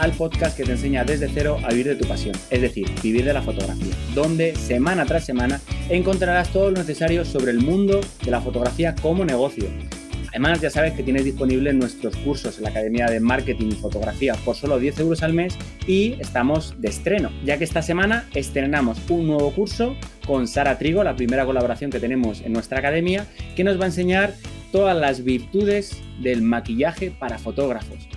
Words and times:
al 0.00 0.12
podcast 0.12 0.56
que 0.56 0.64
te 0.64 0.72
enseña 0.72 1.04
desde 1.04 1.28
cero 1.28 1.58
a 1.62 1.68
vivir 1.68 1.88
de 1.88 1.96
tu 1.96 2.08
pasión, 2.08 2.34
es 2.50 2.62
decir, 2.62 2.88
vivir 3.02 3.24
de 3.24 3.34
la 3.34 3.42
fotografía, 3.42 3.94
donde 4.14 4.56
semana 4.56 5.04
tras 5.04 5.26
semana 5.26 5.60
encontrarás 5.90 6.48
todo 6.48 6.70
lo 6.70 6.78
necesario 6.78 7.24
sobre 7.24 7.50
el 7.52 7.58
mundo 7.58 8.00
de 8.24 8.30
la 8.30 8.40
fotografía 8.40 8.94
como 8.94 9.24
negocio. 9.24 9.66
Además, 10.30 10.60
ya 10.60 10.70
sabes 10.70 10.94
que 10.94 11.02
tienes 11.02 11.24
disponible 11.24 11.72
nuestros 11.72 12.16
cursos 12.16 12.56
en 12.56 12.64
la 12.64 12.70
Academia 12.70 13.06
de 13.06 13.20
Marketing 13.20 13.66
y 13.72 13.74
Fotografía 13.74 14.34
por 14.44 14.54
solo 14.56 14.78
10 14.78 15.00
euros 15.00 15.22
al 15.22 15.34
mes 15.34 15.58
y 15.86 16.14
estamos 16.20 16.74
de 16.78 16.88
estreno, 16.88 17.30
ya 17.44 17.58
que 17.58 17.64
esta 17.64 17.82
semana 17.82 18.28
estrenamos 18.34 18.98
un 19.10 19.26
nuevo 19.26 19.52
curso 19.52 19.96
con 20.26 20.46
Sara 20.46 20.78
Trigo, 20.78 21.04
la 21.04 21.16
primera 21.16 21.44
colaboración 21.44 21.90
que 21.90 21.98
tenemos 21.98 22.40
en 22.42 22.52
nuestra 22.52 22.78
academia, 22.78 23.26
que 23.56 23.64
nos 23.64 23.78
va 23.78 23.84
a 23.84 23.88
enseñar 23.88 24.34
todas 24.70 24.96
las 24.96 25.24
virtudes 25.24 26.00
del 26.22 26.42
maquillaje 26.42 27.10
para 27.10 27.38
fotógrafos 27.38 28.08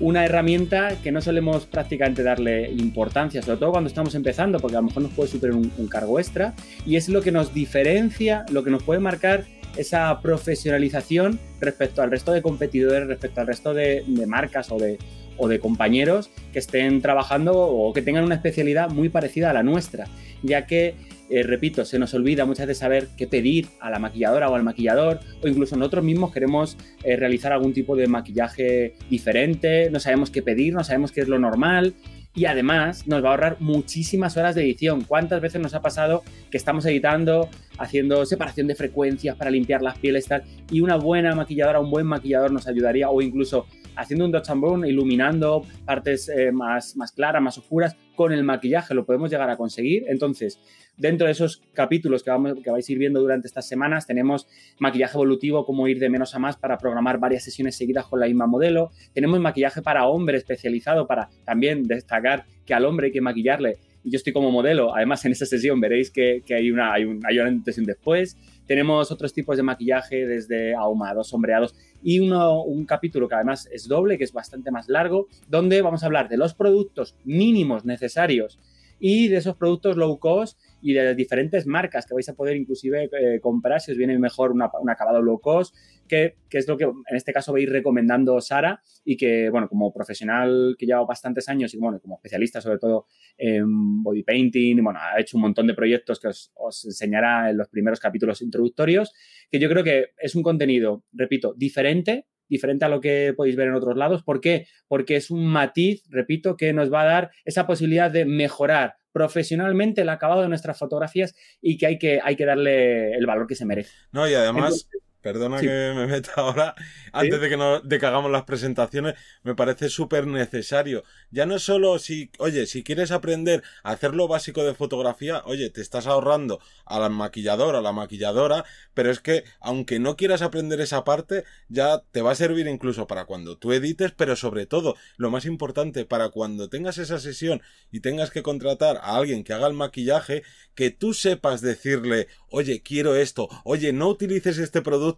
una 0.00 0.24
herramienta 0.24 0.96
que 1.02 1.12
no 1.12 1.20
solemos 1.20 1.66
prácticamente 1.66 2.22
darle 2.22 2.70
importancia, 2.70 3.42
sobre 3.42 3.58
todo 3.58 3.72
cuando 3.72 3.88
estamos 3.88 4.14
empezando, 4.14 4.58
porque 4.58 4.76
a 4.76 4.80
lo 4.80 4.86
mejor 4.86 5.02
nos 5.04 5.12
puede 5.12 5.28
superar 5.28 5.54
un, 5.54 5.88
cargo 5.88 6.18
extra, 6.18 6.54
y 6.86 6.96
es 6.96 7.08
lo 7.08 7.22
que 7.22 7.30
nos 7.30 7.52
diferencia, 7.52 8.44
lo 8.50 8.64
que 8.64 8.70
nos 8.70 8.82
puede 8.82 9.00
marcar 9.00 9.44
esa 9.76 10.20
profesionalización 10.20 11.38
respecto 11.60 12.02
al 12.02 12.10
resto 12.10 12.32
de 12.32 12.42
competidores, 12.42 13.06
respecto 13.06 13.40
al 13.40 13.46
resto 13.46 13.74
de, 13.74 14.04
marcas 14.26 14.72
o 14.72 14.78
de, 14.78 14.98
o 15.36 15.48
de 15.48 15.60
compañeros 15.60 16.30
que 16.52 16.58
estén 16.58 17.02
trabajando 17.02 17.52
o 17.56 17.92
que 17.92 18.02
tengan 18.02 18.24
una 18.24 18.34
especialidad 18.34 18.90
muy 18.90 19.10
parecida 19.10 19.50
a 19.50 19.52
la 19.52 19.62
nuestra, 19.62 20.06
ya 20.42 20.66
que 20.66 20.94
eh, 21.30 21.44
repito, 21.44 21.84
se 21.84 21.98
nos 21.98 22.12
olvida 22.12 22.44
muchas 22.44 22.66
veces 22.66 22.78
saber 22.78 23.08
qué 23.16 23.28
pedir 23.28 23.68
a 23.78 23.88
la 23.88 24.00
maquilladora 24.00 24.50
o 24.50 24.54
al 24.56 24.64
maquillador, 24.64 25.20
o 25.42 25.46
incluso 25.46 25.76
nosotros 25.76 26.04
mismos 26.04 26.32
queremos 26.32 26.76
eh, 27.04 27.14
realizar 27.16 27.52
algún 27.52 27.72
tipo 27.72 27.94
de 27.94 28.08
maquillaje 28.08 28.94
diferente, 29.08 29.90
no 29.90 30.00
sabemos 30.00 30.30
qué 30.30 30.42
pedir, 30.42 30.74
no 30.74 30.82
sabemos 30.82 31.12
qué 31.12 31.20
es 31.20 31.28
lo 31.28 31.38
normal. 31.38 31.94
Y 32.32 32.44
además 32.44 33.08
nos 33.08 33.24
va 33.24 33.28
a 33.28 33.30
ahorrar 33.32 33.56
muchísimas 33.58 34.36
horas 34.36 34.54
de 34.54 34.62
edición. 34.62 35.02
¿Cuántas 35.02 35.40
veces 35.40 35.60
nos 35.60 35.74
ha 35.74 35.82
pasado 35.82 36.22
que 36.48 36.58
estamos 36.58 36.86
editando, 36.86 37.48
haciendo 37.76 38.24
separación 38.24 38.68
de 38.68 38.76
frecuencias 38.76 39.36
para 39.36 39.50
limpiar 39.50 39.82
las 39.82 39.98
pieles 39.98 40.26
tal, 40.26 40.44
y 40.70 40.80
una 40.80 40.94
buena 40.94 41.34
maquilladora, 41.34 41.80
un 41.80 41.90
buen 41.90 42.06
maquillador 42.06 42.52
nos 42.52 42.68
ayudaría, 42.68 43.10
o 43.10 43.20
incluso 43.20 43.66
haciendo 44.00 44.24
un 44.24 44.32
Dodge 44.32 44.50
and 44.50 44.60
Burn, 44.60 44.84
iluminando 44.84 45.64
partes 45.84 46.28
eh, 46.28 46.52
más, 46.52 46.96
más 46.96 47.12
claras, 47.12 47.42
más 47.42 47.58
oscuras, 47.58 47.96
con 48.16 48.32
el 48.32 48.42
maquillaje 48.42 48.94
lo 48.94 49.04
podemos 49.04 49.30
llegar 49.30 49.50
a 49.50 49.56
conseguir. 49.56 50.04
Entonces, 50.08 50.58
dentro 50.96 51.26
de 51.26 51.32
esos 51.32 51.62
capítulos 51.72 52.22
que, 52.22 52.30
vamos, 52.30 52.54
que 52.62 52.70
vais 52.70 52.88
a 52.88 52.92
ir 52.92 52.98
viendo 52.98 53.20
durante 53.20 53.46
estas 53.46 53.68
semanas, 53.68 54.06
tenemos 54.06 54.48
maquillaje 54.78 55.16
evolutivo, 55.16 55.64
cómo 55.64 55.86
ir 55.88 55.98
de 55.98 56.08
menos 56.08 56.34
a 56.34 56.38
más 56.38 56.56
para 56.56 56.78
programar 56.78 57.18
varias 57.18 57.44
sesiones 57.44 57.76
seguidas 57.76 58.06
con 58.06 58.20
la 58.20 58.26
misma 58.26 58.46
modelo. 58.46 58.90
Tenemos 59.12 59.38
maquillaje 59.40 59.82
para 59.82 60.06
hombre 60.06 60.38
especializado 60.38 61.06
para 61.06 61.28
también 61.44 61.84
destacar 61.84 62.44
que 62.64 62.74
al 62.74 62.84
hombre 62.84 63.06
hay 63.06 63.12
que 63.12 63.20
maquillarle 63.20 63.78
yo 64.04 64.16
estoy 64.16 64.32
como 64.32 64.50
modelo. 64.50 64.94
Además, 64.94 65.24
en 65.24 65.32
esa 65.32 65.46
sesión 65.46 65.80
veréis 65.80 66.10
que, 66.10 66.42
hay, 66.50 66.70
una, 66.70 66.92
hay, 66.92 67.04
un, 67.04 67.20
hay 67.26 67.38
un 67.38 67.46
antes 67.46 67.76
y 67.76 67.80
un 67.80 67.86
después. 67.86 68.36
Tenemos 68.70 69.10
otros 69.10 69.32
tipos 69.32 69.56
de 69.56 69.64
maquillaje, 69.64 70.28
desde 70.28 70.76
ahumados, 70.76 71.30
sombreados, 71.30 71.74
y 72.04 72.20
uno, 72.20 72.62
un 72.62 72.86
capítulo 72.86 73.26
que 73.26 73.34
además 73.34 73.68
es 73.72 73.88
doble, 73.88 74.16
que 74.16 74.22
es 74.22 74.32
bastante 74.32 74.70
más 74.70 74.88
largo, 74.88 75.26
donde 75.48 75.82
vamos 75.82 76.04
a 76.04 76.06
hablar 76.06 76.28
de 76.28 76.36
los 76.36 76.54
productos 76.54 77.16
mínimos 77.24 77.84
necesarios 77.84 78.60
y 79.00 79.26
de 79.26 79.38
esos 79.38 79.56
productos 79.56 79.96
low 79.96 80.20
cost 80.20 80.56
y 80.82 80.92
de 80.92 81.14
diferentes 81.14 81.66
marcas 81.66 82.06
que 82.06 82.14
vais 82.14 82.28
a 82.28 82.34
poder 82.34 82.56
inclusive 82.56 83.08
eh, 83.12 83.40
comprar 83.40 83.80
si 83.80 83.92
os 83.92 83.98
viene 83.98 84.18
mejor 84.18 84.52
un 84.52 84.90
acabado 84.90 85.22
low 85.22 85.40
cost, 85.40 85.74
que, 86.08 86.36
es 86.50 86.66
lo 86.66 86.76
que 86.76 86.84
en 86.84 87.16
este 87.16 87.32
caso 87.32 87.52
vais 87.52 87.68
recomendando 87.68 88.40
Sara 88.40 88.82
y 89.04 89.16
que, 89.16 89.50
bueno, 89.50 89.68
como 89.68 89.92
profesional 89.92 90.76
que 90.78 90.86
lleva 90.86 91.04
bastantes 91.04 91.48
años 91.48 91.74
y 91.74 91.78
bueno, 91.78 92.00
como 92.00 92.16
especialista 92.16 92.60
sobre 92.60 92.78
todo 92.78 93.06
en 93.36 94.02
body 94.02 94.22
painting, 94.22 94.82
bueno, 94.82 94.98
ha 95.00 95.20
hecho 95.20 95.36
un 95.36 95.42
montón 95.42 95.66
de 95.66 95.74
proyectos 95.74 96.18
que 96.20 96.28
os, 96.28 96.52
os 96.54 96.84
enseñará 96.84 97.50
en 97.50 97.56
los 97.56 97.68
primeros 97.68 98.00
capítulos 98.00 98.42
introductorios, 98.42 99.12
que 99.50 99.58
yo 99.58 99.68
creo 99.68 99.84
que 99.84 100.06
es 100.18 100.34
un 100.34 100.42
contenido, 100.42 101.04
repito, 101.12 101.54
diferente, 101.56 102.26
diferente 102.50 102.84
a 102.84 102.88
lo 102.88 103.00
que 103.00 103.32
podéis 103.34 103.56
ver 103.56 103.68
en 103.68 103.74
otros 103.74 103.96
lados. 103.96 104.22
¿Por 104.22 104.40
qué? 104.40 104.66
Porque 104.88 105.16
es 105.16 105.30
un 105.30 105.46
matiz, 105.46 106.02
repito, 106.10 106.56
que 106.56 106.72
nos 106.74 106.92
va 106.92 107.02
a 107.02 107.06
dar 107.06 107.30
esa 107.44 107.66
posibilidad 107.66 108.10
de 108.10 108.26
mejorar 108.26 108.96
profesionalmente 109.12 110.02
el 110.02 110.08
acabado 110.08 110.42
de 110.42 110.48
nuestras 110.48 110.78
fotografías 110.78 111.34
y 111.60 111.78
que 111.78 111.86
hay 111.86 111.98
que, 111.98 112.20
hay 112.22 112.36
que 112.36 112.44
darle 112.44 113.12
el 113.12 113.26
valor 113.26 113.46
que 113.46 113.54
se 113.54 113.64
merece. 113.64 113.92
No, 114.12 114.28
y 114.28 114.34
además... 114.34 114.88
Perdona 115.22 115.60
que 115.60 115.92
me 115.94 116.06
meta 116.06 116.32
ahora, 116.36 116.74
antes 117.12 117.40
de, 117.40 117.48
que 117.50 117.56
no, 117.58 117.80
de 117.80 117.98
que 117.98 118.06
hagamos 118.06 118.30
las 118.30 118.44
presentaciones, 118.44 119.16
me 119.42 119.54
parece 119.54 119.90
súper 119.90 120.26
necesario. 120.26 121.04
Ya 121.30 121.44
no 121.44 121.56
es 121.56 121.62
solo 121.62 121.98
si, 121.98 122.30
oye, 122.38 122.66
si 122.66 122.82
quieres 122.82 123.10
aprender 123.10 123.62
a 123.82 123.90
hacer 123.90 124.14
lo 124.14 124.28
básico 124.28 124.64
de 124.64 124.74
fotografía, 124.74 125.42
oye, 125.44 125.68
te 125.68 125.82
estás 125.82 126.06
ahorrando 126.06 126.60
a 126.86 126.98
la 126.98 127.10
maquilladora, 127.10 127.78
a 127.78 127.82
la 127.82 127.92
maquilladora, 127.92 128.64
pero 128.94 129.10
es 129.10 129.20
que 129.20 129.44
aunque 129.60 129.98
no 129.98 130.16
quieras 130.16 130.40
aprender 130.40 130.80
esa 130.80 131.04
parte, 131.04 131.44
ya 131.68 132.02
te 132.12 132.22
va 132.22 132.30
a 132.30 132.34
servir 132.34 132.66
incluso 132.66 133.06
para 133.06 133.26
cuando 133.26 133.58
tú 133.58 133.72
edites, 133.72 134.12
pero 134.12 134.36
sobre 134.36 134.64
todo, 134.64 134.96
lo 135.18 135.30
más 135.30 135.44
importante, 135.44 136.06
para 136.06 136.30
cuando 136.30 136.70
tengas 136.70 136.96
esa 136.96 137.18
sesión 137.18 137.60
y 137.92 138.00
tengas 138.00 138.30
que 138.30 138.42
contratar 138.42 138.96
a 139.02 139.16
alguien 139.16 139.44
que 139.44 139.52
haga 139.52 139.66
el 139.66 139.74
maquillaje, 139.74 140.44
que 140.74 140.90
tú 140.90 141.12
sepas 141.12 141.60
decirle, 141.60 142.28
oye, 142.48 142.80
quiero 142.80 143.16
esto, 143.16 143.50
oye, 143.64 143.92
no 143.92 144.08
utilices 144.08 144.56
este 144.56 144.80
producto 144.80 145.09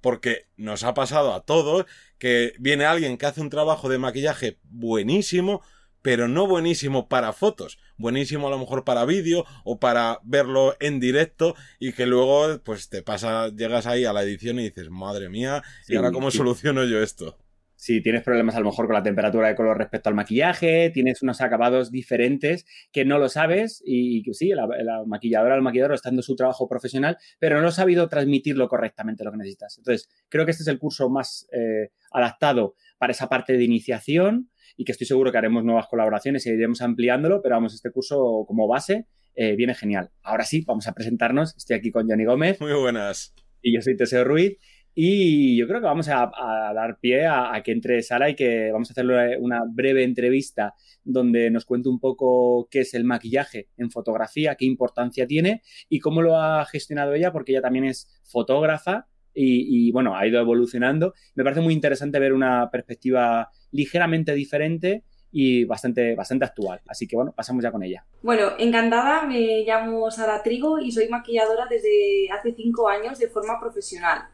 porque 0.00 0.46
nos 0.56 0.84
ha 0.84 0.94
pasado 0.94 1.32
a 1.34 1.44
todos 1.44 1.86
que 2.18 2.54
viene 2.58 2.84
alguien 2.84 3.18
que 3.18 3.26
hace 3.26 3.40
un 3.40 3.50
trabajo 3.50 3.88
de 3.88 3.98
maquillaje 3.98 4.58
buenísimo, 4.64 5.62
pero 6.02 6.28
no 6.28 6.46
buenísimo 6.46 7.08
para 7.08 7.32
fotos, 7.32 7.78
buenísimo 7.96 8.48
a 8.48 8.50
lo 8.50 8.58
mejor 8.58 8.84
para 8.84 9.04
vídeo 9.04 9.46
o 9.64 9.78
para 9.80 10.20
verlo 10.22 10.76
en 10.80 11.00
directo 11.00 11.54
y 11.78 11.92
que 11.92 12.06
luego 12.06 12.60
pues 12.62 12.88
te 12.88 13.02
pasa, 13.02 13.48
llegas 13.48 13.86
ahí 13.86 14.04
a 14.04 14.12
la 14.12 14.22
edición 14.22 14.58
y 14.58 14.64
dices, 14.64 14.90
madre 14.90 15.28
mía, 15.28 15.62
¿y 15.88 15.96
ahora 15.96 16.12
cómo 16.12 16.30
soluciono 16.30 16.84
yo 16.84 17.02
esto? 17.02 17.38
Si 17.84 18.00
tienes 18.00 18.22
problemas 18.22 18.56
a 18.56 18.60
lo 18.60 18.64
mejor 18.70 18.86
con 18.86 18.94
la 18.94 19.02
temperatura 19.02 19.48
de 19.48 19.54
color 19.54 19.76
respecto 19.76 20.08
al 20.08 20.14
maquillaje, 20.14 20.88
tienes 20.88 21.20
unos 21.20 21.42
acabados 21.42 21.90
diferentes 21.90 22.64
que 22.90 23.04
no 23.04 23.18
lo 23.18 23.28
sabes 23.28 23.82
y, 23.84 24.22
sí, 24.32 24.52
la, 24.54 24.66
maquilladora 25.04 25.54
el 25.54 25.60
maquillador 25.60 25.92
está 25.92 26.08
haciendo 26.08 26.22
su 26.22 26.34
trabajo 26.34 26.66
profesional, 26.66 27.18
pero 27.38 27.60
no 27.60 27.68
ha 27.68 27.72
sabido 27.72 28.08
transmitirlo 28.08 28.68
correctamente 28.68 29.22
lo 29.22 29.32
que 29.32 29.36
necesitas. 29.36 29.76
Entonces, 29.76 30.08
creo 30.30 30.46
que 30.46 30.52
este 30.52 30.62
es 30.62 30.68
el 30.68 30.78
curso 30.78 31.10
más 31.10 31.46
eh, 31.52 31.90
adaptado 32.10 32.74
para 32.96 33.10
esa 33.10 33.28
parte 33.28 33.52
de 33.52 33.64
iniciación 33.64 34.50
y 34.78 34.86
que 34.86 34.92
estoy 34.92 35.06
seguro 35.06 35.30
que 35.30 35.36
haremos 35.36 35.62
nuevas 35.62 35.86
colaboraciones 35.86 36.46
y 36.46 36.52
iremos 36.52 36.80
ampliándolo, 36.80 37.42
pero 37.42 37.56
vamos, 37.56 37.74
este 37.74 37.90
curso 37.90 38.46
como 38.48 38.66
base 38.66 39.08
eh, 39.34 39.56
viene 39.56 39.74
genial. 39.74 40.10
Ahora 40.22 40.44
sí, 40.44 40.64
vamos 40.66 40.88
a 40.88 40.94
presentarnos. 40.94 41.54
Estoy 41.54 41.76
aquí 41.76 41.90
con 41.90 42.08
Johnny 42.08 42.24
Gómez. 42.24 42.62
Muy 42.62 42.72
buenas. 42.72 43.34
Y 43.60 43.74
yo 43.74 43.82
soy 43.82 43.94
Teseo 43.94 44.24
Ruiz. 44.24 44.56
Y 44.94 45.56
yo 45.56 45.66
creo 45.66 45.80
que 45.80 45.86
vamos 45.86 46.08
a, 46.08 46.30
dar 46.72 46.98
pie 47.00 47.26
a, 47.26 47.60
que 47.64 47.72
entre 47.72 48.00
Sara 48.02 48.30
y 48.30 48.36
que 48.36 48.70
vamos 48.70 48.90
a 48.90 48.92
hacerle 48.92 49.36
una 49.38 49.62
breve 49.66 50.04
entrevista 50.04 50.74
donde 51.02 51.50
nos 51.50 51.64
cuente 51.64 51.88
un 51.88 51.98
poco 51.98 52.68
qué 52.70 52.80
es 52.80 52.94
el 52.94 53.04
maquillaje 53.04 53.68
en 53.76 53.90
fotografía, 53.90 54.54
qué 54.54 54.64
importancia 54.64 55.26
tiene 55.26 55.62
y 55.88 55.98
cómo 55.98 56.22
lo 56.22 56.36
ha 56.40 56.64
gestionado 56.66 57.14
ella, 57.14 57.32
porque 57.32 57.52
ella 57.52 57.62
también 57.62 57.86
es 57.86 58.08
fotógrafa 58.22 59.08
y, 59.36 59.90
bueno, 59.90 60.16
ha 60.16 60.26
ido 60.28 60.40
evolucionando. 60.40 61.12
Me 61.34 61.42
parece 61.42 61.60
muy 61.60 61.74
interesante 61.74 62.20
ver 62.20 62.32
una 62.32 62.70
perspectiva 62.70 63.50
ligeramente 63.72 64.32
diferente 64.32 65.02
y 65.32 65.64
bastante, 65.64 66.14
bastante 66.14 66.44
actual. 66.44 66.80
Así 66.86 67.08
que 67.08 67.16
bueno, 67.16 67.32
pasamos 67.32 67.64
ya 67.64 67.72
con 67.72 67.82
ella. 67.82 68.06
Bueno, 68.22 68.52
encantada, 68.56 69.26
me 69.26 69.64
llamo 69.64 70.08
Sara 70.12 70.40
Trigo 70.44 70.78
y 70.78 70.92
soy 70.92 71.08
maquilladora 71.08 71.66
desde 71.68 72.30
hace 72.30 72.54
cinco 72.54 72.88
años 72.88 73.18
de 73.18 73.28
forma 73.28 73.58
profesional. 73.58 74.28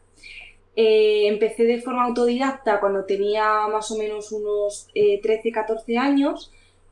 Eh, 0.75 1.27
empecé 1.27 1.63
de 1.65 1.81
forma 1.81 2.05
autodidacta 2.05 2.79
cuando 2.79 3.03
tenía 3.03 3.67
más 3.67 3.91
o 3.91 3.97
menos 3.97 4.31
unos 4.31 4.87
13, 4.93 5.49
eh, 5.49 5.51
14 5.51 5.97
años 5.97 6.51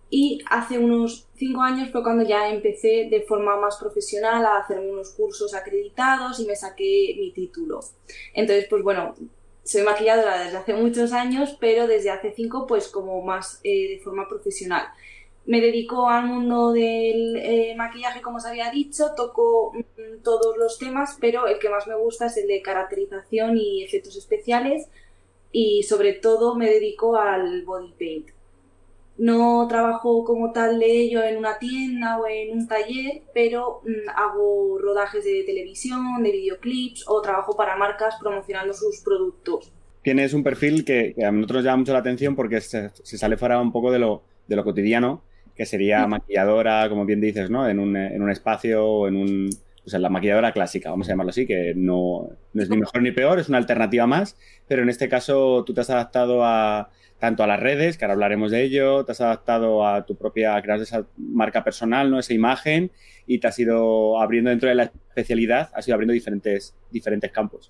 y 0.10 0.44
hace 0.50 0.78
unos 0.78 1.28
5 1.36 1.62
años 1.62 1.92
fue 1.92 2.04
cuando 2.04 2.24
ya 2.24 2.50
empecé 2.50 3.08
de 3.10 3.22
forma 3.22 3.56
más 3.58 3.78
profesional 3.78 4.46
a 4.46 4.58
hacerme 4.58 4.92
unos 4.92 5.12
cursos 5.12 5.54
acreditados 5.54 6.40
y 6.40 6.46
me 6.46 6.56
saqué 6.56 7.16
mi 7.18 7.32
título. 7.32 7.80
Entonces, 8.34 8.66
pues 8.70 8.84
bueno, 8.84 9.16
soy 9.64 9.84
maquilladora 9.84 10.44
desde 10.44 10.58
hace 10.58 10.74
muchos 10.74 11.14
años, 11.14 11.56
pero 11.60 11.88
desde 11.88 12.10
hace 12.10 12.34
5 12.34 12.66
pues 12.68 12.88
como 12.88 13.22
más 13.22 13.62
eh, 13.64 13.96
de 13.96 14.00
forma 14.00 14.28
profesional 14.28 14.88
me 15.50 15.62
dedico 15.62 16.08
al 16.08 16.28
mundo 16.28 16.74
del 16.74 17.36
eh, 17.38 17.74
maquillaje, 17.76 18.22
como 18.22 18.38
os 18.38 18.46
había 18.46 18.70
dicho, 18.70 19.14
toco 19.18 19.72
mm, 19.74 20.22
todos 20.24 20.56
los 20.60 20.78
temas, 20.78 21.18
pero 21.20 21.48
el 21.48 21.58
que 21.58 21.70
más 21.70 21.88
me 21.88 21.96
gusta 21.96 22.28
es 22.28 22.38
el 22.38 22.48
de 22.48 22.62
caracterización 22.62 23.58
y 23.58 23.84
efectos 23.84 24.16
especiales 24.16 24.90
y 25.52 25.82
sobre 25.82 26.14
todo 26.14 26.56
me 26.56 26.70
dedico 26.70 27.18
al 27.18 27.64
body 27.64 27.96
paint. 27.98 28.28
No 29.18 29.66
trabajo 29.68 30.24
como 30.24 30.52
tal 30.52 30.78
de 30.78 30.86
ello 30.86 31.24
en 31.24 31.38
una 31.38 31.58
tienda 31.58 32.20
o 32.20 32.28
en 32.28 32.52
un 32.56 32.68
taller, 32.68 33.24
pero 33.34 33.82
mm, 33.84 34.08
hago 34.16 34.78
rodajes 34.78 35.24
de 35.26 35.44
televisión, 35.48 36.22
de 36.22 36.32
videoclips 36.32 37.06
o 37.08 37.24
trabajo 37.24 37.58
para 37.58 37.76
marcas 37.76 38.18
promocionando 38.22 38.72
sus 38.76 39.00
productos. 39.00 39.74
tienes 40.04 40.36
un 40.36 40.44
perfil 40.44 40.86
que, 40.86 41.16
a 41.26 41.32
nosotros 41.32 41.64
nos 41.64 41.66
llama 41.66 41.78
mucho 41.78 41.94
la 41.94 42.00
atención 42.00 42.36
porque 42.36 42.62
se, 42.62 42.92
sale 43.04 43.36
fuera 43.36 43.60
un 43.60 43.72
poco 43.72 43.92
de 43.92 43.98
lo 43.98 44.64
cotidiano, 44.64 45.24
que 45.60 45.66
sería 45.66 46.08
maquilladora, 46.08 46.88
como 46.88 47.04
bien 47.04 47.20
dices, 47.20 47.50
¿no? 47.50 47.68
En 47.68 47.80
un, 47.80 47.98
en 47.98 48.22
un 48.22 48.32
espacio 48.32 48.88
o 48.88 49.08
en 49.10 49.18
un... 49.18 49.50
O 49.86 49.90
sea, 49.90 50.00
la 50.00 50.08
maquilladora 50.08 50.54
clásica, 50.54 50.90
vamos 50.90 51.10
a 51.10 51.12
llamarlo 51.12 51.32
así, 51.32 51.46
que 51.46 51.74
no, 51.76 52.30
no 52.54 52.64
es 52.64 52.70
ni 52.70 52.78
mejor 52.78 53.02
ni 53.02 53.12
peor, 53.12 53.40
es 53.40 53.50
una 53.50 53.58
alternativa 53.58 54.08
más, 54.08 54.38
pero 54.70 54.84
en 54.84 54.90
este 54.90 55.10
caso 55.10 55.66
tú 55.66 55.74
te 55.74 55.82
has 55.82 55.90
adaptado 55.90 56.46
a, 56.46 56.92
tanto 57.20 57.44
a 57.44 57.48
las 57.48 57.60
redes, 57.60 57.98
que 57.98 58.06
ahora 58.06 58.14
hablaremos 58.14 58.52
de 58.52 58.64
ello, 58.64 59.04
te 59.04 59.12
has 59.12 59.20
adaptado 59.20 59.86
a 59.86 60.06
tu 60.06 60.16
propia, 60.16 60.62
crear 60.62 60.80
esa 60.80 61.06
marca 61.18 61.62
personal, 61.62 62.10
¿no? 62.10 62.20
Esa 62.20 62.34
imagen, 62.34 62.92
y 63.28 63.40
te 63.40 63.48
has 63.48 63.60
ido 63.60 64.22
abriendo 64.22 64.52
dentro 64.52 64.70
de 64.70 64.76
la 64.76 64.84
especialidad, 64.84 65.70
has 65.74 65.86
ido 65.90 65.96
abriendo 65.96 66.14
diferentes, 66.14 66.74
diferentes 66.90 67.32
campos. 67.34 67.70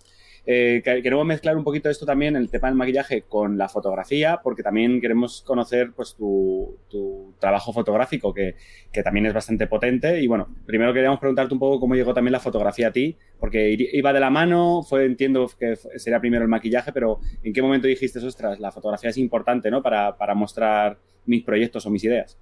Eh, 0.52 0.82
queremos 0.84 1.28
mezclar 1.28 1.56
un 1.56 1.64
poquito 1.64 1.92
esto 1.92 2.08
también, 2.08 2.36
el 2.36 2.50
tema 2.50 2.70
del 2.70 2.76
maquillaje, 2.76 3.22
con 3.22 3.56
la 3.56 3.70
fotografía, 3.70 4.40
porque 4.44 4.64
también 4.64 5.00
queremos 5.00 5.44
conocer 5.44 5.92
pues, 5.96 6.16
tu, 6.16 7.36
trabajo 7.40 7.72
fotográfico, 7.72 8.34
que, 8.34 8.56
también 9.04 9.28
es 9.28 9.34
bastante 9.36 9.68
potente. 9.68 10.20
Y 10.20 10.26
bueno, 10.26 10.48
primero 10.66 10.92
queríamos 10.92 11.20
preguntarte 11.20 11.54
un 11.54 11.60
poco 11.60 11.80
cómo 11.80 11.94
llegó 11.94 12.16
también 12.16 12.32
la 12.32 12.40
fotografía 12.40 12.88
a 12.88 12.92
ti, 12.92 13.16
porque 13.40 13.76
iba 13.78 14.12
de 14.12 14.20
la 14.20 14.32
mano, 14.32 14.82
fue, 14.82 15.06
entiendo 15.06 15.48
que 15.60 15.76
sería 15.76 16.20
primero 16.20 16.42
el 16.42 16.50
maquillaje, 16.50 16.92
pero 16.92 17.20
¿en 17.44 17.54
qué 17.54 17.62
momento 17.62 17.86
dijiste, 17.86 18.18
ostras, 18.18 18.60
la 18.60 18.72
fotografía 18.72 19.12
es 19.12 19.18
importante 19.18 19.70
¿no? 19.70 19.84
para, 19.84 20.18
para 20.18 20.34
mostrar 20.34 20.98
mis 21.28 21.44
proyectos 21.44 21.86
o 21.86 21.92
mis 21.92 22.04
ideas? 22.04 22.40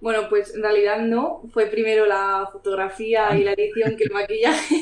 Bueno, 0.00 0.28
pues 0.28 0.54
en 0.54 0.62
realidad 0.62 0.98
no, 0.98 1.42
fue 1.54 1.66
primero 1.66 2.04
la 2.04 2.50
fotografía 2.52 3.34
y 3.34 3.44
la 3.44 3.54
edición 3.54 3.96
que 3.96 4.04
el 4.04 4.10
maquillaje. 4.10 4.76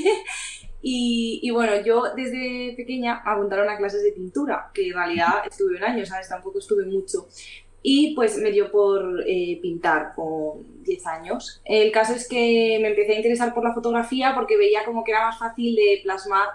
Y, 0.86 1.50
bueno, 1.50 1.80
yo 1.82 2.02
desde 2.14 2.74
pequeña 2.76 3.22
apuntaron 3.24 3.70
a 3.70 3.78
clases 3.78 4.02
de 4.02 4.12
pintura, 4.12 4.70
que 4.74 4.88
en 4.88 4.92
realidad 4.92 5.46
estuve 5.48 5.78
un 5.78 5.82
año, 5.84 6.04
¿sabes? 6.04 6.28
Tampoco 6.28 6.58
estuve 6.58 6.84
mucho. 6.84 7.26
Y 7.82 8.14
pues 8.14 8.36
me 8.36 8.52
dio 8.52 8.70
por 8.70 9.22
eh, 9.26 9.58
pintar 9.62 10.12
con 10.14 10.84
10 10.84 11.06
años. 11.06 11.62
El 11.64 11.90
caso 11.90 12.12
es 12.12 12.28
que 12.28 12.78
me 12.82 12.88
empecé 12.88 13.12
a 13.12 13.16
interesar 13.16 13.54
por 13.54 13.64
la 13.64 13.72
fotografía 13.72 14.34
porque 14.34 14.58
veía 14.58 14.84
como 14.84 15.04
que 15.04 15.12
era 15.12 15.24
más 15.24 15.38
fácil 15.38 15.74
de 15.74 16.00
plasmar 16.02 16.48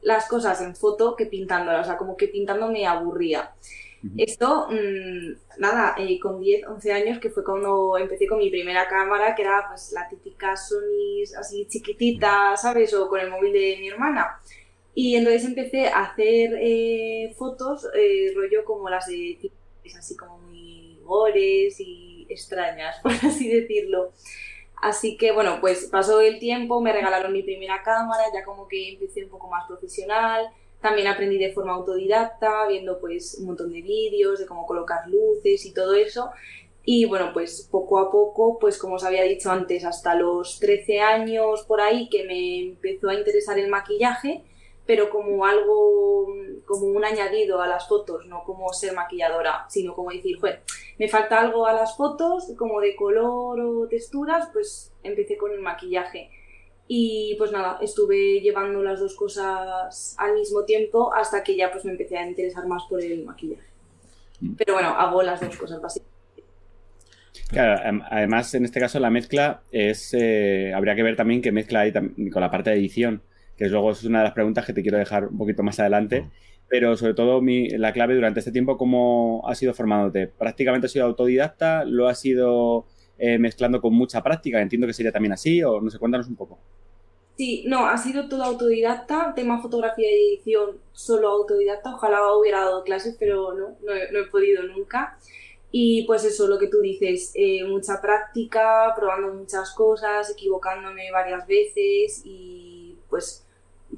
las 0.00 0.28
cosas 0.28 0.62
en 0.62 0.74
foto 0.74 1.14
que 1.14 1.26
pintándolas, 1.26 1.82
o 1.82 1.84
sea, 1.84 1.98
como 1.98 2.16
que 2.16 2.28
pintando 2.28 2.68
me 2.68 2.86
aburría. 2.86 3.52
Esto, 4.16 4.68
mm, 4.70 5.60
nada, 5.60 5.94
eh, 5.98 6.18
con 6.20 6.40
10, 6.40 6.66
11 6.66 6.92
años, 6.92 7.18
que 7.18 7.30
fue 7.30 7.42
cuando 7.42 7.96
empecé 7.96 8.26
con 8.26 8.38
mi 8.38 8.50
primera 8.50 8.86
cámara, 8.86 9.34
que 9.34 9.42
era 9.42 9.66
pues 9.68 9.92
la 9.92 10.08
típica 10.08 10.56
Sony 10.56 11.22
así 11.38 11.66
chiquitita, 11.68 12.56
¿sabes? 12.56 12.92
O 12.94 13.08
con 13.08 13.20
el 13.20 13.30
móvil 13.30 13.52
de 13.52 13.76
mi 13.80 13.88
hermana. 13.88 14.40
Y 14.94 15.16
entonces 15.16 15.44
empecé 15.44 15.88
a 15.88 16.02
hacer 16.02 16.54
eh, 16.60 17.34
fotos, 17.36 17.88
eh, 17.94 18.32
rollo 18.36 18.64
como 18.64 18.88
las 18.90 19.06
de 19.06 19.50
así 19.98 20.16
como 20.16 20.38
muy 20.38 20.98
gores 21.02 21.80
y 21.80 22.26
extrañas, 22.28 22.98
por 23.02 23.12
así 23.12 23.48
decirlo. 23.48 24.12
Así 24.82 25.16
que 25.16 25.32
bueno, 25.32 25.58
pues 25.60 25.86
pasó 25.86 26.20
el 26.20 26.38
tiempo, 26.38 26.80
me 26.80 26.92
regalaron 26.92 27.32
mi 27.32 27.42
primera 27.42 27.82
cámara, 27.82 28.24
ya 28.34 28.44
como 28.44 28.68
que 28.68 28.90
empecé 28.92 29.24
un 29.24 29.30
poco 29.30 29.48
más 29.48 29.66
profesional 29.66 30.50
también 30.84 31.06
aprendí 31.06 31.38
de 31.38 31.50
forma 31.50 31.72
autodidacta, 31.72 32.68
viendo 32.68 33.00
pues 33.00 33.38
un 33.40 33.46
montón 33.46 33.72
de 33.72 33.80
vídeos 33.80 34.38
de 34.38 34.44
cómo 34.44 34.66
colocar 34.66 35.08
luces 35.08 35.64
y 35.64 35.72
todo 35.72 35.94
eso. 35.94 36.30
Y 36.84 37.06
bueno, 37.06 37.30
pues 37.32 37.66
poco 37.70 37.98
a 37.98 38.10
poco, 38.10 38.58
pues 38.58 38.76
como 38.76 38.96
os 38.96 39.04
había 39.04 39.22
dicho 39.22 39.50
antes, 39.50 39.86
hasta 39.86 40.14
los 40.14 40.60
13 40.60 41.00
años 41.00 41.62
por 41.62 41.80
ahí 41.80 42.10
que 42.10 42.24
me 42.24 42.60
empezó 42.60 43.08
a 43.08 43.14
interesar 43.14 43.58
el 43.58 43.70
maquillaje, 43.70 44.44
pero 44.84 45.08
como 45.08 45.46
algo, 45.46 46.26
como 46.66 46.88
un 46.88 47.02
añadido 47.02 47.62
a 47.62 47.66
las 47.66 47.88
fotos, 47.88 48.26
no 48.26 48.44
como 48.44 48.70
ser 48.74 48.92
maquilladora, 48.92 49.64
sino 49.70 49.94
como 49.94 50.10
decir, 50.10 50.36
me 50.98 51.08
falta 51.08 51.40
algo 51.40 51.66
a 51.66 51.72
las 51.72 51.96
fotos, 51.96 52.52
como 52.58 52.82
de 52.82 52.94
color 52.94 53.58
o 53.58 53.88
texturas, 53.88 54.50
pues 54.52 54.92
empecé 55.02 55.38
con 55.38 55.50
el 55.50 55.60
maquillaje. 55.60 56.28
Y 56.86 57.34
pues 57.38 57.50
nada, 57.50 57.78
estuve 57.80 58.40
llevando 58.40 58.82
las 58.82 59.00
dos 59.00 59.14
cosas 59.14 60.14
al 60.18 60.34
mismo 60.34 60.64
tiempo 60.64 61.12
hasta 61.14 61.42
que 61.42 61.56
ya 61.56 61.72
pues 61.72 61.84
me 61.84 61.92
empecé 61.92 62.18
a 62.18 62.26
interesar 62.26 62.66
más 62.66 62.82
por 62.88 63.02
el 63.02 63.24
maquillaje. 63.24 63.68
Pero 64.58 64.74
bueno, 64.74 64.90
hago 64.90 65.22
las 65.22 65.40
dos 65.40 65.56
cosas 65.56 65.80
básicamente. 65.80 66.14
Claro, 67.48 68.02
además 68.10 68.54
en 68.54 68.64
este 68.64 68.80
caso 68.80 68.98
la 69.00 69.10
mezcla 69.10 69.62
es, 69.70 70.12
eh, 70.12 70.72
habría 70.74 70.94
que 70.94 71.02
ver 71.02 71.16
también 71.16 71.40
qué 71.40 71.52
mezcla 71.52 71.80
hay 71.80 71.92
con 71.92 72.40
la 72.40 72.50
parte 72.50 72.70
de 72.70 72.76
edición, 72.76 73.22
que 73.56 73.68
luego 73.68 73.92
es 73.92 74.04
una 74.04 74.18
de 74.18 74.24
las 74.24 74.34
preguntas 74.34 74.66
que 74.66 74.72
te 74.72 74.82
quiero 74.82 74.98
dejar 74.98 75.28
un 75.28 75.38
poquito 75.38 75.62
más 75.62 75.80
adelante. 75.80 76.28
Pero 76.68 76.96
sobre 76.96 77.14
todo 77.14 77.40
mi, 77.40 77.68
la 77.68 77.92
clave 77.92 78.14
durante 78.14 78.40
este 78.40 78.50
tiempo, 78.50 78.76
¿cómo 78.76 79.42
has 79.46 79.62
ido 79.62 79.74
formándote? 79.74 80.26
¿Prácticamente 80.26 80.86
has 80.86 80.92
sido 80.92 81.04
autodidacta? 81.04 81.84
¿Lo 81.84 82.08
has 82.08 82.24
ido 82.24 82.86
eh, 83.16 83.38
mezclando 83.38 83.80
con 83.80 83.94
mucha 83.94 84.22
práctica. 84.22 84.60
Entiendo 84.60 84.86
que 84.86 84.92
sería 84.92 85.12
también 85.12 85.32
así, 85.32 85.62
o 85.62 85.80
no 85.80 85.90
sé, 85.90 85.98
cuéntanos 85.98 86.28
un 86.28 86.36
poco. 86.36 86.58
Sí, 87.36 87.64
no, 87.66 87.86
ha 87.86 87.98
sido 87.98 88.28
todo 88.28 88.44
autodidacta, 88.44 89.32
tema 89.34 89.60
fotografía 89.60 90.08
y 90.08 90.34
edición 90.34 90.78
solo 90.92 91.28
autodidacta, 91.30 91.94
ojalá 91.94 92.32
hubiera 92.36 92.60
dado 92.60 92.84
clases, 92.84 93.16
pero 93.18 93.52
no, 93.54 93.76
no 93.82 93.92
he, 94.20 94.26
podido 94.26 94.62
nunca. 94.62 95.18
Y 95.72 96.06
pues 96.06 96.24
eso, 96.24 96.46
lo 96.46 96.58
que 96.58 96.68
tú 96.68 96.78
dices, 96.80 97.32
eh, 97.34 97.64
mucha 97.64 98.00
práctica, 98.00 98.92
probando 98.96 99.34
muchas 99.34 99.74
cosas, 99.74 100.30
equivocándome 100.30 101.10
varias 101.10 101.44
veces 101.48 102.22
y 102.24 102.96
pues 103.10 103.44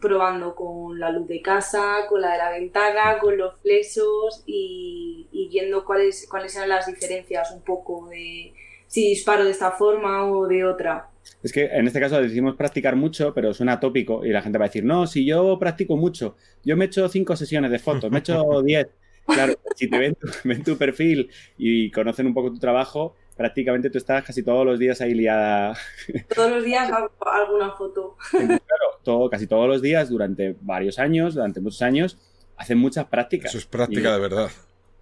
probando 0.01 0.55
con 0.55 0.99
la 0.99 1.11
luz 1.11 1.29
de 1.29 1.43
casa, 1.43 2.07
con 2.09 2.23
la 2.23 2.33
de 2.33 2.39
la 2.39 2.51
ventana, 2.51 3.19
con 3.19 3.37
los 3.37 3.61
flesos 3.61 4.43
y, 4.47 5.29
y 5.31 5.49
viendo 5.49 5.85
cuáles, 5.85 6.27
cuáles 6.31 6.57
eran 6.57 6.71
las 6.71 6.87
diferencias 6.87 7.51
un 7.51 7.63
poco 7.63 8.09
de, 8.09 8.55
si 8.87 9.09
disparo 9.11 9.45
de 9.45 9.51
esta 9.51 9.73
forma 9.73 10.31
o 10.31 10.47
de 10.47 10.65
otra. 10.65 11.11
Es 11.43 11.53
que 11.53 11.67
en 11.67 11.87
este 11.87 12.01
caso 12.01 12.21
decimos 12.21 12.57
practicar 12.57 12.97
mucho, 12.97 13.33
pero 13.35 13.55
suena 13.55 13.79
tópico 13.79 14.25
y 14.25 14.31
la 14.31 14.43
gente 14.43 14.59
va 14.59 14.65
a 14.65 14.69
decir, 14.69 14.85
no, 14.85 15.07
si 15.07 15.25
yo 15.25 15.59
practico 15.59 15.97
mucho, 15.97 16.37
yo 16.65 16.77
me 16.77 16.85
he 16.85 16.89
hecho 16.89 17.09
cinco 17.09 17.37
sesiones 17.37 17.71
de 17.71 17.79
fotos, 17.79 18.11
me 18.11 18.19
he 18.19 18.21
hecho 18.21 18.63
diez. 18.65 18.89
Claro, 19.27 19.55
si 19.75 19.91
te 19.91 19.99
ven 19.99 20.15
tu, 20.15 20.29
ven 20.45 20.63
tu 20.63 20.77
perfil 20.77 21.31
y 21.59 21.91
conocen 21.91 22.27
un 22.27 22.35
poco 22.35 22.53
tu 22.53 22.59
trabajo, 22.59 23.17
prácticamente 23.37 23.91
tú 23.91 23.99
estás 23.99 24.25
casi 24.25 24.43
todos 24.43 24.65
los 24.65 24.79
días 24.79 25.01
ahí 25.01 25.15
liada. 25.15 25.77
Todos 26.35 26.51
los 26.51 26.65
días 26.65 26.91
hago 26.91 27.11
alguna 27.21 27.73
foto. 27.73 28.17
Claro, 28.31 29.01
todo, 29.03 29.29
casi 29.29 29.47
todos 29.47 29.69
los 29.69 29.83
días, 29.83 30.09
durante 30.09 30.57
varios 30.61 30.99
años, 30.99 31.35
durante 31.35 31.61
muchos 31.61 31.83
años, 31.83 32.19
hacen 32.57 32.79
muchas 32.79 33.07
prácticas. 33.07 33.51
Eso 33.51 33.59
es 33.59 33.67
práctica 33.67 34.15
de 34.15 34.21
verdad. 34.21 34.51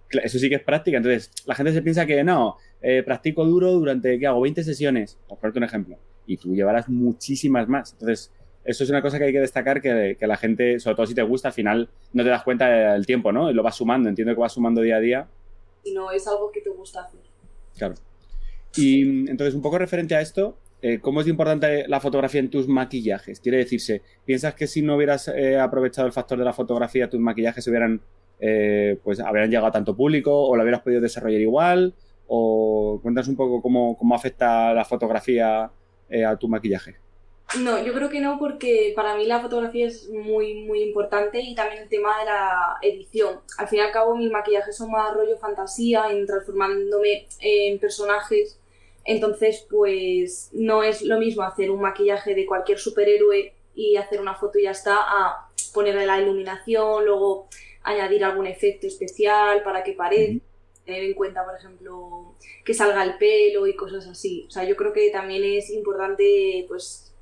Eso 0.09 0.39
sí 0.39 0.49
que 0.49 0.55
es 0.55 0.63
práctica. 0.63 0.97
Entonces, 0.97 1.31
la 1.45 1.55
gente 1.55 1.73
se 1.73 1.81
piensa 1.81 2.05
que 2.05 2.23
no, 2.23 2.57
eh, 2.81 3.03
practico 3.03 3.45
duro 3.45 3.71
durante, 3.71 4.19
¿qué 4.19 4.27
hago? 4.27 4.41
20 4.41 4.63
sesiones, 4.63 5.17
por 5.27 5.39
ponerte 5.39 5.59
un 5.59 5.65
ejemplo, 5.65 5.97
y 6.25 6.37
tú 6.37 6.55
llevarás 6.55 6.89
muchísimas 6.89 7.67
más. 7.67 7.93
Entonces, 7.93 8.31
eso 8.65 8.83
es 8.83 8.89
una 8.89 9.01
cosa 9.01 9.19
que 9.19 9.25
hay 9.25 9.31
que 9.31 9.39
destacar, 9.39 9.79
que, 9.79 10.17
la 10.19 10.37
gente, 10.37 10.79
sobre 10.79 10.95
todo 10.95 11.05
si 11.05 11.13
te 11.13 11.21
gusta, 11.21 11.49
al 11.49 11.53
final 11.53 11.87
no 12.13 12.23
te 12.23 12.29
das 12.29 12.43
cuenta 12.43 12.93
del 12.93 13.05
tiempo, 13.05 13.31
¿no? 13.31 13.51
Y 13.51 13.53
lo 13.53 13.61
vas 13.61 13.75
sumando, 13.75 14.09
entiendo 14.09 14.33
que 14.33 14.41
vas 14.41 14.53
sumando 14.53 14.81
día 14.81 14.97
a 14.97 14.99
día. 14.99 15.27
Y 15.83 15.93
no 15.93 16.11
es 16.11 16.27
algo 16.27 16.51
que 16.51 16.61
te 16.61 16.71
gusta 16.71 17.01
hacer. 17.01 17.21
Claro. 17.77 17.93
Y 18.75 19.29
entonces, 19.29 19.53
un 19.53 19.61
poco 19.61 19.77
referente 19.77 20.15
a 20.15 20.21
esto, 20.21 20.57
eh, 20.81 20.99
¿cómo 20.99 21.21
es 21.21 21.27
importante 21.27 21.87
la 21.87 21.99
fotografía 21.99 22.39
en 22.39 22.49
tus 22.49 22.67
maquillajes? 22.67 23.39
Quiere 23.39 23.59
decirse, 23.59 24.01
¿piensas 24.25 24.55
que 24.55 24.65
si 24.65 24.81
no 24.81 24.95
hubieras 24.95 25.27
eh, 25.27 25.59
aprovechado 25.59 26.07
el 26.07 26.13
factor 26.13 26.39
de 26.39 26.45
la 26.45 26.53
fotografía, 26.53 27.07
tus 27.07 27.19
maquillajes 27.19 27.67
hubieran, 27.67 28.01
pues, 29.03 29.19
habrían 29.19 29.49
llegado 29.49 29.67
a 29.67 29.71
tanto 29.71 29.95
público 29.95 30.33
o 30.33 30.55
lo 30.55 30.63
hubieras 30.63 30.81
podido 30.81 31.01
desarrollar 31.01 31.41
igual? 31.41 31.93
¿O 32.27 32.99
cuentas 33.03 33.27
un 33.27 33.35
poco 33.35 33.61
cómo, 33.61 34.15
afecta 34.15 34.73
la 34.73 34.85
fotografía 34.85 35.69
eh, 36.09 36.25
a 36.25 36.35
tu 36.37 36.47
maquillaje? 36.47 36.97
No, 37.59 37.81
yo 37.81 37.93
creo 37.93 38.09
que 38.09 38.19
no, 38.19 38.37
porque 38.39 38.91
para 38.95 39.15
mí 39.15 39.25
la 39.25 39.39
fotografía 39.39 39.87
es 39.87 40.09
muy, 40.09 40.65
muy 40.65 40.81
importante 40.81 41.39
y 41.39 41.55
también 41.55 41.83
el 41.83 41.89
tema 41.89 42.19
de 42.19 42.25
la 42.25 42.77
edición. 42.81 43.39
Al 43.57 43.67
fin 43.67 43.79
y 43.79 43.81
al 43.81 43.91
cabo, 43.91 44.15
mis 44.15 44.31
maquillajes 44.31 44.75
son 44.75 44.91
más 44.91 45.13
rollo 45.13 45.37
fantasía, 45.37 46.09
en 46.09 46.25
transformándome 46.25 47.27
en 47.39 47.79
personajes. 47.79 48.59
Entonces, 49.05 49.65
pues 49.69 50.49
no 50.53 50.83
es 50.83 51.03
lo 51.03 51.19
mismo 51.19 51.43
hacer 51.43 51.69
un 51.69 51.81
maquillaje 51.81 52.33
de 52.33 52.45
cualquier 52.45 52.79
superhéroe 52.79 53.53
y 53.75 53.95
hacer 53.97 54.19
una 54.19 54.33
foto 54.35 54.57
y 54.57 54.63
ya 54.63 54.71
está, 54.71 54.97
a 54.97 55.49
ponerle 55.73 56.05
la 56.05 56.19
iluminación, 56.19 57.05
luego 57.05 57.47
añadir 57.83 58.23
algún 58.23 58.47
efecto 58.47 58.87
especial 58.87 59.61
para 59.63 59.83
que 59.83 59.93
parezca 59.93 60.43
tener 60.85 61.03
en 61.03 61.13
cuenta, 61.13 61.43
por 61.43 61.55
ejemplo, 61.55 62.35
que 62.63 62.73
salga 62.73 63.03
el 63.03 63.17
pelo 63.17 63.67
y 63.67 63.75
cosas 63.75 64.07
así. 64.07 64.45
O 64.47 64.51
sea, 64.51 64.63
yo 64.63 64.75
creo 64.75 64.93
que 64.93 65.09
también 65.09 65.43
es 65.43 65.69
importante, 65.71 66.65
pues, 66.67 67.14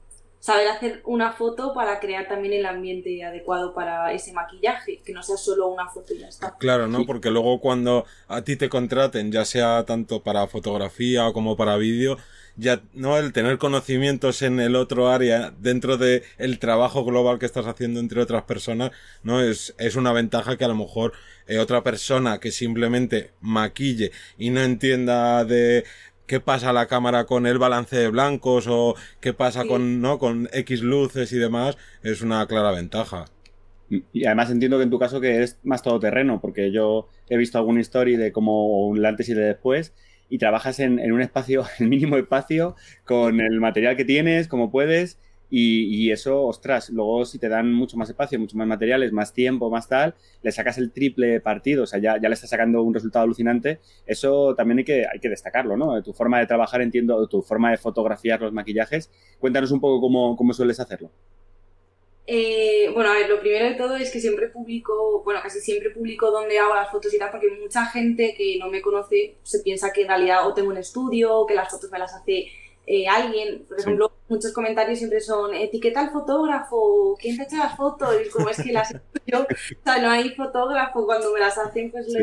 saber 0.43 0.67
hacer 0.67 1.01
una 1.05 1.31
foto 1.31 1.73
para 1.73 2.01
crear 2.01 2.27
también 2.27 2.53
el 2.53 2.65
ambiente 2.65 3.23
adecuado 3.23 3.73
para 3.73 4.11
ese 4.11 4.33
maquillaje, 4.33 4.99
que 5.01 5.13
no 5.13 5.23
sea 5.23 5.37
solo 5.37 5.69
una 5.69 5.87
foto 5.87 6.13
y 6.13 6.19
ya 6.19 6.27
está. 6.27 6.57
Claro, 6.57 6.87
¿no? 6.87 7.05
Porque 7.05 7.31
luego 7.31 7.61
cuando 7.61 8.05
a 8.27 8.41
ti 8.41 8.57
te 8.57 8.67
contraten, 8.67 9.31
ya 9.31 9.45
sea 9.45 9.85
tanto 9.85 10.21
para 10.21 10.45
fotografía 10.47 11.31
como 11.31 11.55
para 11.55 11.77
vídeo, 11.77 12.17
ya 12.57 12.81
no 12.93 13.17
el 13.17 13.31
tener 13.31 13.57
conocimientos 13.57 14.41
en 14.41 14.59
el 14.59 14.75
otro 14.75 15.07
área 15.07 15.53
dentro 15.59 15.95
de 15.95 16.23
el 16.37 16.59
trabajo 16.59 17.05
global 17.05 17.39
que 17.39 17.45
estás 17.45 17.65
haciendo 17.65 18.01
entre 18.01 18.21
otras 18.21 18.43
personas 18.43 18.91
no 19.23 19.41
es, 19.41 19.73
es 19.79 19.95
una 19.95 20.11
ventaja 20.11 20.57
que 20.57 20.65
a 20.65 20.67
lo 20.67 20.75
mejor 20.75 21.13
eh, 21.47 21.57
otra 21.57 21.83
persona 21.83 22.39
que 22.39 22.51
simplemente 22.51 23.31
maquille 23.41 24.11
y 24.37 24.49
no 24.49 24.61
entienda 24.61 25.45
de 25.45 25.83
qué 26.27 26.39
pasa 26.39 26.73
la 26.73 26.87
cámara 26.87 27.25
con 27.25 27.45
el 27.45 27.57
balance 27.57 27.95
de 27.95 28.09
blancos 28.09 28.67
o 28.67 28.95
qué 29.19 29.33
pasa 29.33 29.65
con, 29.65 30.01
¿no? 30.01 30.19
con 30.19 30.49
X 30.51 30.81
luces 30.81 31.31
y 31.31 31.37
demás, 31.37 31.77
es 32.03 32.21
una 32.21 32.45
clara 32.47 32.71
ventaja. 32.71 33.25
Y 34.11 34.25
además 34.25 34.49
entiendo 34.49 34.77
que 34.77 34.83
en 34.83 34.89
tu 34.89 34.99
caso 34.99 35.21
que 35.21 35.43
es 35.43 35.59
más 35.63 35.83
todoterreno, 35.83 36.41
porque 36.41 36.71
yo 36.71 37.09
he 37.29 37.37
visto 37.37 37.57
alguna 37.57 37.81
historia 37.81 38.17
de 38.17 38.31
como 38.31 38.87
un 38.87 39.05
antes 39.05 39.29
y 39.29 39.33
de 39.33 39.43
después 39.43 39.93
y 40.29 40.37
trabajas 40.39 40.79
en, 40.79 40.99
en 40.99 41.11
un 41.11 41.21
espacio, 41.21 41.65
el 41.79 41.87
mínimo 41.87 42.17
espacio, 42.17 42.75
con 43.05 43.39
el 43.39 43.59
material 43.59 43.95
que 43.95 44.05
tienes, 44.05 44.47
como 44.47 44.71
puedes, 44.71 45.19
y, 45.55 46.09
eso, 46.11 46.45
ostras, 46.45 46.89
luego 46.89 47.25
si 47.25 47.37
te 47.37 47.47
dan 47.47 47.71
mucho 47.71 47.95
más 47.95 48.09
espacio, 48.09 48.39
mucho 48.39 48.57
más 48.57 48.65
materiales, 48.65 49.11
más 49.11 49.33
tiempo, 49.33 49.69
más 49.69 49.87
tal, 49.87 50.15
le 50.41 50.51
sacas 50.51 50.79
el 50.79 50.91
triple 50.91 51.41
partido, 51.41 51.83
o 51.83 51.85
sea, 51.85 51.99
ya, 51.99 52.19
ya 52.19 52.27
le 52.27 52.33
estás 52.33 52.49
sacando 52.49 52.81
un 52.81 52.91
resultado 52.91 53.23
alucinante, 53.23 53.79
eso 54.07 54.55
también 54.55 54.79
hay 54.79 54.83
que, 54.83 55.05
hay 55.05 55.19
que 55.19 55.29
destacarlo, 55.29 55.77
¿no? 55.77 56.01
Tu 56.01 56.11
forma 56.11 56.39
de 56.39 56.47
trabajar, 56.47 56.81
entiendo, 56.81 57.27
tu 57.27 57.43
forma 57.43 57.69
de 57.69 57.77
fotografiar 57.77 58.41
los 58.41 58.51
maquillajes, 58.51 59.11
cuéntanos 59.39 59.69
un 59.71 59.79
poco 59.79 60.01
cómo, 60.01 60.35
cómo 60.35 60.53
sueles 60.53 60.79
hacerlo. 60.79 61.11
Eh, 62.25 62.89
bueno, 62.91 63.11
a 63.11 63.13
ver, 63.13 63.29
lo 63.29 63.39
primero 63.39 63.65
de 63.65 63.75
todo 63.75 63.95
es 63.95 64.09
que 64.09 64.19
siempre 64.19 64.47
publico, 64.47 65.21
bueno, 65.23 65.39
casi 65.43 65.59
siempre 65.59 65.91
publico 65.91 66.31
dónde 66.31 66.57
hago 66.57 66.73
las 66.73 66.89
fotos 66.89 67.13
y 67.13 67.19
tal, 67.19 67.29
porque 67.29 67.51
mucha 67.61 67.85
gente 67.85 68.33
que 68.35 68.57
no 68.57 68.69
me 68.69 68.81
conoce 68.81 69.35
se 69.43 69.59
piensa 69.59 69.93
que 69.93 70.01
en 70.01 70.07
realidad 70.07 70.47
o 70.47 70.53
tengo 70.55 70.69
un 70.69 70.77
estudio, 70.77 71.35
o 71.35 71.45
que 71.45 71.53
las 71.53 71.69
fotos 71.69 71.91
me 71.91 71.99
las 71.99 72.15
hace 72.15 72.47
eh, 72.85 73.07
alguien, 73.07 73.65
por 73.67 73.79
ejemplo, 73.79 74.11
muchos 74.33 74.51
comentarios 74.51 74.97
siempre 74.97 75.21
son 75.21 75.53
etiqueta 75.53 76.01
al 76.01 76.09
fotógrafo, 76.09 77.15
¿quién 77.19 77.37
te 77.37 77.43
echa 77.43 77.57
las 77.57 77.77
fotos? 77.77 78.15
Y 78.25 78.29
como 78.29 78.49
es 78.49 78.61
que 78.61 78.71
las 78.71 78.91
yo, 79.27 79.41
o 79.41 79.83
sea, 79.83 79.99
no 80.01 80.09
hay 80.09 80.31
fotógrafo, 80.31 81.05
cuando 81.05 81.31
me 81.31 81.39
las 81.39 81.57
hacen, 81.57 81.91
pues 81.91 82.07
lo 82.11 82.19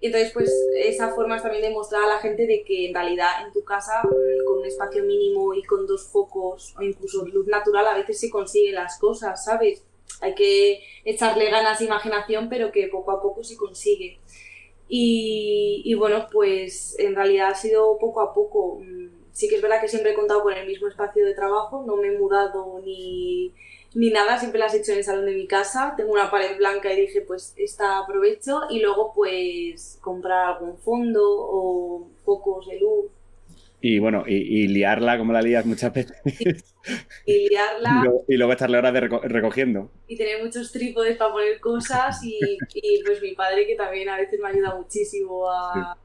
Y 0.00 0.06
entonces, 0.06 0.32
pues 0.32 0.52
esa 0.76 1.14
forma 1.14 1.36
es 1.36 1.42
también 1.42 1.62
de 1.62 1.70
mostrar 1.70 2.04
a 2.04 2.14
la 2.14 2.18
gente 2.18 2.46
de 2.46 2.62
que 2.62 2.88
en 2.88 2.94
realidad 2.94 3.46
en 3.46 3.52
tu 3.52 3.64
casa, 3.64 4.02
mm, 4.04 4.46
con 4.46 4.58
un 4.58 4.66
espacio 4.66 5.02
mínimo 5.04 5.54
y 5.54 5.62
con 5.64 5.86
dos 5.86 6.08
focos 6.08 6.74
o 6.78 6.82
incluso 6.82 7.26
luz 7.26 7.46
natural, 7.46 7.86
a 7.86 7.96
veces 7.96 8.20
se 8.20 8.30
consiguen 8.30 8.74
las 8.74 8.98
cosas, 8.98 9.44
¿sabes? 9.44 9.82
Hay 10.20 10.34
que 10.34 10.80
echarle 11.04 11.50
ganas 11.50 11.78
de 11.78 11.86
imaginación, 11.86 12.48
pero 12.48 12.70
que 12.70 12.88
poco 12.88 13.12
a 13.12 13.22
poco 13.22 13.42
se 13.42 13.56
consigue. 13.56 14.18
Y, 14.88 15.82
y 15.84 15.94
bueno, 15.94 16.26
pues 16.32 16.98
en 16.98 17.14
realidad 17.14 17.50
ha 17.50 17.54
sido 17.54 17.98
poco 17.98 18.20
a 18.20 18.32
poco. 18.34 18.80
Sí 19.38 19.48
que 19.48 19.54
es 19.54 19.62
verdad 19.62 19.80
que 19.80 19.86
siempre 19.86 20.10
he 20.10 20.14
contado 20.16 20.42
con 20.42 20.52
el 20.52 20.66
mismo 20.66 20.88
espacio 20.88 21.24
de 21.24 21.32
trabajo, 21.32 21.84
no 21.86 21.94
me 21.94 22.08
he 22.08 22.18
mudado 22.18 22.82
ni, 22.84 23.54
ni 23.94 24.10
nada, 24.10 24.36
siempre 24.36 24.58
las 24.58 24.74
he 24.74 24.78
hecho 24.78 24.90
en 24.90 24.98
el 24.98 25.04
salón 25.04 25.26
de 25.26 25.34
mi 25.36 25.46
casa. 25.46 25.94
Tengo 25.96 26.10
una 26.10 26.28
pared 26.28 26.56
blanca 26.56 26.92
y 26.92 27.02
dije, 27.02 27.20
pues 27.20 27.54
esta 27.56 28.00
aprovecho 28.00 28.62
y 28.68 28.80
luego 28.80 29.12
pues 29.14 30.00
comprar 30.02 30.56
algún 30.56 30.76
fondo 30.78 31.22
o 31.22 32.08
focos 32.24 32.66
de 32.66 32.80
luz. 32.80 33.12
Y 33.80 34.00
bueno, 34.00 34.24
y, 34.26 34.66
liarla 34.66 35.16
como 35.18 35.32
la 35.32 35.40
lías 35.40 35.64
muchas 35.64 35.92
veces. 35.92 36.20
Y, 37.26 37.50
liarla. 37.50 38.02
y, 38.26 38.36
luego, 38.36 38.52
estarle 38.52 38.78
horas 38.78 38.94
de 38.94 39.00
recogiendo. 39.00 39.90
Y 40.08 40.16
tener 40.16 40.42
muchos 40.42 40.72
trípodes 40.72 41.18
para 41.18 41.32
poner 41.32 41.60
cosas 41.60 42.24
y, 42.24 42.40
y, 42.74 43.04
pues 43.04 43.20
mi 43.20 43.34
padre 43.34 43.66
que 43.66 43.76
también 43.76 44.08
a 44.08 44.16
veces 44.16 44.40
me 44.40 44.48
ayuda 44.48 44.74
muchísimo 44.74 45.48
a 45.48 45.96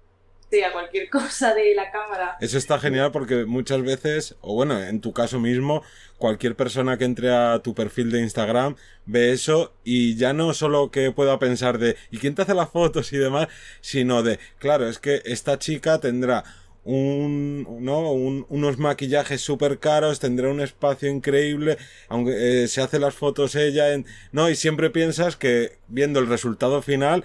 a 0.61 0.71
cualquier 0.71 1.09
cosa 1.11 1.53
de 1.53 1.73
la 1.73 1.89
cámara. 1.91 2.37
Eso 2.39 2.57
está 2.57 2.79
genial 2.79 3.11
porque 3.11 3.45
muchas 3.45 3.81
veces, 3.81 4.35
o 4.41 4.53
bueno, 4.53 4.81
en 4.81 5.01
tu 5.01 5.13
caso 5.13 5.39
mismo, 5.39 5.81
cualquier 6.17 6.55
persona 6.55 6.97
que 6.97 7.05
entre 7.05 7.33
a 7.33 7.59
tu 7.59 7.73
perfil 7.73 8.11
de 8.11 8.21
Instagram 8.21 8.75
ve 9.05 9.31
eso 9.31 9.73
y 9.83 10.15
ya 10.15 10.33
no 10.33 10.53
solo 10.53 10.91
que 10.91 11.11
pueda 11.11 11.39
pensar 11.39 11.79
de 11.79 11.95
¿y 12.11 12.17
quién 12.17 12.35
te 12.35 12.43
hace 12.43 12.53
las 12.53 12.69
fotos 12.69 13.11
y 13.13 13.17
demás? 13.17 13.47
sino 13.81 14.23
de, 14.23 14.39
claro, 14.59 14.87
es 14.87 14.99
que 14.99 15.21
esta 15.25 15.57
chica 15.57 15.99
tendrá 15.99 16.43
un, 16.85 17.65
¿no? 17.81 18.11
unos 18.11 18.77
maquillajes 18.77 19.41
súper 19.41 19.79
caros, 19.79 20.19
tendrá 20.19 20.49
un 20.49 20.61
espacio 20.61 21.09
increíble, 21.09 21.77
aunque 22.09 22.63
eh, 22.63 22.67
se 22.67 22.81
hace 22.81 22.99
las 22.99 23.15
fotos 23.15 23.55
ella, 23.55 23.93
en, 23.93 24.05
¿no? 24.33 24.49
Y 24.49 24.55
siempre 24.55 24.89
piensas 24.89 25.37
que 25.37 25.77
viendo 25.87 26.19
el 26.19 26.27
resultado 26.27 26.81
final, 26.81 27.23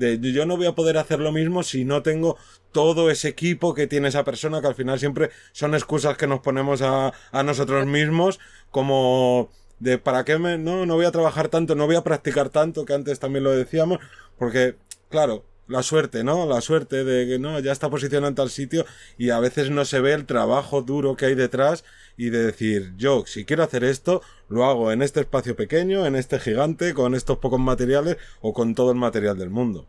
de 0.00 0.32
yo 0.32 0.46
no 0.46 0.56
voy 0.56 0.66
a 0.66 0.74
poder 0.74 0.98
hacer 0.98 1.20
lo 1.20 1.30
mismo 1.30 1.62
si 1.62 1.84
no 1.84 2.02
tengo 2.02 2.36
todo 2.72 3.10
ese 3.10 3.28
equipo 3.28 3.74
que 3.74 3.86
tiene 3.86 4.08
esa 4.08 4.24
persona, 4.24 4.60
que 4.60 4.68
al 4.68 4.74
final 4.74 4.98
siempre 4.98 5.30
son 5.52 5.74
excusas 5.74 6.16
que 6.16 6.26
nos 6.26 6.40
ponemos 6.40 6.82
a, 6.82 7.12
a 7.32 7.42
nosotros 7.42 7.86
mismos, 7.86 8.40
como 8.70 9.50
de 9.78 9.98
para 9.98 10.24
qué 10.24 10.38
me, 10.38 10.58
no, 10.58 10.86
no 10.86 10.94
voy 10.94 11.06
a 11.06 11.10
trabajar 11.10 11.48
tanto, 11.48 11.74
no 11.74 11.86
voy 11.86 11.96
a 11.96 12.04
practicar 12.04 12.48
tanto, 12.50 12.84
que 12.84 12.94
antes 12.94 13.18
también 13.18 13.44
lo 13.44 13.50
decíamos, 13.50 13.98
porque, 14.38 14.76
claro, 15.08 15.44
la 15.70 15.82
suerte, 15.82 16.24
¿no? 16.24 16.46
La 16.46 16.60
suerte 16.60 17.04
de 17.04 17.26
que 17.26 17.38
no, 17.38 17.58
ya 17.60 17.72
está 17.72 17.88
posicionado 17.88 18.28
en 18.28 18.34
tal 18.34 18.50
sitio 18.50 18.84
y 19.16 19.30
a 19.30 19.38
veces 19.38 19.70
no 19.70 19.84
se 19.84 20.00
ve 20.00 20.12
el 20.12 20.26
trabajo 20.26 20.82
duro 20.82 21.16
que 21.16 21.26
hay 21.26 21.34
detrás 21.34 21.84
y 22.20 22.28
de 22.28 22.44
decir, 22.44 22.92
yo, 22.98 23.24
si 23.24 23.46
quiero 23.46 23.62
hacer 23.62 23.82
esto, 23.82 24.20
lo 24.50 24.66
hago 24.66 24.92
en 24.92 25.00
este 25.00 25.20
espacio 25.20 25.56
pequeño, 25.56 26.04
en 26.04 26.16
este 26.16 26.38
gigante, 26.38 26.92
con 26.92 27.14
estos 27.14 27.38
pocos 27.38 27.58
materiales 27.58 28.18
o 28.42 28.52
con 28.52 28.74
todo 28.74 28.90
el 28.90 28.98
material 28.98 29.38
del 29.38 29.48
mundo. 29.48 29.86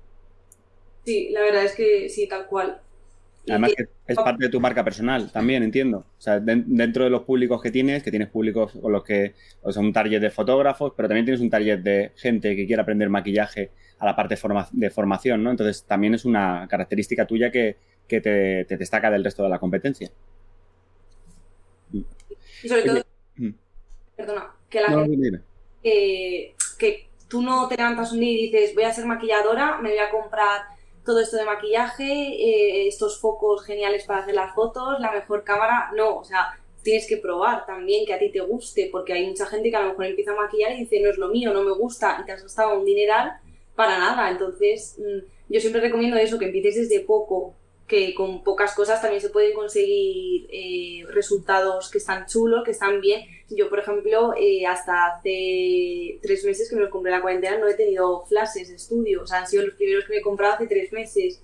Sí, 1.04 1.28
la 1.32 1.42
verdad 1.42 1.66
es 1.66 1.74
que 1.74 2.08
sí, 2.08 2.30
tal 2.30 2.48
cual. 2.48 2.80
Además 3.50 3.74
que 3.76 3.84
es 4.08 4.16
parte 4.16 4.46
de 4.46 4.50
tu 4.50 4.62
marca 4.62 4.82
personal, 4.82 5.30
también 5.30 5.62
entiendo. 5.62 6.06
O 6.18 6.22
sea, 6.22 6.40
dentro 6.40 7.04
de 7.04 7.10
los 7.10 7.24
públicos 7.24 7.62
que 7.62 7.70
tienes, 7.70 8.02
que 8.02 8.12
tienes 8.12 8.30
públicos 8.30 8.72
con 8.82 8.94
los 8.94 9.04
que, 9.04 9.34
o 9.62 9.74
sea, 9.74 9.82
un 9.82 9.92
target 9.92 10.22
de 10.22 10.32
fotógrafos, 10.32 10.94
pero 10.96 11.10
también 11.10 11.26
tienes 11.26 11.42
un 11.42 11.50
target 11.50 11.80
de 11.80 12.12
gente 12.16 12.56
que 12.56 12.66
quiere 12.66 12.82
aprender 12.82 13.10
maquillaje 13.10 13.72
a 14.00 14.06
la 14.06 14.16
parte 14.16 14.36
de, 14.72 14.90
formación, 14.90 15.44
¿no? 15.44 15.52
Entonces 15.52 15.84
también 15.84 16.14
es 16.14 16.24
una 16.24 16.66
característica 16.70 17.28
tuya 17.28 17.52
que, 17.52 17.76
te, 18.08 18.78
destaca 18.78 19.12
del 19.12 19.26
resto 19.26 19.44
de 19.44 19.50
la 19.50 19.60
competencia. 19.60 20.10
Y 22.64 22.68
sobre 22.68 22.84
todo, 22.84 23.02
mm. 23.38 23.50
perdona, 24.16 24.56
que 24.70 24.82
la 24.82 24.90
gente, 24.90 25.44
que 25.82 27.10
tú 27.28 27.42
no 27.42 27.68
te 27.68 27.78
levantas 27.78 28.12
un 28.12 28.20
día 28.20 28.32
y 28.32 28.50
dices, 28.50 28.76
voy 28.76 28.84
a 28.84 28.94
ser 28.94 29.06
maquilladora, 29.06 29.78
me 29.78 29.90
voy 29.90 30.00
a 30.00 30.10
comprar 30.10 30.64
todo 31.06 31.20
esto 31.20 31.38
de 31.38 31.46
maquillaje, 31.46 32.04
eh, 32.04 32.88
estos 32.88 33.20
focos 33.20 33.66
geniales 33.66 34.06
para 34.06 34.20
hacer 34.20 34.36
las 34.36 34.54
fotos, 34.54 35.00
la 35.00 35.12
mejor 35.12 35.44
cámara. 35.44 35.92
No, 35.96 36.18
o 36.18 36.24
sea, 36.24 36.60
tienes 36.84 37.08
que 37.08 37.18
probar 37.18 37.66
también 37.66 38.06
que 38.06 38.14
a 38.14 38.20
ti 38.20 38.32
te 38.32 38.42
guste, 38.42 38.90
porque 38.92 39.14
hay 39.14 39.28
mucha 39.28 39.46
gente 39.46 39.70
que 39.70 39.76
a 39.78 39.82
lo 39.82 39.90
mejor 39.90 40.06
empieza 40.06 40.32
a 40.32 40.36
maquillar 40.36 40.74
y 40.74 40.80
dice, 40.80 41.00
no 41.00 41.10
es 41.10 41.18
lo 41.18 41.30
mío, 41.30 41.54
no 41.54 41.64
me 41.64 41.74
gusta, 41.74 42.20
y 42.22 42.26
te 42.26 42.34
has 42.34 42.44
gastado 42.44 42.78
un 42.78 42.86
dineral 42.86 43.34
para 43.76 43.98
nada. 43.98 44.30
Entonces, 44.30 44.98
mm, 45.00 45.54
yo 45.54 45.60
siempre 45.60 45.82
recomiendo 45.82 46.18
eso, 46.18 46.38
que 46.38 46.46
empieces 46.46 46.90
desde 46.90 47.04
poco, 47.06 47.56
que 47.92 48.16
con 48.16 48.42
pocas 48.42 48.74
cosas 48.74 49.02
también 49.02 49.22
se 49.22 49.32
pueden 49.32 49.54
conseguir 49.54 50.48
eh, 50.50 51.04
resultados 51.10 51.92
que 51.92 51.98
están 51.98 52.26
chulos, 52.26 52.64
que 52.64 52.72
están 52.72 53.02
bien. 53.02 53.26
Yo, 53.50 53.68
por 53.68 53.80
ejemplo, 53.80 54.34
eh, 54.38 54.66
hasta 54.66 55.08
hace 55.08 56.18
tres 56.22 56.46
meses 56.46 56.70
que 56.70 56.78
me 56.78 56.84
los 56.84 56.90
compré 56.90 57.12
en 57.12 57.18
la 57.18 57.22
cuarentena 57.22 57.58
no 57.58 57.68
he 57.68 57.74
tenido 57.74 58.26
flashes 58.28 58.70
de 58.70 58.76
estudio, 58.76 59.24
o 59.24 59.28
sea, 59.28 59.40
han 59.40 59.48
sido 59.48 59.66
los 59.66 59.76
primeros 59.76 60.06
que 60.06 60.12
me 60.14 60.20
he 60.20 60.22
comprado 60.22 60.54
hace 60.54 60.68
tres 60.68 60.94
meses. 60.94 61.44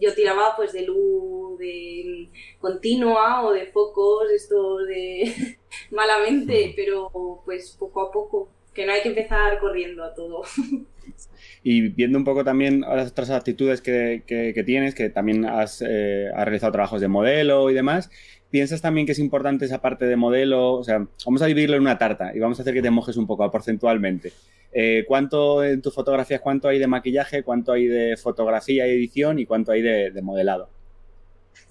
Yo 0.00 0.14
tiraba 0.14 0.56
pues 0.56 0.72
de 0.72 0.80
luz 0.80 1.58
de 1.58 2.30
continua 2.58 3.44
o 3.44 3.52
de 3.52 3.66
focos, 3.66 4.30
estos 4.30 4.86
de 4.86 5.58
malamente, 5.90 6.72
pero 6.74 7.42
pues 7.44 7.76
poco 7.78 8.00
a 8.00 8.10
poco, 8.10 8.48
que 8.72 8.86
no 8.86 8.92
hay 8.92 9.02
que 9.02 9.10
empezar 9.10 9.60
corriendo 9.60 10.02
a 10.02 10.14
todo. 10.14 10.42
Y 11.64 11.88
viendo 11.90 12.18
un 12.18 12.24
poco 12.24 12.44
también 12.44 12.80
las 12.80 13.12
otras 13.12 13.30
actitudes 13.30 13.80
que, 13.80 14.24
que, 14.26 14.62
tienes, 14.64 14.94
que 14.94 15.10
también 15.10 15.44
has, 15.44 15.82
eh, 15.86 16.28
has, 16.34 16.44
realizado 16.44 16.72
trabajos 16.72 17.00
de 17.00 17.06
modelo 17.06 17.70
y 17.70 17.74
demás, 17.74 18.10
¿piensas 18.50 18.82
también 18.82 19.06
que 19.06 19.12
es 19.12 19.20
importante 19.20 19.64
esa 19.64 19.80
parte 19.80 20.06
de 20.06 20.16
modelo? 20.16 20.72
O 20.72 20.82
sea, 20.82 21.06
vamos 21.24 21.42
a 21.42 21.46
dividirlo 21.46 21.76
en 21.76 21.82
una 21.82 21.98
tarta 21.98 22.32
y 22.34 22.40
vamos 22.40 22.58
a 22.58 22.62
hacer 22.62 22.74
que 22.74 22.82
te 22.82 22.90
mojes 22.90 23.16
un 23.16 23.28
poco 23.28 23.48
porcentualmente. 23.50 24.32
Eh, 24.72 25.04
¿Cuánto 25.06 25.62
en 25.62 25.82
tus 25.82 25.94
fotografías, 25.94 26.40
cuánto 26.40 26.66
hay 26.66 26.80
de 26.80 26.86
maquillaje, 26.88 27.44
cuánto 27.44 27.72
hay 27.72 27.86
de 27.86 28.16
fotografía 28.16 28.88
y 28.88 28.90
edición 28.90 29.38
y 29.38 29.46
cuánto 29.46 29.70
hay 29.70 29.82
de, 29.82 30.10
de 30.10 30.22
modelado? 30.22 30.68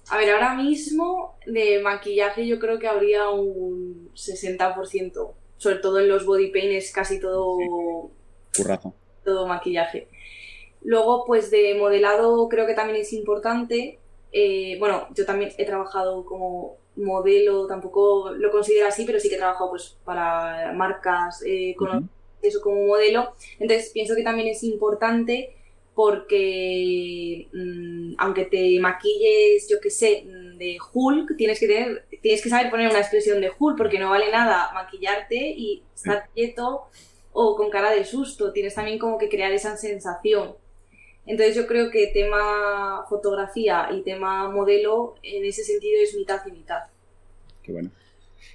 A 0.08 0.16
ver, 0.16 0.30
ahora 0.30 0.54
mismo 0.54 1.36
de 1.44 1.80
maquillaje 1.82 2.46
yo 2.46 2.58
creo 2.58 2.78
que 2.78 2.88
habría 2.88 3.28
un 3.28 4.10
60%, 4.14 5.32
sobre 5.58 5.76
todo 5.76 6.00
en 6.00 6.08
los 6.08 6.24
body 6.24 6.50
paint 6.50 6.72
es 6.72 6.92
casi 6.92 7.20
todo... 7.20 7.58
Currazo 8.56 8.94
todo 9.24 9.46
maquillaje. 9.46 10.08
Luego, 10.82 11.24
pues 11.26 11.50
de 11.50 11.74
modelado 11.74 12.48
creo 12.48 12.66
que 12.66 12.74
también 12.74 13.00
es 13.00 13.12
importante. 13.12 13.98
eh, 14.32 14.76
bueno, 14.78 15.08
yo 15.14 15.26
también 15.26 15.52
he 15.58 15.66
trabajado 15.66 16.24
como 16.24 16.78
modelo, 16.96 17.66
tampoco 17.66 18.30
lo 18.32 18.50
considero 18.50 18.86
así, 18.86 19.04
pero 19.04 19.20
sí 19.20 19.28
que 19.28 19.36
he 19.36 19.38
trabajado 19.38 19.70
pues 19.70 19.98
para 20.04 20.72
marcas 20.72 21.42
eh, 21.46 21.74
con 21.76 22.08
eso 22.42 22.60
como 22.60 22.86
modelo. 22.86 23.34
Entonces 23.58 23.90
pienso 23.92 24.14
que 24.14 24.22
también 24.22 24.48
es 24.48 24.62
importante 24.62 25.54
porque 25.94 27.48
mm, 27.52 28.14
aunque 28.18 28.46
te 28.46 28.80
maquilles, 28.80 29.68
yo 29.68 29.76
qué 29.80 29.90
sé, 29.90 30.24
de 30.26 30.78
Hulk, 30.92 31.36
tienes 31.36 31.60
que 31.60 31.66
tener, 31.66 32.06
tienes 32.22 32.42
que 32.42 32.48
saber 32.48 32.70
poner 32.70 32.88
una 32.88 33.00
expresión 33.00 33.40
de 33.40 33.50
Hulk 33.56 33.76
porque 33.76 33.98
no 33.98 34.10
vale 34.10 34.30
nada 34.30 34.70
maquillarte 34.72 35.36
y 35.36 35.82
estar 35.94 36.28
quieto 36.34 36.84
o 37.32 37.56
con 37.56 37.70
cara 37.70 37.90
de 37.90 38.04
susto. 38.04 38.52
Tienes 38.52 38.74
también 38.74 38.98
como 38.98 39.18
que 39.18 39.28
crear 39.28 39.52
esa 39.52 39.76
sensación. 39.76 40.54
Entonces 41.26 41.54
yo 41.54 41.66
creo 41.66 41.90
que 41.90 42.08
tema 42.08 43.04
fotografía 43.08 43.88
y 43.92 44.02
tema 44.02 44.50
modelo 44.50 45.14
en 45.22 45.44
ese 45.44 45.62
sentido 45.62 46.00
es 46.02 46.14
mitad 46.16 46.40
y 46.46 46.50
mitad. 46.50 46.82
Qué 47.62 47.72
bueno. 47.72 47.90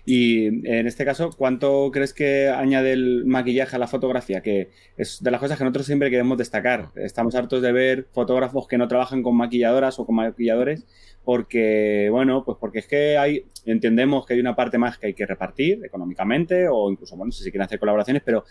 Y 0.10 0.46
en 0.66 0.88
este 0.88 1.04
caso, 1.04 1.32
¿cuánto 1.38 1.92
crees 1.92 2.14
que 2.14 2.48
añade 2.48 2.94
el 2.94 3.26
maquillaje 3.26 3.76
a 3.76 3.80
la 3.80 3.88
fotografía? 3.88 4.40
Que 4.40 4.70
es 4.96 5.22
de 5.22 5.32
las 5.32 5.42
cosas 5.42 5.58
que 5.58 5.66
nosotros 5.66 5.86
siempre 5.86 6.10
queremos 6.10 6.38
destacar. 6.38 6.92
Estamos 6.96 7.36
hartos 7.36 7.62
de 7.62 7.74
ver 7.74 8.08
fotógrafos 8.14 8.70
que 8.70 8.78
no 8.78 8.88
trabajan 8.88 9.22
con 9.22 9.36
maquilladoras 9.36 10.00
o 10.00 10.06
con 10.06 10.16
maquilladores 10.16 10.86
porque, 11.26 12.08
bueno, 12.10 12.46
pues 12.46 12.58
porque 12.58 12.80
es 12.80 12.88
que 12.88 13.18
hay, 13.18 13.48
entendemos 13.66 14.26
que 14.26 14.36
hay 14.36 14.40
una 14.40 14.56
parte 14.56 14.78
más 14.78 14.98
que 14.98 15.08
hay 15.08 15.14
que 15.14 15.26
repartir 15.26 15.84
económicamente 15.84 16.70
o 16.70 16.90
incluso, 16.90 17.18
bueno, 17.18 17.34
si 17.34 17.44
quieren 17.44 17.64
hacer 17.64 17.78
colaboraciones, 17.78 18.24
pero 18.24 18.46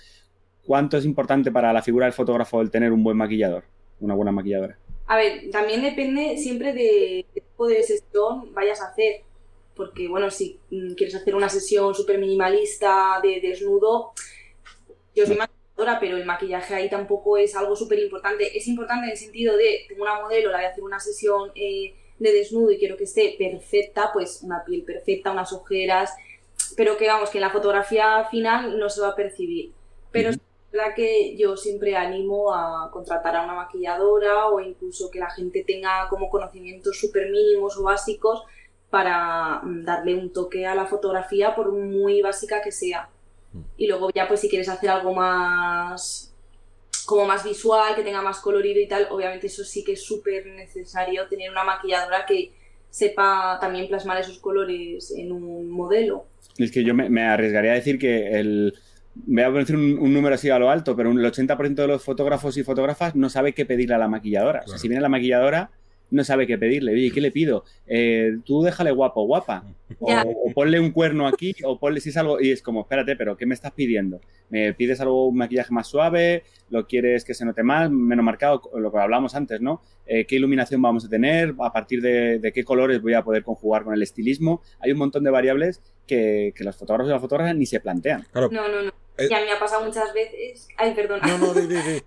¿cuánto 0.63 0.99
es 0.99 1.07
importante 1.07 1.51
para 1.51 1.73
la 1.73 1.81
figura 1.81 2.05
del 2.05 2.13
fotógrafo 2.13 2.61
el 2.61 2.71
tener 2.71 2.93
un 2.93 3.03
buen 3.03 3.17
maquillador, 3.17 3.65
una 4.01 4.15
buena 4.15 4.31
maquilladora? 4.31 4.77
A 5.07 5.17
ver, 5.17 5.49
también 5.51 5.81
depende 5.81 6.37
siempre 6.37 6.75
de 6.75 7.25
qué 7.33 7.41
tipo 7.41 7.67
de 7.67 7.83
sesión 7.83 8.53
vayas 8.53 8.83
a 8.83 8.89
hacer 8.89 9.23
porque 9.77 10.09
bueno, 10.09 10.31
si 10.31 10.59
mm, 10.71 10.95
quieres 10.95 11.15
hacer 11.15 11.35
una 11.35 11.49
sesión 11.49 11.95
súper 11.95 12.19
minimalista 12.19 13.21
de 13.23 13.41
desnudo, 13.41 14.13
yo 15.15 15.27
soy 15.27 15.37
maquilladora, 15.37 16.01
pero 16.01 16.17
el 16.17 16.25
maquillaje 16.25 16.75
ahí 16.75 16.91
tampoco 16.91 17.37
es 17.37 17.55
algo 17.55 17.77
súper 17.77 17.99
importante. 17.99 18.57
Es 18.57 18.67
importante 18.67 19.07
en 19.07 19.13
el 19.13 19.19
sentido 19.19 19.57
de, 19.57 19.85
tengo 19.89 20.03
una 20.03 20.21
modelo, 20.21 20.51
la 20.51 20.59
voy 20.59 20.67
a 20.67 20.71
hacer 20.71 20.83
una 20.83 20.99
sesión 20.99 21.53
eh, 21.55 21.95
de 22.19 22.33
desnudo 22.33 22.73
y 22.73 22.79
quiero 22.79 22.97
que 22.97 23.05
esté 23.05 23.37
perfecta, 23.39 24.11
pues 24.13 24.43
una 24.43 24.65
piel 24.65 24.83
perfecta, 24.83 25.33
unas 25.33 25.53
ojeras, 25.53 26.15
pero 26.77 26.97
que 26.97 27.07
vamos, 27.07 27.31
que 27.31 27.39
en 27.39 27.43
la 27.43 27.51
fotografía 27.51 28.25
final 28.31 28.79
no 28.79 28.89
se 28.89 29.03
va 29.03 29.09
a 29.09 29.17
percibir. 29.17 29.73
Pero 30.11 30.31
es 30.31 30.39
verdad 30.73 30.95
que 30.95 31.37
yo 31.37 31.57
siempre 31.57 31.97
animo 31.97 32.55
a 32.55 32.91
contratar 32.91 33.37
a 33.37 33.45
una 33.45 33.55
maquilladora 33.55 34.49
o 34.49 34.61
incluso 34.61 35.11
que 35.11 35.19
la 35.19 35.31
gente 35.31 35.65
tenga 35.67 36.09
como 36.09 36.31
conocimientos 36.31 36.99
súper 36.99 37.31
mínimos 37.31 37.77
o 37.77 37.83
básicos 37.83 38.43
para 38.97 39.61
mm, 39.63 39.85
darle 39.85 40.15
un 40.15 40.33
toque 40.33 40.65
a 40.65 40.75
la 40.75 40.87
fotografía 40.87 41.55
por 41.55 41.71
muy 41.71 42.23
básica 42.23 42.63
que 42.63 42.73
sea. 42.73 43.11
Mm. 43.53 43.61
Y 43.77 43.89
luego 43.89 44.09
ya 44.15 44.27
pues 44.27 44.41
si 44.41 44.49
quieres 44.49 44.71
hacer 44.71 44.89
algo 44.89 45.13
más 45.13 46.33
como 47.05 47.27
más 47.27 47.45
visual, 47.45 47.95
que 47.95 48.03
tenga 48.03 48.23
más 48.23 48.41
colorido 48.41 48.81
y 48.81 48.89
tal, 48.89 49.07
obviamente 49.11 49.49
eso 49.49 49.65
sí 49.65 49.85
que 49.85 49.93
es 49.93 50.03
súper 50.03 50.47
necesario 50.47 51.29
tener 51.29 51.51
una 51.51 51.63
maquilladora 51.63 52.25
que 52.25 52.53
sepa 52.89 53.59
también 53.61 53.87
plasmar 53.87 54.19
esos 54.19 54.39
colores 54.39 55.13
en 55.15 55.31
un 55.31 55.69
modelo. 55.69 56.25
Es 56.57 56.73
que 56.73 56.83
yo 56.83 56.95
me, 56.95 57.23
arriesgaría 57.23 57.73
a 57.73 57.75
decir 57.75 57.99
que 57.99 58.31
el... 58.31 58.75
Voy 59.15 59.43
a 59.43 59.51
decir 59.51 59.77
un, 59.77 60.13
número 60.13 60.35
así 60.35 60.49
a 60.49 60.59
lo 60.59 60.71
alto, 60.71 60.97
pero 60.97 61.11
el 61.11 61.19
80% 61.19 61.75
de 61.75 61.87
los 61.87 62.03
fotógrafos 62.03 62.57
y 62.57 62.65
fotógrafas 62.65 63.15
no 63.15 63.29
sabe 63.29 63.53
qué 63.53 63.67
pedirle 63.67 63.95
a 63.95 63.99
la 63.99 64.09
maquilladora. 64.09 64.63
O 64.65 64.69
sea, 64.69 64.79
si 64.79 64.89
viene 64.89 65.03
la 65.03 65.11
maquilladora, 65.11 65.71
no 66.11 66.25
sabe 66.25 66.47
qué 66.47 66.59
pedirle. 66.59 66.93
Oye, 66.93 67.11
¿qué 67.11 67.21
le 67.21 67.31
pido? 67.31 67.65
Eh, 67.87 68.39
tú 68.45 68.63
déjale 68.63 68.91
guapo, 68.91 69.27
guapa. 69.27 69.65
O, 70.01 70.53
ponle 70.55 70.81
un 70.81 70.91
cuerno 70.91 71.27
aquí, 71.27 71.55
o 71.65 71.79
ponle 71.79 72.01
si 72.01 72.11
es 72.11 72.17
algo. 72.17 72.41
Y 72.41 72.51
es 72.51 72.63
como, 72.63 72.83
espérate, 72.83 73.17
pero 73.17 73.37
¿qué 73.37 73.47
me 73.47 73.55
estás 73.55 73.73
pidiendo? 73.73 74.21
¿Me 74.49 74.73
pides 74.75 75.01
algo, 75.01 75.29
un 75.29 75.37
maquillaje 75.37 75.73
más 75.73 75.89
suave? 75.89 76.45
¿Lo 76.71 76.87
quieres 76.87 77.25
que 77.25 77.35
se 77.35 77.45
note 77.45 77.63
más, 77.63 77.91
menos 77.91 78.25
marcado? 78.25 78.63
Lo 78.75 78.93
que 78.93 78.99
hablamos 78.99 79.35
antes, 79.35 79.61
¿no? 79.61 79.83
Eh, 80.07 80.25
¿Qué 80.27 80.37
iluminación 80.37 80.81
vamos 80.83 81.05
a 81.05 81.09
tener? 81.09 81.55
¿A 81.61 81.73
partir 81.73 82.01
de, 82.01 82.53
qué 82.55 82.65
colores 82.65 83.03
voy 83.03 83.15
a 83.15 83.23
poder 83.23 83.43
conjugar 83.43 83.85
con 83.85 83.95
el 83.95 84.03
estilismo? 84.03 84.63
Hay 84.81 84.93
un 84.93 84.99
montón 84.99 85.25
de 85.25 85.31
variables 85.31 85.83
que, 86.07 86.53
que 86.55 86.65
los 86.65 86.77
fotógrafos 86.77 87.11
y 87.11 87.13
las 87.13 87.21
fotógrafas 87.21 87.57
ni 87.57 87.67
se 87.67 87.81
plantean. 87.81 88.27
No, 88.35 88.49
no, 88.49 88.83
no. 88.83 88.93
Eh, 89.19 89.29
ya 89.31 89.41
me 89.41 89.51
ha 89.51 89.59
pasado 89.59 89.85
muchas 89.85 90.13
veces. 90.13 90.69
Ay, 90.77 90.95
perdón. 90.95 91.21
No, 91.27 91.39
no, 91.39 91.55
di, 91.55 91.67
di, 91.67 91.75
di. 91.75 92.03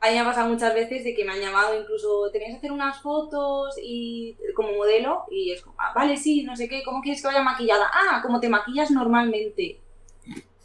A 0.00 0.08
mí 0.08 0.14
me 0.14 0.20
ha 0.20 0.24
pasado 0.24 0.48
muchas 0.48 0.74
veces 0.74 1.02
de 1.02 1.14
que 1.14 1.24
me 1.24 1.32
han 1.32 1.40
llamado 1.40 1.78
incluso, 1.78 2.30
tenías 2.30 2.52
que 2.52 2.56
hacer 2.58 2.72
unas 2.72 3.02
fotos 3.02 3.74
y 3.82 4.36
como 4.54 4.72
modelo 4.72 5.24
y 5.28 5.50
es 5.50 5.62
como, 5.62 5.74
ah, 5.78 5.92
vale, 5.94 6.16
sí, 6.16 6.44
no 6.44 6.54
sé 6.54 6.68
qué, 6.68 6.84
¿cómo 6.84 7.00
quieres 7.02 7.20
que 7.20 7.26
vaya 7.26 7.42
maquillada? 7.42 7.90
Ah, 7.92 8.20
como 8.22 8.38
te 8.38 8.48
maquillas 8.48 8.92
normalmente. 8.92 9.80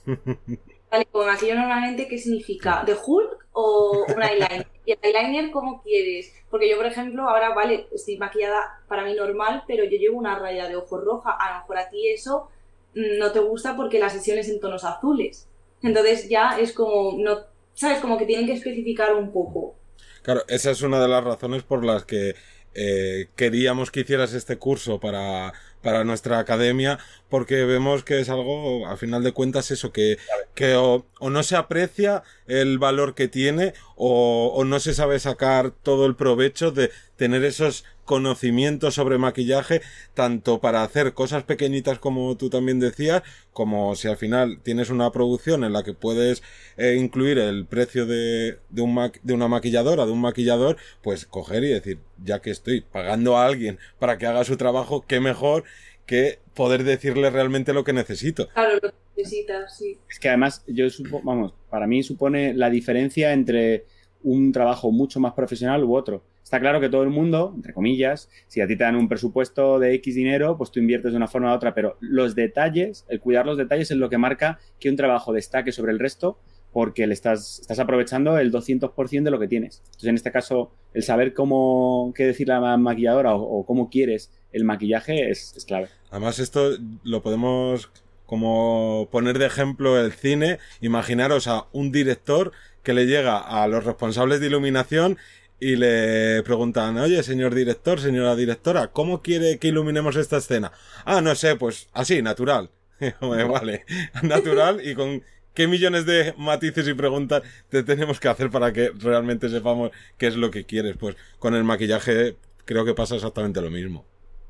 vale, 0.91 1.06
como 1.12 1.26
maquillo 1.26 1.56
normalmente, 1.56 2.08
¿qué 2.08 2.19
significa? 2.19 2.84
¿De 2.86 2.93
Hulk 2.93 3.48
o 3.54 4.06
un 4.08 4.22
eyeliner? 4.22 4.67
¿Y 4.86 4.91
el 4.91 5.00
eyeliner 5.02 5.50
cómo 5.50 5.82
quieres? 5.82 6.32
Porque 6.52 6.69
yo, 6.69 6.78
por 6.78 6.86
ejemplo, 6.86 7.28
ahora, 7.28 7.56
vale, 7.56 7.88
estoy 7.91 8.17
maquillada 8.17 8.84
para 8.88 9.04
mí 9.04 9.15
normal, 9.15 9.63
pero 9.65 9.84
yo 9.84 9.98
llevo 9.98 10.19
una 10.19 10.38
raya 10.38 10.67
de 10.67 10.76
ojo 10.76 11.00
roja. 11.00 11.32
A 11.32 11.54
lo 11.54 11.60
mejor 11.62 11.78
a 11.80 11.89
ti 11.89 12.08
eso 12.10 12.50
mm, 12.93 13.17
no 13.17 13.32
te 13.32 13.39
gusta 13.39 13.76
porque 13.76 13.98
la 13.98 14.10
sesión 14.10 14.38
es 14.38 14.48
en 14.50 14.60
tonos 14.60 14.84
azules. 14.84 15.48
Entonces 15.82 16.30
ya 16.30 16.60
es 16.60 16.72
como, 16.74 17.17
no 17.17 17.53
¿sabes? 17.74 18.00
Como 18.00 18.18
que 18.18 18.26
tienen 18.26 18.46
que 18.46 18.54
especificar 18.54 19.14
un 19.16 19.32
poco. 19.32 19.76
Claro, 20.22 20.44
esa 20.48 20.72
es 20.72 20.82
una 20.82 21.02
de 21.02 21.08
las 21.08 21.24
razones 21.24 21.64
por 21.64 21.84
las 21.84 22.06
que 22.06 22.36
eh, 22.76 23.28
queríamos 23.36 23.92
que 23.92 24.02
hicieras 24.02 24.34
este 24.34 24.58
curso 24.58 25.00
para, 25.00 25.54
para 25.82 26.04
nuestra 26.04 26.40
academia, 26.40 26.98
porque 27.30 27.66
vemos 27.66 28.04
que 28.04 28.20
es 28.20 28.30
algo, 28.30 28.88
a 28.88 28.98
final 28.98 29.24
de 29.24 29.32
cuentas, 29.32 29.70
eso, 29.70 29.92
que, 29.92 30.18
que 30.56 30.76
o, 30.76 31.06
no 31.22 31.44
se 31.44 31.56
aprecia 31.56 32.24
el 32.48 32.80
valor 32.80 33.14
que 33.14 33.28
tiene, 33.28 33.74
o, 33.96 34.54
o 34.56 34.64
no 34.66 34.80
se 34.80 34.94
sabe 34.94 35.20
sacar 35.20 35.72
todo 35.72 36.06
el 36.06 36.16
provecho 36.16 36.72
de 36.72 36.90
tener 37.16 37.44
esos 37.44 37.86
conocimiento 38.06 38.92
sobre 38.92 39.18
maquillaje, 39.18 39.82
tanto 40.13 40.60
para 40.60 40.84
hacer 40.84 41.13
cosas 41.13 41.44
pequeñitas 41.44 42.00
como 42.00 42.36
tú 42.38 42.50
también 42.50 42.80
decías, 42.80 43.24
como 43.52 43.96
si 43.96 44.08
al 44.08 44.18
final 44.18 44.60
tienes 44.62 44.89
una 44.89 45.12
producción 45.12 45.63
en 45.63 45.74
la 45.74 45.84
que 45.84 45.94
puedes 45.94 46.44
eh, 46.78 46.96
incluir 47.00 47.38
el 47.38 47.66
precio 47.66 48.06
de, 48.06 48.60
de, 48.70 48.82
un 48.82 49.12
de 49.24 49.34
una 49.34 49.48
maquilladora, 49.48 50.06
de 50.06 50.12
un 50.12 50.22
maquillador, 50.22 50.78
pues 51.02 51.26
coger 51.26 51.63
y 51.63 51.70
decir, 51.70 52.00
ya 52.24 52.42
que 52.42 52.52
estoy 52.52 52.82
pagando 52.82 53.38
a 53.38 53.46
alguien 53.46 53.80
para 54.00 54.18
que 54.18 54.26
haga 54.26 54.44
su 54.44 54.58
trabajo, 54.58 55.06
qué 55.08 55.20
mejor 55.20 55.63
que 56.06 56.39
poder 56.54 56.84
decirle 56.84 57.30
realmente 57.30 57.74
lo 57.74 57.84
que 57.84 57.94
necesito. 57.94 58.50
Claro, 58.50 58.76
lo 58.76 58.82
que 58.82 58.96
necesitas, 59.18 59.78
sí. 59.78 59.98
Es 60.10 60.20
que 60.20 60.30
además, 60.30 60.63
yo 60.68 60.88
vamos, 61.24 61.54
para 61.70 61.88
mí 61.88 62.04
supone 62.04 62.54
la 62.54 62.70
diferencia 62.70 63.34
entre 63.34 63.86
un 64.22 64.52
trabajo 64.52 64.92
mucho 64.92 65.20
más 65.20 65.34
profesional 65.34 65.84
u 65.84 65.96
otro. 65.96 66.24
Está 66.44 66.60
claro 66.60 66.80
que 66.80 66.90
todo 66.90 67.04
el 67.04 67.10
mundo, 67.10 67.54
entre 67.56 67.74
comillas, 67.74 68.30
si 68.48 68.62
a 68.62 68.68
ti 68.68 68.76
te 68.76 68.84
dan 68.84 68.96
un 68.96 69.08
presupuesto 69.08 69.80
de 69.80 69.94
X 69.96 70.16
dinero, 70.16 70.58
pues 70.58 70.72
tú 70.72 70.80
inviertes 70.80 71.12
de 71.12 71.18
una 71.18 71.28
forma 71.28 71.52
u 71.52 71.56
otra, 71.56 71.74
pero 71.74 71.98
los 72.00 72.36
detalles, 72.36 73.06
el 73.10 73.20
cuidar 73.20 73.46
los 73.46 73.58
detalles 73.58 73.90
es 73.92 73.98
lo 73.98 74.10
que 74.10 74.18
marca 74.18 74.60
que 74.80 74.90
un 74.90 74.96
trabajo 74.96 75.34
destaque 75.34 75.72
sobre 75.72 75.94
el 75.94 76.00
resto 76.00 76.38
porque 76.74 77.06
le 77.06 77.14
estás, 77.14 77.60
estás 77.60 77.80
aprovechando 77.80 78.38
el 78.40 78.52
200% 78.52 79.24
de 79.24 79.32
lo 79.32 79.40
que 79.40 79.48
tienes. 79.48 79.82
Entonces, 79.86 80.10
en 80.10 80.16
este 80.16 80.32
caso, 80.32 80.74
el 80.94 81.04
saber 81.04 81.34
cómo, 81.34 82.12
qué 82.16 82.26
decir 82.26 82.48
la 82.48 82.78
maquilladora 82.78 83.36
o, 83.36 83.64
cómo 83.66 83.90
quieres 83.90 84.32
el 84.52 84.64
maquillaje 84.64 85.30
es, 85.30 85.54
es, 85.56 85.66
clave. 85.66 85.88
Además, 86.10 86.40
esto 86.40 86.72
lo 87.04 87.22
podemos 87.22 87.92
como 88.26 89.08
poner 89.12 89.38
de 89.38 89.46
ejemplo 89.46 90.00
el 90.00 90.12
cine. 90.12 90.58
Imaginaros 90.82 91.48
a 91.48 91.68
un 91.72 91.92
director 91.92 92.52
que 92.82 92.94
le 92.94 93.06
llega 93.06 93.38
a 93.38 93.68
los 93.68 93.86
responsables 93.86 94.40
de 94.40 94.48
iluminación 94.48 95.18
y 95.60 95.76
le 95.76 96.44
preguntan, 96.44 96.98
oye, 96.98 97.24
señor 97.24 97.56
director, 97.56 98.00
señora 98.00 98.36
directora, 98.36 98.92
¿cómo 98.92 99.22
quiere 99.22 99.60
que 99.60 99.70
iluminemos 99.70 100.16
esta 100.16 100.38
escena? 100.38 100.72
Ah, 101.06 101.22
no 101.22 101.36
sé, 101.36 101.56
pues 101.56 101.89
así, 101.94 102.22
natural. 102.22 102.70
vale, 103.22 103.86
natural 104.22 104.82
y 104.86 104.96
con 104.96 105.24
qué 105.54 105.68
millones 105.68 106.06
de 106.06 106.34
matices 106.38 106.88
y 106.88 106.94
preguntas 106.94 107.44
te 107.70 107.84
tenemos 107.84 108.20
que 108.20 108.28
hacer 108.28 108.50
para 108.50 108.74
que 108.74 108.92
realmente 108.98 109.50
sepamos 109.50 109.92
qué 110.18 110.28
es 110.28 110.36
lo 110.36 110.52
que 110.52 110.66
quieres. 110.66 110.98
Pues 110.98 111.16
con 111.39 111.56
el 111.56 111.63
maquillaje 111.63 112.36
creo 112.66 112.86
que 112.86 112.94
pasa 112.94 113.16
exactamente 113.16 113.62
lo 113.62 113.70
mismo. 113.70 114.06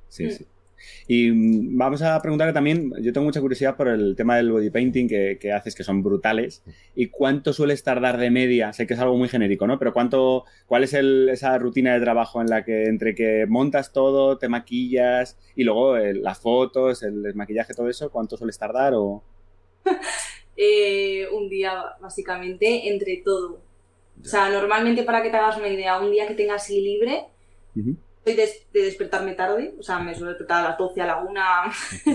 Sí, 0.09 0.31
sí. 0.31 0.45
Y 1.07 1.31
mm, 1.31 1.77
vamos 1.77 2.01
a 2.01 2.21
preguntar 2.21 2.53
también, 2.53 2.91
yo 3.01 3.13
tengo 3.13 3.25
mucha 3.25 3.41
curiosidad 3.41 3.75
por 3.75 3.87
el 3.87 4.15
tema 4.15 4.37
del 4.37 4.51
body 4.51 4.69
painting 4.69 5.07
que, 5.07 5.51
haces, 5.51 5.75
que 5.75 5.83
son 5.83 6.03
brutales. 6.03 6.63
¿Y 6.95 7.07
cuánto 7.07 7.53
sueles 7.53 7.83
tardar 7.83 8.17
de 8.17 8.31
media? 8.31 8.73
Sé 8.73 8.87
que 8.87 8.93
es 8.93 8.99
algo 8.99 9.17
muy 9.17 9.29
genérico, 9.29 9.67
¿no? 9.67 9.79
Pero 9.79 9.93
¿cuánto, 9.93 10.45
¿cuál 10.65 10.83
es 10.83 10.93
esa 10.93 11.57
rutina 11.57 11.93
de 11.93 12.01
trabajo 12.01 12.41
en 12.41 12.47
la 12.47 12.63
que 12.63 12.85
entre 12.85 13.15
que 13.15 13.45
montas 13.47 13.91
todo, 13.93 14.37
te 14.37 14.47
maquillas 14.49 15.37
y 15.55 15.63
luego 15.63 15.97
las 15.97 16.39
fotos, 16.39 17.03
el 17.03 17.33
maquillaje, 17.35 17.73
todo 17.73 17.89
eso, 17.89 18.11
cuánto 18.11 18.37
sueles 18.37 18.57
tardar 18.57 18.93
o...? 18.95 19.23
Eh, 20.55 21.27
un 21.31 21.49
día, 21.49 21.83
básicamente, 21.99 22.87
entre 22.93 23.17
todo. 23.25 23.61
O 24.21 24.25
sea, 24.25 24.49
normalmente 24.49 25.03
para 25.03 25.21
que 25.23 25.29
te 25.29 25.37
hagas 25.37 25.57
una 25.57 25.67
idea, 25.67 25.99
un 25.99 26.11
día 26.11 26.27
que 26.27 26.35
tengas 26.35 26.63
así 26.63 26.79
libre, 26.79 27.25
soy 28.23 28.33
de, 28.35 28.49
despertarme 28.73 29.33
tarde, 29.33 29.75
o 29.79 29.83
sea, 29.83 29.99
me 29.99 30.15
suelo 30.15 30.29
despertar 30.29 30.65
a 30.65 30.69
las 30.69 30.77
12, 30.77 31.01
a 31.01 31.05
la 31.05 31.17
1, 31.17 31.41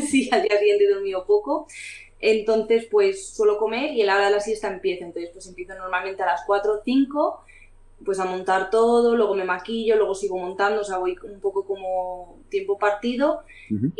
sí, 0.08 0.28
al 0.32 0.42
día 0.42 0.58
siguiente 0.58 0.84
he 0.84 0.94
dormido 0.94 1.26
poco. 1.26 1.66
Entonces, 2.20 2.86
pues 2.90 3.34
suelo 3.34 3.58
comer 3.58 3.92
y 3.92 4.02
el 4.02 4.08
hora 4.08 4.26
de 4.26 4.32
la 4.32 4.40
siesta 4.40 4.68
empieza. 4.68 5.04
Entonces, 5.04 5.30
pues 5.32 5.46
empiezo 5.46 5.74
normalmente 5.74 6.22
a 6.22 6.26
las 6.26 6.42
4 6.46 6.72
o 6.72 6.82
5, 6.84 7.44
pues 8.04 8.18
a 8.18 8.24
montar 8.24 8.70
todo, 8.70 9.16
luego 9.16 9.34
me 9.34 9.44
maquillo, 9.44 9.96
luego 9.96 10.14
sigo 10.14 10.38
montando, 10.38 10.80
o 10.80 10.84
sea, 10.84 10.98
voy 10.98 11.16
un 11.22 11.40
poco 11.40 11.64
como 11.64 12.40
tiempo 12.48 12.78
partido 12.78 13.42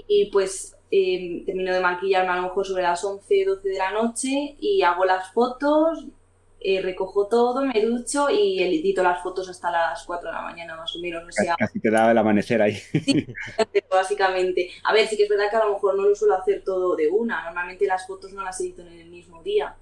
y 0.07 0.31
pues 0.31 0.77
eh, 0.91 1.43
termino 1.45 1.75
de 1.75 1.81
maquillarme 1.81 2.31
a 2.31 2.37
lo 2.37 2.43
mejor 2.43 2.67
sobre 2.67 2.83
las 2.83 3.05
11, 3.05 3.45
12 3.45 3.69
de 3.69 3.79
la 3.79 3.91
noche 3.91 4.57
y 4.61 4.83
hago 4.83 5.05
las 5.05 5.33
fotos, 5.33 6.07
eh, 6.61 6.81
recojo 6.83 7.29
todo, 7.29 7.65
me 7.65 7.81
ducho 7.81 8.29
y 8.31 8.61
edito 8.61 9.03
las 9.03 9.23
fotos 9.23 9.49
hasta 9.49 9.71
las 9.71 10.05
4 10.05 10.29
de 10.29 10.35
la 10.35 10.43
mañana 10.43 10.77
más 10.77 10.95
o 10.97 10.99
menos. 10.99 11.23
casi 11.57 11.81
te 11.81 11.91
da 11.91 12.11
el 12.11 12.19
amanecer 12.19 12.61
ahí. 12.61 12.75
Sí, 12.75 13.27
básicamente. 13.91 14.71
A 14.85 14.93
ver, 14.93 15.07
sí 15.07 15.17
que 15.17 15.25
es 15.25 15.29
verdad 15.29 15.51
que 15.51 15.57
a 15.57 15.65
lo 15.65 15.75
mejor 15.75 15.97
no 15.97 16.09
lo 16.09 16.15
suelo 16.15 16.35
hacer 16.35 16.63
todo 16.65 16.97
de 16.97 17.09
una. 17.09 17.45
Normalmente 17.45 17.87
las 17.87 18.07
fotos 18.07 18.33
no 18.33 18.43
las 18.43 18.61
edito 18.61 18.83
en 18.83 18.89
el 18.89 19.11
mismo 19.11 19.43
día. 19.43 19.77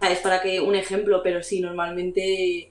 Es 0.00 0.18
para 0.20 0.42
que 0.42 0.60
un 0.60 0.74
ejemplo, 0.74 1.22
pero 1.22 1.42
sí, 1.42 1.60
normalmente 1.60 2.70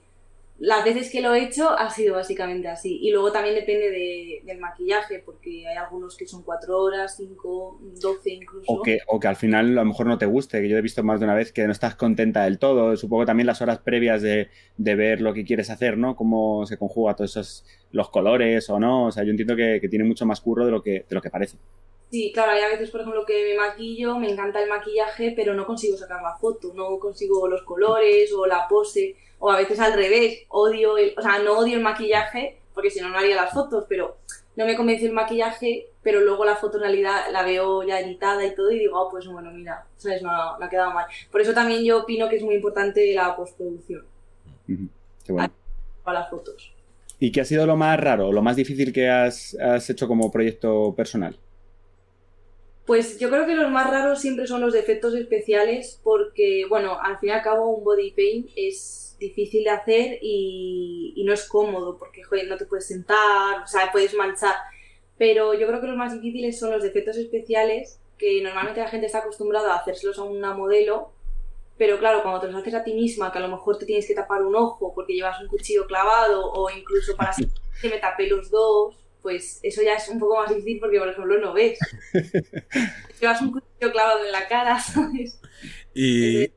las 0.58 0.84
veces 0.84 1.10
que 1.10 1.20
lo 1.20 1.34
he 1.34 1.44
hecho 1.44 1.70
ha 1.70 1.90
sido 1.90 2.14
básicamente 2.14 2.68
así. 2.68 2.98
Y 3.02 3.10
luego 3.10 3.32
también 3.32 3.56
depende 3.56 4.42
del 4.44 4.58
maquillaje, 4.58 5.18
porque 5.24 5.66
hay 5.66 5.76
algunos 5.76 6.16
que 6.16 6.26
son 6.26 6.42
cuatro 6.42 6.78
horas, 6.78 7.16
cinco, 7.16 7.80
doce 8.00 8.30
incluso. 8.30 8.72
O 8.72 8.82
que, 8.82 9.00
o 9.08 9.18
que 9.18 9.28
al 9.28 9.36
final 9.36 9.66
a 9.78 9.82
lo 9.82 9.84
mejor 9.84 10.06
no 10.06 10.16
te 10.16 10.26
guste, 10.26 10.60
que 10.60 10.68
yo 10.68 10.78
he 10.78 10.82
visto 10.82 11.02
más 11.02 11.18
de 11.18 11.26
una 11.26 11.34
vez 11.34 11.52
que 11.52 11.66
no 11.66 11.72
estás 11.72 11.96
contenta 11.96 12.44
del 12.44 12.58
todo. 12.58 12.96
Supongo 12.96 13.26
también 13.26 13.48
las 13.48 13.62
horas 13.62 13.80
previas 13.80 14.22
de, 14.22 14.48
de 14.76 14.94
ver 14.94 15.20
lo 15.20 15.34
que 15.34 15.44
quieres 15.44 15.70
hacer, 15.70 15.98
¿no? 15.98 16.14
Cómo 16.14 16.66
se 16.66 16.78
conjuga 16.78 17.16
todos 17.16 17.32
esos, 17.32 17.64
los 17.90 18.08
colores 18.10 18.70
o 18.70 18.78
no. 18.78 19.06
O 19.06 19.12
sea, 19.12 19.24
yo 19.24 19.30
entiendo 19.30 19.56
que, 19.56 19.80
que 19.80 19.88
tiene 19.88 20.04
mucho 20.04 20.24
más 20.24 20.40
curro 20.40 20.64
de 20.64 20.70
lo 20.70 20.82
que, 20.82 21.04
de 21.08 21.14
lo 21.14 21.20
que 21.20 21.30
parece. 21.30 21.58
Sí, 22.14 22.30
claro, 22.32 22.52
hay 22.52 22.62
a 22.62 22.68
veces, 22.68 22.92
por 22.92 23.00
ejemplo, 23.00 23.26
que 23.26 23.42
me 23.42 23.56
maquillo, 23.56 24.16
me 24.20 24.30
encanta 24.30 24.62
el 24.62 24.68
maquillaje, 24.68 25.32
pero 25.34 25.52
no 25.52 25.66
consigo 25.66 25.96
sacar 25.96 26.22
la 26.22 26.36
foto, 26.36 26.72
no 26.72 26.96
consigo 27.00 27.48
los 27.48 27.62
colores 27.62 28.32
o 28.32 28.46
la 28.46 28.68
pose 28.68 29.16
o 29.40 29.50
a 29.50 29.56
veces 29.56 29.80
al 29.80 29.94
revés, 29.94 30.44
odio 30.46 30.96
el, 30.96 31.12
o 31.18 31.20
sea, 31.20 31.40
no 31.40 31.58
odio 31.58 31.74
el 31.74 31.82
maquillaje, 31.82 32.60
porque 32.72 32.88
si 32.88 33.00
no, 33.00 33.08
no 33.08 33.18
haría 33.18 33.34
las 33.34 33.52
fotos, 33.52 33.86
pero 33.88 34.18
no 34.54 34.64
me 34.64 34.76
convence 34.76 35.06
el 35.06 35.12
maquillaje, 35.12 35.88
pero 36.04 36.20
luego 36.20 36.44
la 36.44 36.54
foto 36.54 36.76
en 36.76 36.84
realidad 36.84 37.32
la 37.32 37.42
veo 37.42 37.82
ya 37.82 37.98
editada 37.98 38.46
y 38.46 38.54
todo 38.54 38.70
y 38.70 38.78
digo, 38.78 38.96
oh, 38.96 39.10
pues 39.10 39.26
bueno, 39.26 39.50
mira, 39.50 39.84
¿sabes? 39.96 40.22
No, 40.22 40.56
no 40.56 40.64
ha 40.64 40.70
quedado 40.70 40.92
mal. 40.92 41.06
Por 41.32 41.40
eso 41.40 41.52
también 41.52 41.82
yo 41.82 42.02
opino 42.02 42.28
que 42.28 42.36
es 42.36 42.44
muy 42.44 42.54
importante 42.54 43.12
la 43.12 43.34
postproducción. 43.34 44.06
Qué 44.68 45.32
bueno. 45.32 45.52
Para 46.04 46.20
las 46.20 46.30
fotos. 46.30 46.72
¿Y 47.18 47.32
qué 47.32 47.40
ha 47.40 47.44
sido 47.44 47.66
lo 47.66 47.74
más 47.74 47.98
raro, 47.98 48.30
lo 48.30 48.40
más 48.40 48.54
difícil 48.54 48.92
que 48.92 49.10
has, 49.10 49.56
has 49.56 49.90
hecho 49.90 50.06
como 50.06 50.30
proyecto 50.30 50.94
personal? 50.94 51.36
Pues 52.86 53.18
yo 53.18 53.30
creo 53.30 53.46
que 53.46 53.54
los 53.54 53.70
más 53.70 53.90
raros 53.90 54.20
siempre 54.20 54.46
son 54.46 54.60
los 54.60 54.74
efectos 54.74 55.14
especiales 55.14 56.00
porque, 56.02 56.66
bueno, 56.68 56.98
al 57.00 57.18
fin 57.18 57.30
y 57.30 57.32
al 57.32 57.42
cabo 57.42 57.70
un 57.70 57.82
body 57.82 58.10
paint 58.10 58.50
es 58.56 59.16
difícil 59.18 59.64
de 59.64 59.70
hacer 59.70 60.18
y, 60.20 61.22
no 61.24 61.32
es 61.32 61.48
cómodo 61.48 61.96
porque, 61.96 62.22
joder, 62.22 62.46
no 62.46 62.58
te 62.58 62.66
puedes 62.66 62.86
sentar, 62.86 63.62
o 63.62 63.66
sea, 63.66 63.90
puedes 63.90 64.14
manchar. 64.14 64.54
Pero 65.16 65.54
yo 65.54 65.66
creo 65.66 65.80
que 65.80 65.86
los 65.86 65.96
más 65.96 66.12
difíciles 66.12 66.58
son 66.58 66.72
los 66.72 66.84
efectos 66.84 67.16
especiales, 67.16 68.00
que 68.18 68.42
normalmente 68.42 68.80
la 68.80 68.88
gente 68.88 69.06
está 69.06 69.18
acostumbrada 69.18 69.72
a 69.72 69.78
hacérselos 69.78 70.18
a 70.18 70.24
una 70.24 70.52
modelo, 70.52 71.12
pero 71.78 71.98
claro, 71.98 72.22
cuando 72.22 72.40
te 72.40 72.48
los 72.48 72.56
haces 72.56 72.74
a 72.74 72.84
ti 72.84 72.92
misma, 72.92 73.32
que 73.32 73.38
a 73.38 73.40
lo 73.40 73.48
mejor 73.48 73.78
te 73.78 73.86
tienes 73.86 74.06
que 74.06 74.14
tapar 74.14 74.42
un 74.42 74.54
ojo 74.54 74.92
porque 74.94 75.14
llevas 75.14 75.40
un 75.40 75.48
cuchillo 75.48 75.86
clavado 75.86 76.52
o 76.52 76.70
incluso 76.70 77.16
para 77.16 77.32
que 77.80 77.88
me 77.88 77.98
tapé 77.98 78.26
los 78.28 78.50
dos, 78.50 79.03
pues 79.24 79.58
eso 79.62 79.80
ya 79.82 79.94
es 79.94 80.06
un 80.10 80.18
poco 80.18 80.36
más 80.36 80.50
difícil 80.50 80.78
porque, 80.78 80.98
por 80.98 81.08
ejemplo, 81.08 81.38
no 81.38 81.54
ves. 81.54 81.78
llevas 83.20 83.40
un 83.40 83.52
cuchillo 83.52 83.90
clavado 83.90 84.22
en 84.22 84.30
la 84.30 84.46
cara, 84.46 84.78
¿sabes? 84.80 85.40
Y, 85.94 86.52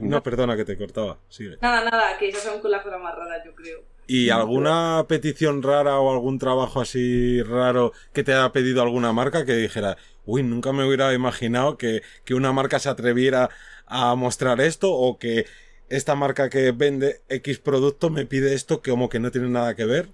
no, 0.00 0.22
perdona 0.22 0.56
que 0.56 0.64
te 0.64 0.78
cortaba. 0.78 1.18
Sigue. 1.28 1.58
Nada, 1.60 1.84
nada, 1.84 2.16
que 2.18 2.30
esas 2.30 2.42
son 2.42 2.62
con 2.62 2.70
la 2.70 2.80
forma 2.80 2.96
más 3.00 3.14
rara, 3.14 3.44
yo 3.44 3.54
creo. 3.54 3.82
¿Y 4.06 4.30
alguna 4.30 5.04
petición 5.08 5.62
rara 5.62 5.98
o 5.98 6.10
algún 6.10 6.38
trabajo 6.38 6.80
así 6.80 7.42
raro 7.42 7.92
que 8.14 8.24
te 8.24 8.32
haya 8.32 8.50
pedido 8.50 8.80
alguna 8.80 9.12
marca 9.12 9.44
que 9.44 9.52
dijera, 9.52 9.98
uy, 10.24 10.42
nunca 10.42 10.72
me 10.72 10.86
hubiera 10.86 11.12
imaginado 11.12 11.76
que, 11.76 12.00
que 12.24 12.32
una 12.32 12.50
marca 12.50 12.78
se 12.78 12.88
atreviera 12.88 13.50
a 13.84 14.14
mostrar 14.14 14.62
esto 14.62 14.90
o 14.90 15.18
que 15.18 15.44
esta 15.90 16.14
marca 16.14 16.48
que 16.48 16.72
vende 16.72 17.20
X 17.28 17.58
producto 17.58 18.08
me 18.08 18.24
pide 18.24 18.54
esto 18.54 18.80
que 18.80 18.90
como 18.90 19.10
que 19.10 19.20
no 19.20 19.30
tiene 19.30 19.50
nada 19.50 19.76
que 19.76 19.84
ver? 19.84 20.08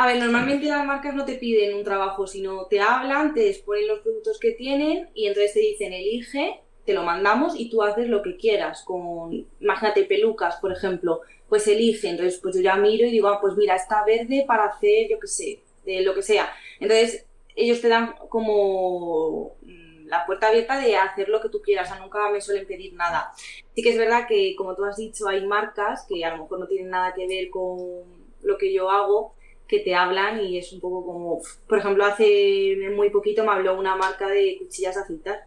A 0.00 0.06
ver, 0.06 0.16
normalmente 0.16 0.64
las 0.64 0.86
marcas 0.86 1.14
no 1.14 1.26
te 1.26 1.34
piden 1.34 1.76
un 1.76 1.84
trabajo, 1.84 2.26
sino 2.26 2.64
te 2.64 2.80
hablan, 2.80 3.34
te 3.34 3.50
exponen 3.50 3.86
los 3.86 3.98
productos 3.98 4.38
que 4.40 4.52
tienen 4.52 5.10
y 5.12 5.26
entonces 5.26 5.52
te 5.52 5.60
dicen 5.60 5.92
elige 5.92 6.62
te 6.86 6.94
lo 6.94 7.02
mandamos 7.02 7.52
y 7.54 7.68
tú 7.68 7.82
haces 7.82 8.08
lo 8.08 8.22
que 8.22 8.38
quieras. 8.38 8.82
Con, 8.82 9.46
imagínate, 9.60 10.04
pelucas, 10.04 10.56
por 10.56 10.72
ejemplo, 10.72 11.20
pues 11.50 11.68
elige. 11.68 12.08
Entonces, 12.08 12.40
pues 12.40 12.56
yo 12.56 12.62
ya 12.62 12.76
miro 12.76 13.06
y 13.06 13.10
digo, 13.10 13.28
ah, 13.28 13.42
pues 13.42 13.56
mira, 13.56 13.76
está 13.76 14.02
verde 14.06 14.46
para 14.46 14.64
hacer, 14.64 15.10
yo 15.10 15.20
qué 15.20 15.26
sé, 15.26 15.62
lo 15.84 16.14
que 16.14 16.22
sea. 16.22 16.50
Entonces, 16.80 17.26
ellos 17.54 17.82
te 17.82 17.88
dan 17.88 18.14
como 18.30 19.56
mm, 19.60 20.06
la 20.06 20.24
puerta 20.24 20.48
abierta 20.48 20.80
de 20.80 20.96
hacer 20.96 21.28
lo 21.28 21.42
que 21.42 21.50
tú 21.50 21.60
quieras, 21.60 21.92
nunca 22.00 22.30
me 22.30 22.40
suelen 22.40 22.66
pedir 22.66 22.94
nada. 22.94 23.32
Sí 23.76 23.82
que 23.82 23.90
es 23.90 23.98
verdad 23.98 24.26
que, 24.26 24.54
como 24.56 24.74
tú 24.74 24.82
has 24.86 24.96
dicho, 24.96 25.28
hay 25.28 25.44
marcas 25.46 26.06
que 26.08 26.24
a 26.24 26.34
lo 26.34 26.44
mejor 26.44 26.58
no 26.58 26.66
tienen 26.66 26.88
nada 26.88 27.12
que 27.12 27.26
ver 27.28 27.50
con 27.50 28.30
lo 28.40 28.56
que 28.56 28.72
yo 28.72 28.88
hago, 28.90 29.34
que 29.70 29.78
te 29.78 29.94
hablan 29.94 30.40
y 30.44 30.58
es 30.58 30.72
un 30.72 30.80
poco 30.80 31.06
como, 31.06 31.40
por 31.68 31.78
ejemplo, 31.78 32.04
hace 32.04 32.76
muy 32.94 33.08
poquito 33.10 33.44
me 33.44 33.52
habló 33.52 33.78
una 33.78 33.94
marca 33.94 34.26
de 34.26 34.56
cuchillas 34.58 34.96
a 34.96 35.02
afeitar. 35.02 35.46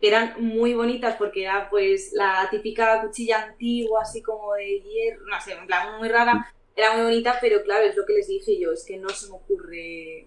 Eran 0.00 0.34
muy 0.38 0.74
bonitas 0.74 1.14
porque 1.16 1.44
era 1.44 1.70
pues 1.70 2.12
la 2.12 2.48
típica 2.50 3.00
cuchilla 3.00 3.44
antigua, 3.44 4.02
así 4.02 4.20
como 4.20 4.54
de 4.54 4.80
hierro, 4.80 5.24
no 5.26 5.40
sé, 5.40 5.52
en 5.52 5.66
plan 5.66 5.96
muy 5.98 6.08
rara, 6.08 6.52
era 6.74 6.94
muy 6.94 7.04
bonita, 7.04 7.38
pero 7.40 7.62
claro, 7.62 7.86
es 7.86 7.96
lo 7.96 8.04
que 8.04 8.14
les 8.14 8.26
dije 8.26 8.58
yo, 8.58 8.72
es 8.72 8.84
que 8.84 8.98
no 8.98 9.08
se 9.10 9.28
me 9.28 9.36
ocurre 9.36 10.26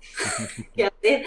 qué 0.74 0.84
hacer, 0.84 1.26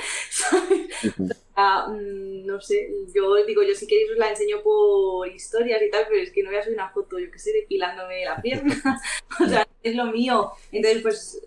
mm, 1.55 2.45
no 2.45 2.59
sé, 2.61 2.89
yo 3.13 3.35
digo, 3.45 3.63
yo 3.63 3.73
si 3.73 3.87
queréis 3.87 4.11
os 4.11 4.17
la 4.17 4.29
enseño 4.29 4.61
por 4.63 5.27
historias 5.27 5.81
y 5.81 5.89
tal, 5.89 6.05
pero 6.09 6.21
es 6.21 6.31
que 6.31 6.43
no 6.43 6.49
voy 6.49 6.59
a 6.59 6.63
subir 6.63 6.77
una 6.77 6.89
foto, 6.89 7.19
yo 7.19 7.31
que 7.31 7.39
sé, 7.39 7.51
depilándome 7.53 8.25
la 8.25 8.41
pierna, 8.41 8.75
o 9.43 9.47
sea, 9.47 9.67
es 9.83 9.95
lo 9.95 10.05
mío, 10.11 10.51
entonces 10.71 11.01
pues, 11.01 11.41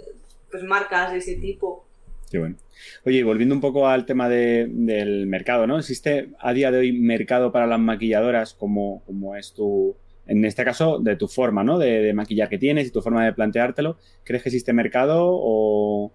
pues 0.50 0.62
marcas 0.62 1.12
de 1.12 1.18
ese 1.18 1.36
tipo. 1.36 1.84
Qué 2.30 2.38
bueno. 2.38 2.56
Oye, 3.04 3.24
volviendo 3.24 3.54
un 3.54 3.60
poco 3.60 3.88
al 3.88 4.04
tema 4.06 4.28
del 4.28 5.26
mercado, 5.26 5.66
¿no? 5.66 5.78
¿Existe 5.78 6.28
a 6.38 6.52
día 6.52 6.70
de 6.70 6.78
hoy 6.78 6.92
mercado 6.92 7.52
para 7.52 7.66
las 7.66 7.80
maquilladoras 7.80 8.54
como, 8.54 9.02
como 9.06 9.34
es 9.34 9.52
tu, 9.52 9.96
en 10.28 10.44
este 10.44 10.64
caso, 10.64 10.98
de 10.98 11.16
tu 11.16 11.26
forma, 11.26 11.64
¿no? 11.64 11.78
De, 11.78 12.12
maquillar 12.12 12.48
que 12.48 12.58
tienes 12.58 12.86
y 12.86 12.90
tu 12.90 13.00
forma 13.00 13.24
de 13.24 13.32
planteártelo. 13.32 13.96
¿Crees 14.24 14.42
que 14.42 14.50
existe 14.50 14.72
mercado 14.74 15.26
o, 15.26 16.12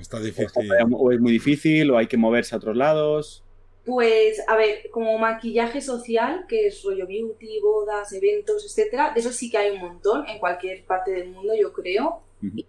está 0.00 0.20
difícil? 0.20 0.70
O, 0.92 1.12
es 1.12 1.20
muy 1.20 1.32
difícil 1.32 1.90
o 1.90 1.98
hay 1.98 2.06
que 2.06 2.16
moverse 2.16 2.54
a 2.54 2.58
otros 2.58 2.76
lados? 2.76 3.42
Pues, 3.84 4.42
a 4.48 4.56
ver, 4.56 4.88
como 4.90 5.18
maquillaje 5.18 5.80
social, 5.80 6.46
que 6.48 6.68
es 6.68 6.82
rollo 6.82 7.06
beauty, 7.06 7.60
bodas, 7.60 8.12
eventos, 8.12 8.64
etcétera, 8.64 9.12
de 9.12 9.20
eso 9.20 9.30
sí 9.30 9.50
que 9.50 9.58
hay 9.58 9.72
un 9.72 9.80
montón 9.80 10.26
en 10.26 10.38
cualquier 10.38 10.84
parte 10.84 11.10
del 11.10 11.28
mundo, 11.28 11.54
yo 11.54 11.72
creo 11.72 12.22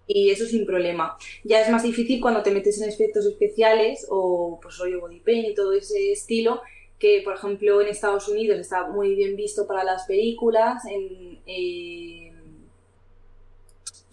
y 0.07 0.29
eso 0.29 0.45
sin 0.45 0.65
problema. 0.65 1.17
Ya 1.43 1.61
es 1.61 1.69
más 1.69 1.83
difícil 1.83 2.21
cuando 2.21 2.43
te 2.43 2.51
metes 2.51 2.81
en 2.81 2.89
efectos 2.89 3.25
especiales 3.25 4.05
o 4.09 4.59
pues 4.61 4.77
rollo 4.77 5.01
body 5.01 5.19
paint 5.19 5.49
y 5.49 5.55
todo 5.55 5.73
ese 5.73 6.11
estilo 6.11 6.61
que 6.99 7.21
por 7.23 7.35
ejemplo 7.35 7.81
en 7.81 7.88
Estados 7.88 8.27
Unidos 8.29 8.59
está 8.59 8.88
muy 8.88 9.15
bien 9.15 9.35
visto 9.35 9.67
para 9.67 9.83
las 9.83 10.05
películas 10.05 10.83
en, 10.85 11.39
o 11.45 12.24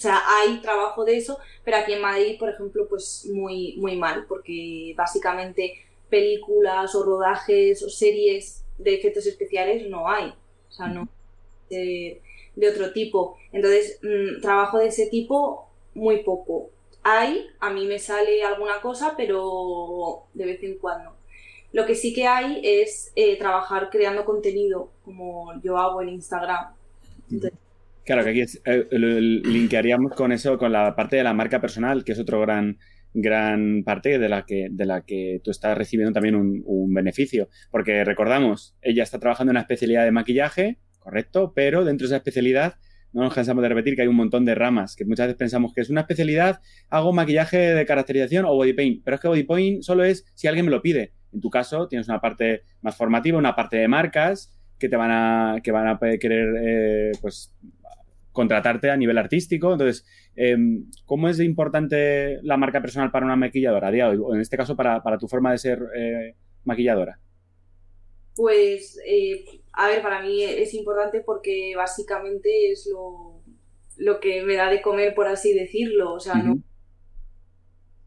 sea 0.02 0.20
hay 0.26 0.60
trabajo 0.60 1.04
de 1.04 1.16
eso 1.16 1.38
pero 1.64 1.78
aquí 1.78 1.92
en 1.92 2.02
Madrid 2.02 2.38
por 2.38 2.50
ejemplo 2.50 2.86
pues 2.88 3.28
muy 3.32 3.76
muy 3.78 3.96
mal 3.96 4.26
porque 4.26 4.94
básicamente 4.96 5.74
películas 6.10 6.94
o 6.94 7.04
rodajes 7.04 7.82
o 7.82 7.88
series 7.88 8.64
de 8.78 8.94
efectos 8.94 9.26
especiales 9.26 9.88
no 9.88 10.08
hay 10.08 10.34
o 10.68 10.72
sea 10.72 10.88
no 10.88 11.08
de 12.54 12.68
otro 12.68 12.92
tipo. 12.92 13.36
Entonces, 13.52 13.98
mm, 14.02 14.40
trabajo 14.40 14.78
de 14.78 14.88
ese 14.88 15.06
tipo 15.06 15.68
muy 15.94 16.22
poco. 16.22 16.70
Hay, 17.02 17.46
a 17.60 17.70
mí 17.70 17.86
me 17.86 17.98
sale 17.98 18.42
alguna 18.44 18.80
cosa, 18.80 19.14
pero 19.16 20.24
de 20.34 20.46
vez 20.46 20.62
en 20.62 20.78
cuando. 20.78 21.16
Lo 21.72 21.86
que 21.86 21.94
sí 21.94 22.12
que 22.12 22.26
hay 22.26 22.60
es 22.62 23.12
eh, 23.16 23.38
trabajar 23.38 23.90
creando 23.90 24.24
contenido, 24.24 24.90
como 25.04 25.60
yo 25.62 25.78
hago 25.78 26.02
en 26.02 26.10
Instagram. 26.10 26.74
Claro, 28.04 28.24
que 28.24 28.30
aquí 28.30 28.42
eh, 28.64 28.86
linkearíamos 28.90 30.12
con 30.14 30.32
eso, 30.32 30.58
con 30.58 30.72
la 30.72 30.94
parte 30.94 31.16
de 31.16 31.24
la 31.24 31.34
marca 31.34 31.60
personal, 31.60 32.04
que 32.04 32.12
es 32.12 32.18
otro 32.18 32.40
gran, 32.40 32.78
gran 33.14 33.82
parte 33.84 34.18
de 34.18 34.28
la 34.28 34.44
que, 34.44 34.68
de 34.70 34.86
la 34.86 35.02
que 35.02 35.40
tú 35.42 35.50
estás 35.50 35.76
recibiendo 35.76 36.12
también 36.12 36.34
un, 36.34 36.62
un 36.64 36.92
beneficio. 36.92 37.48
Porque 37.70 38.04
recordamos, 38.04 38.76
ella 38.82 39.02
está 39.02 39.18
trabajando 39.18 39.50
en 39.50 39.54
una 39.54 39.62
especialidad 39.62 40.04
de 40.04 40.12
maquillaje, 40.12 40.78
correcto, 40.98 41.52
pero 41.54 41.84
dentro 41.84 42.06
de 42.06 42.08
esa 42.08 42.16
especialidad 42.16 42.76
no 43.12 43.22
nos 43.22 43.34
cansamos 43.34 43.62
de 43.62 43.68
repetir 43.68 43.94
que 43.94 44.02
hay 44.02 44.08
un 44.08 44.16
montón 44.16 44.44
de 44.44 44.54
ramas, 44.54 44.96
que 44.96 45.04
muchas 45.04 45.26
veces 45.26 45.38
pensamos 45.38 45.72
que 45.74 45.82
es 45.82 45.90
una 45.90 46.02
especialidad, 46.02 46.60
hago 46.88 47.12
maquillaje 47.12 47.58
de 47.58 47.86
caracterización 47.86 48.44
o 48.46 48.54
body 48.54 48.72
paint, 48.72 49.04
pero 49.04 49.16
es 49.16 49.20
que 49.20 49.28
body 49.28 49.44
paint 49.44 49.82
solo 49.82 50.04
es 50.04 50.24
si 50.34 50.48
alguien 50.48 50.66
me 50.66 50.70
lo 50.70 50.80
pide. 50.82 51.12
En 51.32 51.40
tu 51.40 51.50
caso, 51.50 51.88
tienes 51.88 52.08
una 52.08 52.20
parte 52.20 52.62
más 52.80 52.96
formativa, 52.96 53.38
una 53.38 53.54
parte 53.54 53.76
de 53.76 53.88
marcas 53.88 54.58
que 54.78 54.88
te 54.88 54.96
van 54.96 55.10
a, 55.10 55.60
que 55.62 55.72
van 55.72 55.88
a 55.88 55.98
querer 56.18 56.54
eh, 56.60 57.12
pues, 57.20 57.54
contratarte 58.32 58.90
a 58.90 58.96
nivel 58.96 59.18
artístico. 59.18 59.72
Entonces, 59.72 60.04
em, 60.34 60.90
¿cómo 61.04 61.28
es 61.28 61.38
importante 61.40 62.38
la 62.42 62.56
marca 62.56 62.80
personal 62.80 63.10
para 63.10 63.26
una 63.26 63.36
maquilladora 63.36 63.88
a 63.88 63.90
día 63.90 64.04
de 64.06 64.16
hoy? 64.16 64.24
O 64.24 64.34
en 64.34 64.40
este 64.40 64.56
caso, 64.56 64.76
para, 64.76 65.18
tu 65.18 65.28
forma 65.28 65.52
de 65.52 65.58
ser 65.58 65.78
eh, 65.96 66.34
maquilladora. 66.64 67.18
Pues, 68.34 68.98
eh, 69.06 69.44
a 69.72 69.88
ver, 69.88 70.02
para 70.02 70.22
mí 70.22 70.42
es 70.42 70.72
importante 70.74 71.20
porque 71.20 71.74
básicamente 71.76 72.72
es 72.72 72.88
lo, 72.90 73.42
lo, 73.98 74.20
que 74.20 74.42
me 74.42 74.56
da 74.56 74.70
de 74.70 74.80
comer, 74.80 75.14
por 75.14 75.26
así 75.26 75.52
decirlo. 75.52 76.14
O 76.14 76.20
sea, 76.20 76.34
no, 76.36 76.58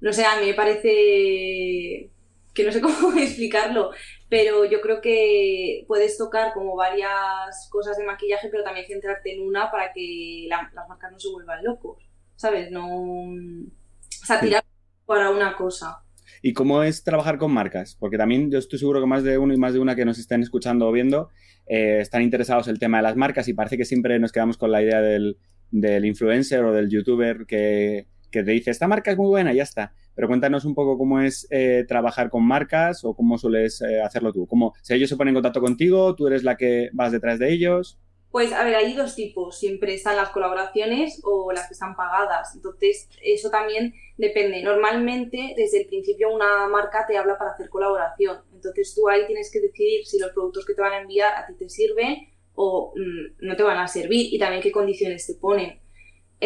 no 0.02 0.14
sé, 0.14 0.26
a 0.26 0.40
mí 0.40 0.48
me 0.48 0.54
parece 0.56 2.10
que 2.56 2.64
no 2.64 2.72
sé 2.72 2.82
cómo 2.82 3.16
explicarlo, 3.18 3.92
pero 4.30 4.66
yo 4.66 4.82
creo 4.82 5.02
que 5.02 5.84
puedes 5.88 6.18
tocar 6.18 6.54
como 6.54 6.76
varias 6.76 7.70
cosas 7.70 7.98
de 7.98 8.06
maquillaje, 8.06 8.50
pero 8.50 8.64
también 8.64 8.88
centrarte 8.88 9.36
en 9.36 9.42
una 9.42 9.70
para 9.70 9.92
que 9.94 10.48
las 10.50 10.90
marcas 10.90 11.12
no 11.12 11.20
se 11.20 11.30
vuelvan 11.30 11.64
locos, 11.64 12.04
¿sabes? 12.36 12.72
No... 12.72 12.88
O 12.88 14.26
sea, 14.26 14.40
tirar 14.40 14.64
para 15.06 15.30
una 15.30 15.56
cosa. 15.56 16.02
¿Y 16.42 16.54
cómo 16.54 16.82
es 16.82 17.04
trabajar 17.04 17.38
con 17.38 17.52
marcas? 17.52 17.96
Porque 18.00 18.18
también 18.18 18.50
yo 18.50 18.58
estoy 18.58 18.80
seguro 18.80 19.00
que 19.00 19.06
más 19.06 19.24
de 19.24 19.38
uno 19.38 19.54
y 19.54 19.58
más 19.58 19.74
de 19.74 19.80
una 19.80 19.96
que 19.96 20.06
nos 20.06 20.18
estén 20.18 20.42
escuchando 20.42 20.88
o 20.88 20.92
viendo 20.92 21.30
eh, 21.68 22.00
están 22.02 22.24
interesados 22.24 22.68
en 22.68 22.74
el 22.74 22.80
tema 22.80 22.98
de 22.98 23.04
las 23.04 23.16
marcas 23.16 23.48
y 23.48 23.54
parece 23.54 23.78
que 23.78 23.86
siempre 23.86 24.20
nos 24.20 24.32
quedamos 24.32 24.58
con 24.58 24.72
la 24.72 24.82
idea 24.82 25.02
del, 25.02 25.38
del 25.72 26.06
influencer 26.06 26.64
o 26.64 26.74
del 26.74 26.90
youtuber 26.90 27.46
que, 27.46 28.08
que 28.40 28.44
te 28.44 28.52
dice, 28.52 28.72
esta 28.72 28.88
marca 28.88 29.12
es 29.12 29.18
muy 29.18 29.28
buena, 29.28 29.54
ya 29.54 29.64
está. 29.64 29.94
Pero 30.14 30.28
cuéntanos 30.28 30.66
un 30.66 30.76
poco 30.76 30.98
cómo 30.98 31.22
es 31.22 31.48
eh, 31.52 31.86
trabajar 31.88 32.30
con 32.30 32.46
marcas 32.46 33.04
o 33.04 33.16
cómo 33.16 33.38
sueles 33.38 33.82
eh, 33.82 34.02
hacerlo 34.02 34.34
tú. 34.34 34.46
¿Cómo, 34.48 34.74
si 34.82 34.94
ellos 34.94 35.10
se 35.10 35.16
ponen 35.16 35.32
en 35.32 35.36
contacto 35.36 35.62
contigo, 35.62 36.16
tú 36.16 36.28
eres 36.28 36.44
la 36.44 36.58
que 36.58 36.90
vas 36.94 37.12
detrás 37.12 37.40
de 37.40 37.52
ellos. 37.52 38.00
Pues 38.32 38.52
a 38.52 38.66
ver, 38.66 38.76
hay 38.76 38.94
dos 38.94 39.16
tipos. 39.16 39.58
Siempre 39.58 39.94
están 39.94 40.18
las 40.18 40.30
colaboraciones 40.30 41.22
o 41.24 41.54
las 41.54 41.68
que 41.68 41.74
están 41.74 41.96
pagadas. 41.96 42.54
Entonces, 42.54 43.08
eso 43.24 43.50
también 43.50 43.94
depende. 44.18 44.62
Normalmente, 44.62 45.54
desde 45.56 45.82
el 45.82 45.88
principio, 45.88 46.34
una 46.34 46.68
marca 46.68 47.06
te 47.08 47.18
habla 47.18 47.38
para 47.38 47.52
hacer 47.52 47.70
colaboración. 47.70 48.40
Entonces, 48.54 48.94
tú 48.94 49.08
ahí 49.08 49.26
tienes 49.26 49.50
que 49.52 49.62
decidir 49.62 50.06
si 50.06 50.20
los 50.20 50.32
productos 50.32 50.66
que 50.66 50.74
te 50.74 50.82
van 50.82 50.92
a 50.92 51.00
enviar 51.00 51.34
a 51.34 51.48
ti 51.48 51.54
te 51.54 51.70
sirven 51.70 52.28
o 52.56 52.94
mm, 52.96 53.46
no 53.48 53.56
te 53.56 53.64
van 53.64 53.78
a 53.78 53.88
servir 53.88 54.34
y 54.34 54.38
también 54.38 54.62
qué 54.62 54.72
condiciones 54.72 55.26
te 55.26 55.36
ponen. 55.36 55.80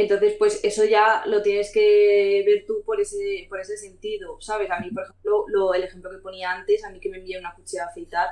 Entonces, 0.02 0.36
pues 0.38 0.64
eso 0.64 0.86
ya 0.86 1.24
lo 1.26 1.42
tienes 1.42 1.72
que 1.74 2.44
ver 2.46 2.66
tú 2.66 2.84
por 2.86 3.02
ese, 3.02 3.46
por 3.50 3.60
ese 3.60 3.78
sentido, 3.78 4.40
¿sabes? 4.40 4.72
A 4.72 4.80
mí, 4.80 4.92
por 4.92 5.04
ejemplo, 5.04 5.46
lo, 5.48 5.74
el 5.74 5.84
ejemplo 5.84 6.10
que 6.10 6.18
ponía 6.18 6.52
antes, 6.52 6.84
a 6.86 6.90
mí 6.90 7.00
que 7.00 7.10
me 7.10 7.18
envíe 7.18 7.38
una 7.38 7.54
cuchilla 7.54 7.84
de 7.84 7.90
afeitar, 7.90 8.30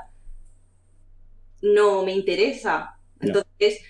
no 1.62 2.03
me 2.03 2.13
interesa. 2.13 2.97
Entonces, 3.19 3.82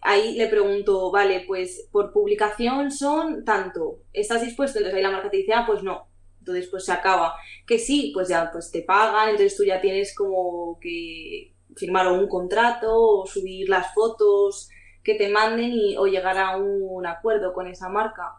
ahí 0.00 0.36
le 0.36 0.48
pregunto, 0.48 1.10
vale, 1.10 1.44
pues 1.46 1.88
por 1.92 2.12
publicación 2.12 2.90
son 2.90 3.44
tanto, 3.44 4.00
¿estás 4.12 4.42
dispuesto? 4.42 4.78
Entonces 4.78 4.96
ahí 4.96 5.02
la 5.02 5.10
marca 5.10 5.30
te 5.30 5.38
dice, 5.38 5.52
ah, 5.52 5.64
pues 5.66 5.82
no. 5.82 6.08
Entonces, 6.38 6.68
pues 6.68 6.84
se 6.84 6.92
acaba. 6.92 7.34
Que 7.66 7.78
sí, 7.78 8.12
pues 8.14 8.28
ya 8.28 8.50
pues 8.52 8.70
te 8.70 8.82
pagan, 8.82 9.30
entonces 9.30 9.56
tú 9.56 9.64
ya 9.64 9.80
tienes 9.80 10.14
como 10.14 10.78
que 10.80 11.52
firmar 11.74 12.06
un 12.06 12.28
contrato 12.28 12.88
o 12.94 13.26
subir 13.26 13.68
las 13.68 13.92
fotos 13.92 14.70
que 15.06 15.14
te 15.14 15.28
manden 15.28 15.70
y, 15.72 15.96
o 15.96 16.06
llegar 16.06 16.36
a 16.36 16.56
un 16.56 17.06
acuerdo 17.06 17.54
con 17.54 17.68
esa 17.68 17.88
marca. 17.88 18.32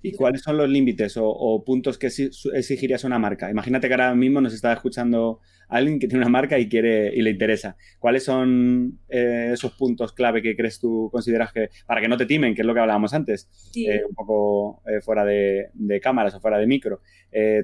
¿Y 0.00 0.12
cuáles 0.12 0.40
son 0.40 0.56
los 0.56 0.66
límites 0.70 1.16
o, 1.18 1.62
puntos 1.66 1.98
que 1.98 2.06
exigirías 2.06 3.04
a 3.04 3.06
una 3.06 3.18
marca? 3.18 3.50
Imagínate 3.50 3.88
que 3.88 3.92
ahora 3.92 4.14
mismo 4.14 4.40
nos 4.40 4.54
está 4.54 4.72
escuchando 4.72 5.40
alguien 5.68 5.98
que 5.98 6.08
tiene 6.08 6.24
una 6.24 6.30
marca 6.30 6.58
y 6.58 6.70
quiere 6.70 7.14
y 7.14 7.20
le 7.20 7.28
interesa. 7.28 7.76
¿Cuáles 7.98 8.24
son 8.24 9.00
eh, 9.10 9.50
esos 9.52 9.72
puntos 9.72 10.14
clave 10.14 10.40
que 10.40 10.56
crees 10.56 10.80
tú 10.80 11.10
consideras 11.12 11.52
que 11.52 11.68
para 11.86 12.00
que 12.00 12.08
no 12.08 12.16
te 12.16 12.24
timen, 12.24 12.54
que 12.54 12.62
es 12.62 12.66
lo 12.66 12.72
que 12.72 12.80
hablábamos 12.80 13.12
antes, 13.12 13.50
eh, 13.76 14.02
un 14.08 14.14
poco 14.14 14.82
eh, 14.88 15.02
fuera 15.02 15.26
de, 15.26 15.68
de, 15.74 16.00
cámaras 16.00 16.34
o 16.34 16.40
fuera 16.40 16.56
de 16.56 16.66
micro? 16.66 17.02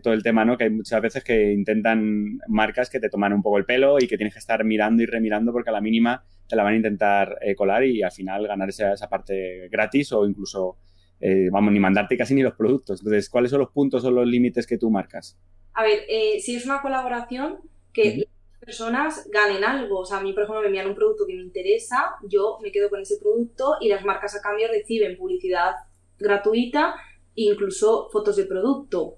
todo 0.03 0.13
el 0.13 0.23
tema, 0.23 0.45
¿no? 0.45 0.59
Que 0.59 0.65
hay 0.65 0.71
muchas 0.71 1.01
veces 1.01 1.25
que 1.25 1.53
intentan 1.53 2.39
marcas 2.49 2.91
que 2.91 3.01
te 3.01 3.09
toman 3.09 3.33
un 3.33 3.43
poco 3.43 3.57
el 3.57 3.65
pelo 3.65 3.97
y 3.99 4.09
que 4.09 4.19
tienes 4.19 4.35
que 4.35 4.41
estar 4.41 4.63
mirando 4.65 5.03
y 5.03 5.07
remirando 5.07 5.53
porque 5.53 5.71
a 5.71 5.73
la 5.73 5.81
mínima 5.81 6.25
te 6.51 6.57
la 6.57 6.65
van 6.65 6.75
a 6.75 6.77
intentar 6.77 7.39
eh, 7.41 7.55
colar 7.55 7.85
y 7.85 8.03
al 8.03 8.11
final 8.11 8.47
ganar 8.47 8.69
esa, 8.69 8.93
esa 8.93 9.09
parte 9.09 9.69
gratis 9.71 10.13
o 10.13 10.27
incluso, 10.27 10.79
eh, 11.21 11.49
vamos, 11.51 11.73
ni 11.73 11.79
mandarte 11.79 12.17
casi 12.17 12.35
ni 12.35 12.43
los 12.43 12.55
productos. 12.55 13.01
Entonces, 13.01 13.31
¿cuáles 13.31 13.53
son 13.53 13.61
los 13.61 13.71
puntos 13.71 14.05
o 14.05 14.11
los 14.11 14.27
límites 14.27 14.67
que 14.67 14.77
tú 14.77 14.91
marcas? 14.91 15.39
A 15.75 15.85
ver, 15.85 16.01
eh, 16.09 16.41
si 16.41 16.57
es 16.57 16.67
una 16.67 16.83
colaboración, 16.83 17.61
que 17.93 18.17
las 18.17 18.59
personas 18.61 19.29
ganen 19.33 19.65
algo. 19.65 20.01
O 20.01 20.05
sea, 20.05 20.19
a 20.19 20.23
mí, 20.23 20.33
por 20.33 20.43
ejemplo, 20.43 20.61
me 20.61 20.67
envían 20.67 20.89
un 20.89 20.95
producto 20.95 21.25
que 21.27 21.35
me 21.35 21.43
interesa, 21.43 22.17
yo 22.29 22.59
me 22.61 22.73
quedo 22.73 22.91
con 22.91 23.01
ese 23.01 23.19
producto 23.19 23.77
y 23.81 23.89
las 23.89 24.05
marcas 24.05 24.37
a 24.37 24.43
cambio 24.43 24.69
reciben 24.69 25.17
publicidad 25.17 25.75
gratuita 26.19 26.97
e 27.37 27.45
incluso 27.45 28.09
fotos 28.11 28.37
de 28.37 28.45
producto. 28.45 29.17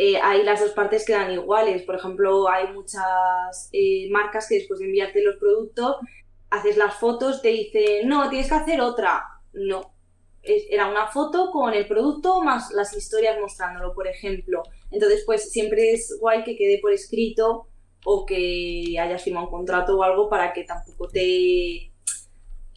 Eh, 0.00 0.16
ahí 0.22 0.44
las 0.44 0.60
dos 0.60 0.70
partes 0.70 1.04
quedan 1.04 1.32
iguales. 1.32 1.82
Por 1.82 1.96
ejemplo, 1.96 2.48
hay 2.48 2.72
muchas 2.72 3.68
eh, 3.72 4.08
marcas 4.12 4.48
que 4.48 4.54
después 4.54 4.78
de 4.78 4.86
enviarte 4.86 5.24
los 5.24 5.36
productos, 5.38 5.96
haces 6.50 6.76
las 6.76 6.94
fotos, 6.94 7.42
te 7.42 7.48
dicen, 7.48 8.08
no, 8.08 8.30
tienes 8.30 8.48
que 8.48 8.54
hacer 8.54 8.80
otra. 8.80 9.24
No. 9.52 9.92
era 10.42 10.86
una 10.86 11.08
foto 11.08 11.50
con 11.50 11.74
el 11.74 11.88
producto 11.88 12.40
más 12.42 12.70
las 12.70 12.96
historias 12.96 13.40
mostrándolo, 13.40 13.92
por 13.92 14.06
ejemplo. 14.06 14.62
Entonces, 14.92 15.24
pues 15.26 15.50
siempre 15.50 15.92
es 15.92 16.16
guay 16.20 16.44
que 16.44 16.56
quede 16.56 16.78
por 16.80 16.92
escrito 16.92 17.66
o 18.04 18.24
que 18.24 18.96
hayas 19.00 19.24
firmado 19.24 19.46
un 19.46 19.52
contrato 19.52 19.98
o 19.98 20.04
algo 20.04 20.28
para 20.28 20.52
que 20.52 20.62
tampoco 20.62 21.08
te 21.08 21.90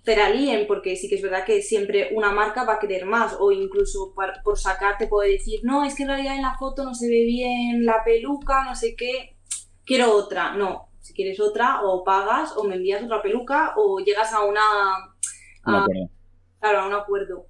te 0.03 0.15
la 0.15 0.31
porque 0.67 0.95
sí 0.95 1.07
que 1.07 1.15
es 1.15 1.21
verdad 1.21 1.45
que 1.45 1.61
siempre 1.61 2.09
una 2.13 2.31
marca 2.31 2.63
va 2.63 2.73
a 2.73 2.79
querer 2.79 3.05
más, 3.05 3.37
o 3.39 3.51
incluso 3.51 4.13
por, 4.15 4.57
sacar 4.57 4.97
te 4.97 5.07
puede 5.07 5.33
decir, 5.33 5.59
no, 5.63 5.83
es 5.85 5.95
que 5.95 6.03
en 6.03 6.09
realidad 6.09 6.35
en 6.35 6.41
la 6.41 6.57
foto 6.57 6.83
no 6.83 6.95
se 6.95 7.07
ve 7.07 7.23
bien 7.25 7.85
la 7.85 8.03
peluca, 8.03 8.63
no 8.65 8.75
sé 8.75 8.95
qué, 8.95 9.37
quiero 9.85 10.15
otra. 10.15 10.55
No, 10.55 10.89
si 11.01 11.13
quieres 11.13 11.39
otra, 11.39 11.83
o 11.83 12.03
pagas, 12.03 12.55
o 12.57 12.63
me 12.63 12.75
envías 12.75 13.03
otra 13.03 13.21
peluca, 13.21 13.73
o 13.77 13.99
llegas 13.99 14.33
a 14.33 14.43
una. 14.43 14.61
claro, 16.59 16.79
a 16.79 16.87
un 16.87 16.93
acuerdo. 16.93 17.45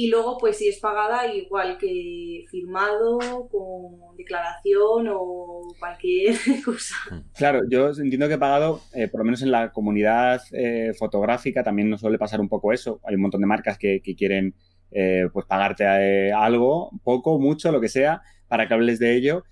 Y 0.00 0.10
luego, 0.10 0.38
pues 0.38 0.58
si 0.58 0.68
es 0.68 0.78
pagada, 0.78 1.26
igual 1.26 1.76
que 1.76 2.44
firmado, 2.48 3.18
con 3.50 4.16
declaración 4.16 5.08
o 5.10 5.74
cualquier 5.76 6.36
cosa. 6.64 6.94
Claro, 7.36 7.62
yo 7.68 7.88
entiendo 7.88 8.28
que 8.28 8.38
pagado, 8.38 8.80
eh, 8.94 9.08
por 9.08 9.18
lo 9.18 9.24
menos 9.24 9.42
en 9.42 9.50
la 9.50 9.72
comunidad 9.72 10.40
eh, 10.52 10.92
fotográfica, 10.96 11.64
también 11.64 11.90
nos 11.90 12.00
suele 12.00 12.16
pasar 12.16 12.40
un 12.40 12.48
poco 12.48 12.72
eso. 12.72 13.00
Hay 13.02 13.16
un 13.16 13.22
montón 13.22 13.40
de 13.40 13.48
marcas 13.48 13.76
que, 13.76 14.00
quieren 14.16 14.54
eh, 14.92 15.24
pues 15.32 15.46
pagarte 15.46 16.30
algo, 16.30 16.92
poco, 17.02 17.40
mucho, 17.40 17.72
lo 17.72 17.80
que 17.80 17.88
sea, 17.88 18.22
para 18.46 18.68
que 18.68 18.74
hables 18.74 19.00
de 19.00 19.16
ello. 19.16 19.42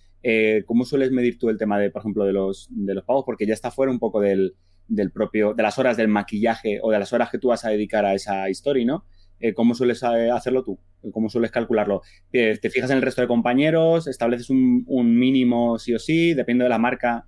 ¿Cómo 0.64 0.84
sueles 0.84 1.10
medir 1.10 1.40
tú 1.40 1.50
el 1.50 1.58
tema 1.58 1.76
de, 1.76 1.90
por 1.90 2.02
ejemplo, 2.02 2.24
de 2.24 2.32
los, 2.32 2.68
de 2.70 2.94
los 2.94 3.02
pagos? 3.02 3.24
Porque 3.26 3.46
ya 3.46 3.54
está 3.54 3.72
fuera 3.72 3.90
un 3.90 3.98
poco 3.98 4.20
del, 4.20 4.54
del 4.86 5.10
propio, 5.10 5.54
de 5.54 5.64
las 5.64 5.76
horas 5.80 5.96
del 5.96 6.06
maquillaje 6.06 6.78
o 6.84 6.92
de 6.92 7.00
las 7.00 7.12
horas 7.12 7.30
que 7.30 7.38
tú 7.38 7.48
vas 7.48 7.64
a 7.64 7.70
dedicar 7.70 8.04
a 8.04 8.14
esa 8.14 8.48
historia, 8.48 8.86
¿no? 8.86 9.04
Eh, 9.38 9.54
¿cómo 9.54 9.74
sueles 9.74 10.02
eh, 10.02 10.30
hacerlo 10.30 10.62
tú? 10.64 10.78
¿Cómo 11.12 11.28
sueles 11.28 11.50
calcularlo? 11.50 12.02
¿Te, 12.30 12.56
fijas 12.70 12.90
en 12.90 12.96
el 12.96 13.02
resto 13.02 13.20
de 13.20 13.28
compañeros? 13.28 14.06
¿Estableces 14.06 14.50
un, 14.50 14.84
mínimo 15.18 15.78
sí 15.78 15.94
o 15.94 15.98
sí? 15.98 16.34
¿Depende 16.34 16.64
de 16.64 16.70
la 16.70 16.78
marca? 16.78 17.26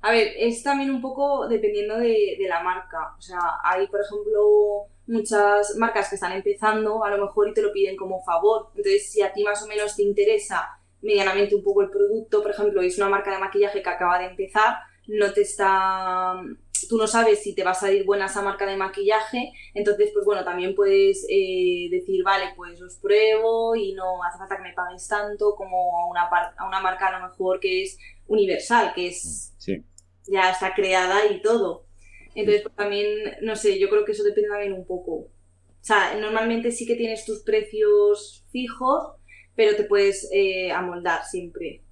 A 0.00 0.10
ver, 0.10 0.32
es 0.36 0.62
también 0.62 0.90
un 0.90 1.00
poco 1.00 1.48
dependiendo 1.48 1.98
de, 1.98 2.36
la 2.48 2.62
marca. 2.62 3.14
O 3.18 3.20
sea, 3.20 3.38
hay, 3.64 3.86
por 3.86 4.00
ejemplo, 4.00 4.88
muchas 5.06 5.76
marcas 5.76 6.08
que 6.08 6.16
están 6.16 6.32
empezando, 6.32 7.04
a 7.04 7.10
lo 7.10 7.24
mejor 7.26 7.48
y 7.48 7.54
te 7.54 7.62
lo 7.62 7.72
piden 7.72 7.96
como 7.96 8.22
favor. 8.22 8.68
Entonces, 8.76 9.10
si 9.10 9.22
a 9.22 9.32
ti 9.32 9.42
más 9.44 9.62
o 9.62 9.66
menos 9.66 9.96
te 9.96 10.02
interesa 10.02 10.78
medianamente 11.00 11.54
un 11.54 11.62
poco 11.62 11.82
el 11.82 11.90
producto, 11.90 12.42
por 12.42 12.52
ejemplo, 12.52 12.80
es 12.82 12.96
una 12.98 13.08
marca 13.08 13.32
de 13.32 13.38
maquillaje 13.38 13.82
que 13.82 13.90
acaba 13.90 14.18
de 14.18 14.26
empezar, 14.26 14.76
no 15.08 15.32
te 15.32 15.42
está 15.42 16.34
tú 16.88 16.96
no 16.96 17.06
sabes 17.06 17.42
si 17.42 17.54
te 17.54 17.64
va 17.64 17.72
a 17.72 17.74
salir 17.74 18.04
buena 18.04 18.26
esa 18.26 18.42
marca 18.42 18.66
de 18.66 18.76
maquillaje, 18.76 19.52
entonces 19.74 20.10
pues 20.12 20.24
bueno, 20.24 20.44
también 20.44 20.74
puedes 20.74 21.26
eh, 21.28 21.88
decir, 21.90 22.22
vale, 22.24 22.52
pues 22.56 22.80
os 22.82 22.96
pruebo 22.96 23.74
y 23.76 23.92
no 23.94 24.22
hace 24.22 24.38
falta 24.38 24.56
que 24.56 24.62
me 24.62 24.74
pagues 24.74 25.06
tanto 25.08 25.54
como 25.54 26.00
a 26.00 26.06
una, 26.06 26.22
a 26.56 26.66
una 26.66 26.80
marca 26.80 27.08
a 27.08 27.18
lo 27.18 27.28
mejor 27.28 27.60
que 27.60 27.82
es 27.82 27.98
universal, 28.26 28.92
que 28.94 29.08
es 29.08 29.54
ya 30.28 30.50
está 30.50 30.74
creada 30.74 31.26
y 31.26 31.42
todo. 31.42 31.86
Entonces 32.34 32.62
pues 32.62 32.74
también, 32.74 33.36
no 33.42 33.56
sé, 33.56 33.78
yo 33.78 33.88
creo 33.90 34.04
que 34.04 34.12
eso 34.12 34.22
depende 34.22 34.48
también 34.48 34.72
un 34.72 34.86
poco. 34.86 35.12
O 35.12 35.84
sea, 35.84 36.14
normalmente 36.14 36.70
sí 36.70 36.86
que 36.86 36.94
tienes 36.94 37.24
tus 37.24 37.42
precios 37.42 38.44
fijos, 38.50 39.16
pero 39.54 39.76
te 39.76 39.84
puedes 39.84 40.28
eh, 40.32 40.70
amoldar 40.70 41.24
siempre 41.24 41.82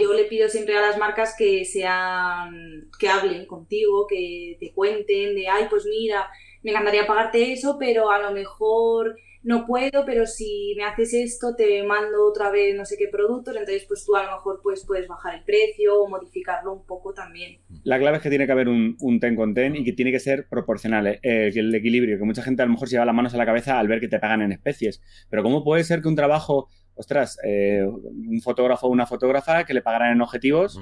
yo 0.00 0.12
le 0.14 0.24
pido 0.24 0.48
siempre 0.48 0.76
a 0.76 0.80
las 0.80 0.98
marcas 0.98 1.34
que 1.36 1.64
sean, 1.64 2.88
que 2.98 3.08
hablen 3.08 3.46
contigo, 3.46 4.06
que 4.06 4.56
te 4.60 4.72
cuenten 4.72 5.34
de, 5.34 5.48
ay, 5.48 5.66
pues 5.68 5.86
mira, 5.86 6.28
me 6.62 6.70
encantaría 6.70 7.06
pagarte 7.06 7.52
eso, 7.52 7.76
pero 7.78 8.10
a 8.10 8.18
lo 8.18 8.32
mejor 8.32 9.16
no 9.42 9.66
puedo, 9.66 10.04
pero 10.04 10.26
si 10.26 10.74
me 10.76 10.84
haces 10.84 11.14
esto, 11.14 11.54
te 11.56 11.82
mando 11.82 12.26
otra 12.26 12.50
vez 12.50 12.76
no 12.76 12.84
sé 12.84 12.96
qué 12.98 13.08
productos, 13.08 13.54
entonces 13.54 13.84
pues 13.86 14.04
tú 14.04 14.16
a 14.16 14.24
lo 14.24 14.32
mejor 14.32 14.60
pues, 14.62 14.84
puedes 14.84 15.06
bajar 15.06 15.36
el 15.36 15.44
precio 15.44 16.02
o 16.02 16.08
modificarlo 16.08 16.72
un 16.72 16.84
poco 16.84 17.14
también. 17.14 17.58
La 17.84 17.98
clave 17.98 18.16
es 18.16 18.22
que 18.22 18.28
tiene 18.28 18.46
que 18.46 18.52
haber 18.52 18.68
un, 18.68 18.96
ten 19.20 19.36
con 19.36 19.54
ten 19.54 19.76
y 19.76 19.84
que 19.84 19.92
tiene 19.92 20.12
que 20.12 20.20
ser 20.20 20.48
proporcional, 20.48 21.06
eh, 21.06 21.20
el 21.22 21.74
equilibrio, 21.74 22.18
que 22.18 22.24
mucha 22.24 22.42
gente 22.42 22.62
a 22.62 22.66
lo 22.66 22.72
mejor 22.72 22.88
se 22.88 22.96
lleva 22.96 23.06
las 23.06 23.14
manos 23.14 23.34
a 23.34 23.38
la 23.38 23.46
cabeza 23.46 23.78
al 23.78 23.88
ver 23.88 24.00
que 24.00 24.08
te 24.08 24.18
pagan 24.18 24.42
en 24.42 24.52
especies, 24.52 25.00
pero 25.30 25.42
¿cómo 25.42 25.64
puede 25.64 25.84
ser 25.84 26.02
que 26.02 26.08
un 26.08 26.16
trabajo, 26.16 26.68
ostras, 26.98 27.38
eh, 27.44 27.84
un 27.84 28.40
fotógrafo 28.42 28.86
o 28.86 28.90
una 28.90 29.06
fotógrafa 29.06 29.64
que 29.64 29.72
le 29.72 29.82
pagaran 29.82 30.12
en 30.12 30.20
objetivos, 30.20 30.80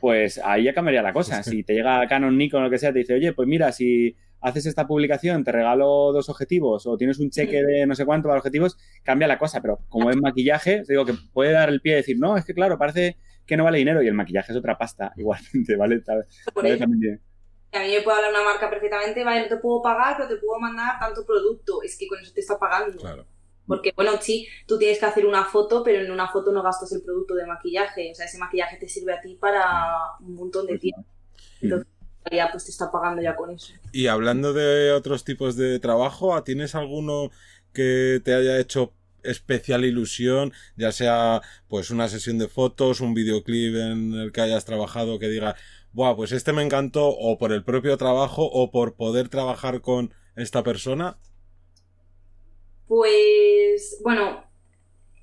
pues 0.00 0.40
ahí 0.42 0.64
ya 0.64 0.74
cambiaría 0.74 1.02
la 1.02 1.12
cosa. 1.12 1.42
Si 1.42 1.62
te 1.62 1.74
llega 1.74 2.06
Canon, 2.08 2.36
Nikon, 2.36 2.62
lo 2.62 2.70
que 2.70 2.78
sea, 2.78 2.92
te 2.92 3.00
dice, 3.00 3.14
oye, 3.14 3.32
pues 3.32 3.46
mira, 3.46 3.70
si 3.72 4.16
haces 4.40 4.66
esta 4.66 4.86
publicación, 4.86 5.44
te 5.44 5.52
regalo 5.52 6.12
dos 6.12 6.30
objetivos 6.30 6.86
o 6.86 6.96
tienes 6.96 7.18
un 7.20 7.30
cheque 7.30 7.62
de 7.62 7.86
no 7.86 7.94
sé 7.94 8.06
cuánto 8.06 8.28
para 8.28 8.38
objetivos, 8.38 8.78
cambia 9.02 9.28
la 9.28 9.38
cosa. 9.38 9.60
Pero 9.60 9.80
como 9.88 10.10
es 10.10 10.16
maquillaje, 10.16 10.82
digo 10.88 11.04
que 11.04 11.14
puede 11.32 11.52
dar 11.52 11.68
el 11.68 11.80
pie 11.80 11.92
y 11.92 11.96
decir, 11.96 12.18
no, 12.18 12.36
es 12.36 12.44
que 12.44 12.54
claro, 12.54 12.78
parece 12.78 13.18
que 13.46 13.56
no 13.56 13.64
vale 13.64 13.78
dinero 13.78 14.02
y 14.02 14.08
el 14.08 14.14
maquillaje 14.14 14.52
es 14.52 14.58
otra 14.58 14.78
pasta, 14.78 15.12
igualmente, 15.16 15.76
¿vale? 15.76 16.00
también 16.00 17.20
a 17.72 17.80
mí 17.80 17.94
me 17.94 18.02
puede 18.02 18.16
hablar 18.16 18.32
una 18.32 18.44
marca 18.44 18.68
perfectamente, 18.68 19.22
vale, 19.22 19.42
no 19.42 19.48
te 19.48 19.56
puedo 19.58 19.80
pagar, 19.80 20.16
pero 20.16 20.28
te 20.28 20.36
puedo 20.36 20.58
mandar 20.58 20.98
tanto 20.98 21.24
producto. 21.24 21.82
Es 21.82 21.96
que 21.96 22.08
con 22.08 22.18
eso 22.18 22.32
te 22.34 22.40
está 22.40 22.58
pagando. 22.58 22.98
Claro. 22.98 23.26
Porque, 23.70 23.92
bueno, 23.94 24.12
sí, 24.20 24.48
tú 24.66 24.78
tienes 24.78 24.98
que 24.98 25.06
hacer 25.06 25.24
una 25.24 25.44
foto, 25.44 25.84
pero 25.84 26.02
en 26.02 26.10
una 26.10 26.28
foto 26.28 26.50
no 26.50 26.60
gastas 26.60 26.90
el 26.90 27.02
producto 27.02 27.36
de 27.36 27.46
maquillaje. 27.46 28.10
O 28.10 28.14
sea, 28.16 28.26
ese 28.26 28.36
maquillaje 28.36 28.78
te 28.78 28.88
sirve 28.88 29.12
a 29.12 29.20
ti 29.20 29.36
para 29.40 29.94
un 30.18 30.34
montón 30.34 30.66
de 30.66 30.76
tiempo. 30.76 31.04
Entonces, 31.60 31.86
ya 32.32 32.50
pues 32.50 32.64
te 32.64 32.72
está 32.72 32.90
pagando 32.90 33.22
ya 33.22 33.36
con 33.36 33.50
eso. 33.50 33.72
Y 33.92 34.08
hablando 34.08 34.52
de 34.52 34.90
otros 34.90 35.22
tipos 35.22 35.54
de 35.54 35.78
trabajo, 35.78 36.42
¿tienes 36.42 36.74
alguno 36.74 37.30
que 37.72 38.20
te 38.24 38.34
haya 38.34 38.58
hecho 38.58 38.92
especial 39.22 39.84
ilusión, 39.84 40.52
ya 40.76 40.90
sea 40.90 41.42
pues 41.68 41.90
una 41.90 42.08
sesión 42.08 42.38
de 42.38 42.48
fotos, 42.48 43.00
un 43.00 43.14
videoclip 43.14 43.76
en 43.76 44.14
el 44.14 44.32
que 44.32 44.40
hayas 44.40 44.64
trabajado 44.64 45.20
que 45.20 45.28
diga, 45.28 45.54
Buah, 45.92 46.16
pues 46.16 46.32
este 46.32 46.52
me 46.52 46.62
encantó 46.62 47.08
o 47.08 47.38
por 47.38 47.52
el 47.52 47.62
propio 47.62 47.96
trabajo 47.96 48.44
o 48.44 48.70
por 48.70 48.94
poder 48.94 49.28
trabajar 49.28 49.80
con 49.80 50.12
esta 50.36 50.62
persona? 50.62 51.18
Pues 52.90 54.00
bueno, 54.02 54.42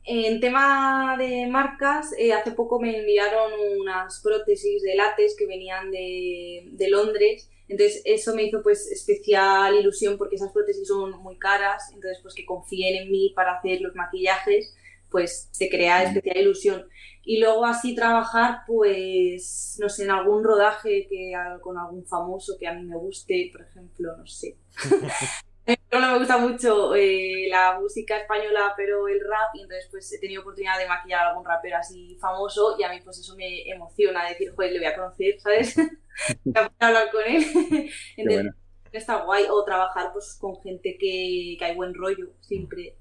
en 0.05 0.39
tema 0.39 1.17
de 1.17 1.47
marcas, 1.47 2.13
eh, 2.17 2.31
hace 2.31 2.53
poco 2.53 2.79
me 2.79 2.97
enviaron 2.97 3.51
unas 3.81 4.21
prótesis 4.21 4.81
de 4.83 4.95
látex 4.95 5.35
que 5.35 5.47
venían 5.47 5.91
de, 5.91 6.87
Londres. 6.89 7.49
Entonces 7.67 8.01
eso 8.05 8.33
me 8.33 8.43
hizo 8.43 8.63
pues 8.63 8.89
especial 8.89 9.75
ilusión 9.75 10.17
porque 10.17 10.37
esas 10.37 10.53
prótesis 10.53 10.87
son 10.87 11.11
muy 11.21 11.37
caras. 11.37 11.91
Entonces 11.93 12.19
pues 12.21 12.33
que 12.35 12.45
confíen 12.45 13.03
en 13.03 13.11
mí 13.11 13.33
para 13.35 13.57
hacer 13.57 13.81
los 13.81 13.93
maquillajes, 13.95 14.73
pues 15.11 15.49
se 15.51 15.67
crea 15.67 16.03
especial 16.03 16.37
ilusión. 16.37 16.87
Y 17.25 17.41
luego 17.41 17.65
así 17.65 17.93
trabajar 17.93 18.59
pues, 18.65 19.75
no 19.81 19.89
sé, 19.89 20.05
en 20.05 20.11
algún 20.11 20.41
rodaje 20.41 21.05
que 21.09 21.33
con 21.59 21.77
algún 21.77 22.05
famoso 22.05 22.53
que 22.57 22.65
a 22.65 22.73
mí 22.73 22.85
me 22.85 22.95
guste, 22.95 23.49
por 23.51 23.63
ejemplo, 23.63 24.15
no 24.15 24.25
sé. 24.25 24.55
no 25.91 26.11
me 26.13 26.19
gusta 26.19 26.37
mucho 26.37 26.95
eh, 26.95 27.47
la 27.49 27.77
música 27.79 28.17
española, 28.17 28.73
pero 28.77 29.07
el 29.07 29.19
rap, 29.19 29.53
y 29.53 29.61
entonces 29.61 29.87
pues 29.91 30.13
he 30.13 30.19
tenido 30.19 30.41
oportunidad 30.41 30.77
de 30.77 30.87
maquillar 30.87 31.25
a 31.25 31.29
algún 31.29 31.45
rapero 31.45 31.77
así 31.77 32.17
famoso 32.19 32.75
y 32.79 32.83
a 32.83 32.89
mí 32.89 32.99
pues 33.03 33.19
eso 33.19 33.35
me 33.35 33.69
emociona, 33.69 34.27
decir, 34.29 34.53
joder, 34.55 34.71
le 34.71 34.79
voy 34.79 34.87
a 34.87 34.95
conocer, 34.95 35.39
¿sabes? 35.39 35.75
voy 36.45 36.53
a 36.79 36.87
hablar 36.87 37.11
con 37.11 37.21
él. 37.25 37.45
entonces, 38.17 38.53
está 38.93 39.23
guay, 39.23 39.45
o 39.49 39.63
trabajar 39.63 40.11
pues 40.13 40.37
con 40.39 40.55
gente 40.61 40.97
que, 40.97 41.55
que 41.59 41.65
hay 41.65 41.75
buen 41.75 41.93
rollo, 41.93 42.29
siempre. 42.39 42.95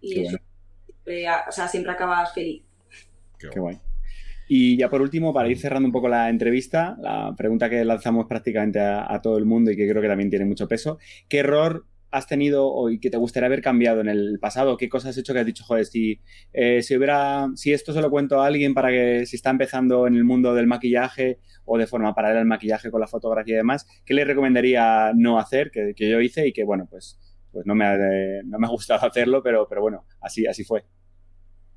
Y 0.00 0.26
eso, 0.26 0.38
siempre, 0.86 1.26
o 1.48 1.52
sea, 1.52 1.68
siempre 1.68 1.92
acabas 1.92 2.32
feliz. 2.32 2.62
Qué, 3.38 3.60
guay. 3.60 3.78
Y 4.48 4.76
ya 4.78 4.88
por 4.88 5.02
último, 5.02 5.32
para 5.32 5.48
ir 5.48 5.58
cerrando 5.58 5.86
un 5.86 5.92
poco 5.92 6.08
la 6.08 6.28
entrevista, 6.28 6.96
la 6.98 7.34
pregunta 7.36 7.70
que 7.70 7.84
lanzamos 7.84 8.26
prácticamente 8.26 8.80
a, 8.80 9.12
a, 9.12 9.22
todo 9.22 9.38
el 9.38 9.44
mundo 9.44 9.70
y 9.70 9.76
que 9.76 9.88
creo 9.88 10.02
que 10.02 10.08
también 10.08 10.30
tiene 10.30 10.44
mucho 10.44 10.66
peso, 10.66 10.98
¿qué 11.28 11.38
error 11.38 11.84
has 12.10 12.26
tenido 12.26 12.66
o 12.66 12.88
que 13.00 13.10
te 13.10 13.16
gustaría 13.16 13.46
haber 13.46 13.62
cambiado 13.62 14.00
en 14.00 14.08
el 14.08 14.38
pasado? 14.40 14.76
¿Qué 14.76 14.88
cosas 14.88 15.10
has 15.10 15.18
hecho 15.18 15.32
que 15.32 15.40
has 15.40 15.46
dicho, 15.46 15.64
joder, 15.64 15.86
si, 15.86 16.20
eh, 16.52 16.82
si 16.82 16.96
hubiera, 16.96 17.48
si 17.54 17.72
esto 17.72 17.92
se 17.92 18.00
lo 18.00 18.10
cuento 18.10 18.40
a 18.40 18.46
alguien 18.46 18.74
para 18.74 18.90
que 18.90 19.26
si 19.26 19.36
está 19.36 19.50
empezando 19.50 20.06
en 20.06 20.14
el 20.16 20.24
mundo 20.24 20.54
del 20.54 20.66
maquillaje 20.66 21.38
o 21.64 21.78
de 21.78 21.86
forma 21.86 22.14
paralela 22.14 22.40
al 22.40 22.46
maquillaje 22.46 22.90
con 22.90 23.00
la 23.00 23.06
fotografía 23.06 23.54
y 23.54 23.58
demás, 23.58 23.86
¿qué 24.04 24.14
le 24.14 24.24
recomendaría 24.24 25.12
no 25.14 25.38
hacer 25.38 25.70
que, 25.70 25.94
yo 25.96 26.20
hice 26.20 26.46
y 26.48 26.52
que, 26.52 26.64
bueno, 26.64 26.86
pues, 26.90 27.18
pues 27.52 27.66
no, 27.66 27.74
me 27.74 27.84
ha, 27.84 27.96
no 28.44 28.58
me 28.58 28.66
ha 28.66 28.70
gustado 28.70 29.00
hacerlo, 29.06 29.42
pero, 29.42 29.66
pero 29.68 29.80
bueno, 29.80 30.04
así, 30.20 30.46
así 30.46 30.64
fue? 30.64 30.84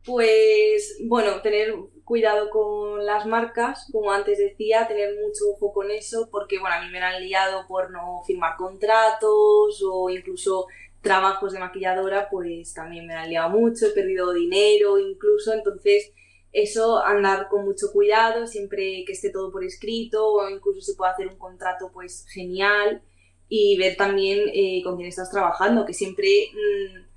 Pues 0.06 0.98
bueno, 1.06 1.42
tener 1.42 1.74
cuidado 2.04 2.50
con 2.50 3.06
las 3.06 3.26
marcas, 3.26 3.88
como 3.92 4.12
antes 4.12 4.38
decía, 4.38 4.88
tener 4.88 5.16
mucho 5.16 5.46
ojo 5.54 5.74
con 5.74 5.92
eso, 5.92 6.28
porque 6.30 6.60
bueno, 6.60 6.76
a 6.76 6.82
mí 6.82 6.92
me 6.92 7.00
han 7.00 7.22
liado 7.24 7.66
por 7.68 7.92
no 7.92 8.22
firmar 8.28 8.58
contratos 8.58 9.82
o 9.90 10.10
incluso 10.10 10.68
trabajos 11.02 11.54
de 11.54 11.60
maquilladora, 11.60 12.30
pues 12.30 12.74
también 12.74 13.08
me 13.08 13.14
han 13.14 13.30
liado 13.30 13.50
mucho, 13.50 13.88
he 13.88 13.92
perdido 13.92 14.34
dinero 14.34 14.98
incluso, 15.00 15.54
entonces 15.54 16.12
eso 16.52 17.04
andar 17.04 17.48
con 17.50 17.66
mucho 17.66 17.88
cuidado, 17.92 18.46
siempre 18.46 19.04
que 19.06 19.14
esté 19.14 19.32
todo 19.32 19.52
por 19.52 19.64
escrito 19.64 20.34
o 20.34 20.50
incluso 20.50 20.82
se 20.82 20.96
puede 20.96 21.12
hacer 21.12 21.28
un 21.28 21.38
contrato 21.38 21.92
pues 21.94 22.26
genial 22.30 23.02
y 23.48 23.78
ver 23.78 23.96
también 23.96 24.50
eh, 24.54 24.82
con 24.84 24.98
quién 24.98 25.08
estás 25.08 25.32
trabajando, 25.32 25.86
que 25.86 25.94
siempre... 25.94 26.50
Mm, 26.54 27.13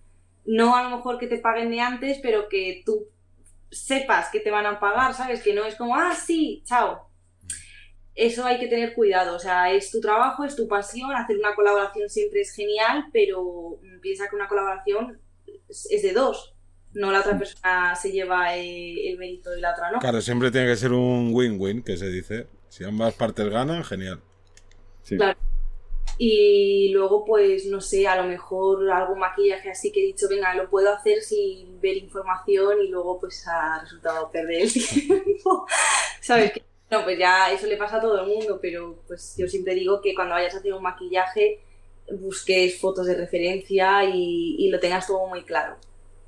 no 0.47 0.77
a 0.77 0.85
lo 0.85 0.97
mejor 0.97 1.19
que 1.19 1.27
te 1.27 1.39
paguen 1.39 1.71
de 1.71 1.81
antes, 1.81 2.19
pero 2.23 2.49
que 2.49 2.83
tú 2.85 3.09
sepas 3.71 4.31
que 4.31 4.41
te 4.41 4.51
van 4.51 4.67
a 4.67 4.81
pagar, 4.81 5.15
¿sabes? 5.15 5.43
Que 5.43 5.55
no 5.55 5.65
es 5.65 5.75
como, 5.75 5.97
ah, 5.97 6.15
sí, 6.15 6.63
chao. 6.65 7.09
Eso 8.15 8.47
hay 8.47 8.59
que 8.59 8.69
tener 8.69 8.95
cuidado, 8.95 9.37
o 9.37 9.39
sea, 9.39 9.71
es 9.73 9.91
tu 9.91 10.01
trabajo, 10.01 10.45
es 10.45 10.57
tu 10.57 10.67
pasión, 10.67 11.13
hacer 11.13 11.37
una 11.37 11.55
colaboración 11.55 12.09
siempre 12.09 12.41
es 12.41 12.55
genial, 12.55 13.07
pero 13.13 13.79
piensa 14.01 14.29
que 14.31 14.37
una 14.37 14.49
colaboración 14.49 15.21
es 15.69 16.03
de 16.03 16.13
dos, 16.15 16.57
no 16.97 17.13
la 17.13 17.21
otra 17.21 17.39
persona 17.39 17.95
se 17.95 18.11
lleva 18.11 18.55
el, 18.55 19.19
mérito 19.19 19.55
y 19.55 19.61
la 19.61 19.73
otra 19.73 19.91
no. 19.91 19.99
Claro, 19.99 20.23
siempre 20.23 20.51
tiene 20.51 20.69
que 20.69 20.77
ser 20.77 20.93
un 20.93 21.31
win-win, 21.33 21.83
que 21.83 21.99
se 21.99 22.09
dice. 22.09 22.47
Si 22.71 22.85
ambas 22.85 23.15
partes 23.15 23.49
ganan, 23.51 23.85
genial. 23.85 24.23
Claro. 25.05 25.39
Y 26.19 26.91
luego, 26.93 27.25
pues, 27.25 27.67
no 27.67 27.81
sé, 27.81 28.07
a 28.07 28.21
lo 28.21 28.29
mejor 28.29 28.91
algún 28.91 29.19
maquillaje 29.19 29.71
así 29.71 29.93
que 29.93 30.03
he 30.03 30.07
dicho, 30.07 30.29
venga, 30.31 30.55
lo 30.55 30.71
puedo 30.71 30.93
hacer 30.93 31.21
sin 31.21 31.81
ver 31.81 31.97
información 31.97 32.79
y 32.83 32.89
luego, 32.89 33.21
pues, 33.21 33.47
ha 33.47 33.81
resultado 33.81 34.31
perder 34.31 34.63
el 34.63 34.73
tiempo. 34.73 35.67
¿Sabes? 36.21 36.53
Que, 36.53 36.63
no, 36.91 37.03
pues 37.03 37.19
ya 37.19 37.51
eso 37.53 37.67
le 37.67 37.77
pasa 37.77 37.97
a 37.97 38.01
todo 38.01 38.21
el 38.21 38.29
mundo, 38.29 38.61
pero 38.63 39.03
pues 39.09 39.35
yo 39.37 39.49
siempre 39.49 39.75
digo 39.75 40.01
que 40.01 40.15
cuando 40.15 40.35
vayas 40.35 40.55
a 40.55 40.59
hacer 40.59 40.73
un 40.73 40.83
maquillaje, 40.83 41.59
busques 42.21 42.79
fotos 42.79 43.07
de 43.07 43.17
referencia 43.17 44.05
y, 44.05 44.69
lo 44.71 44.79
tengas 44.79 45.07
todo 45.07 45.27
muy 45.27 45.43
claro. 45.43 45.77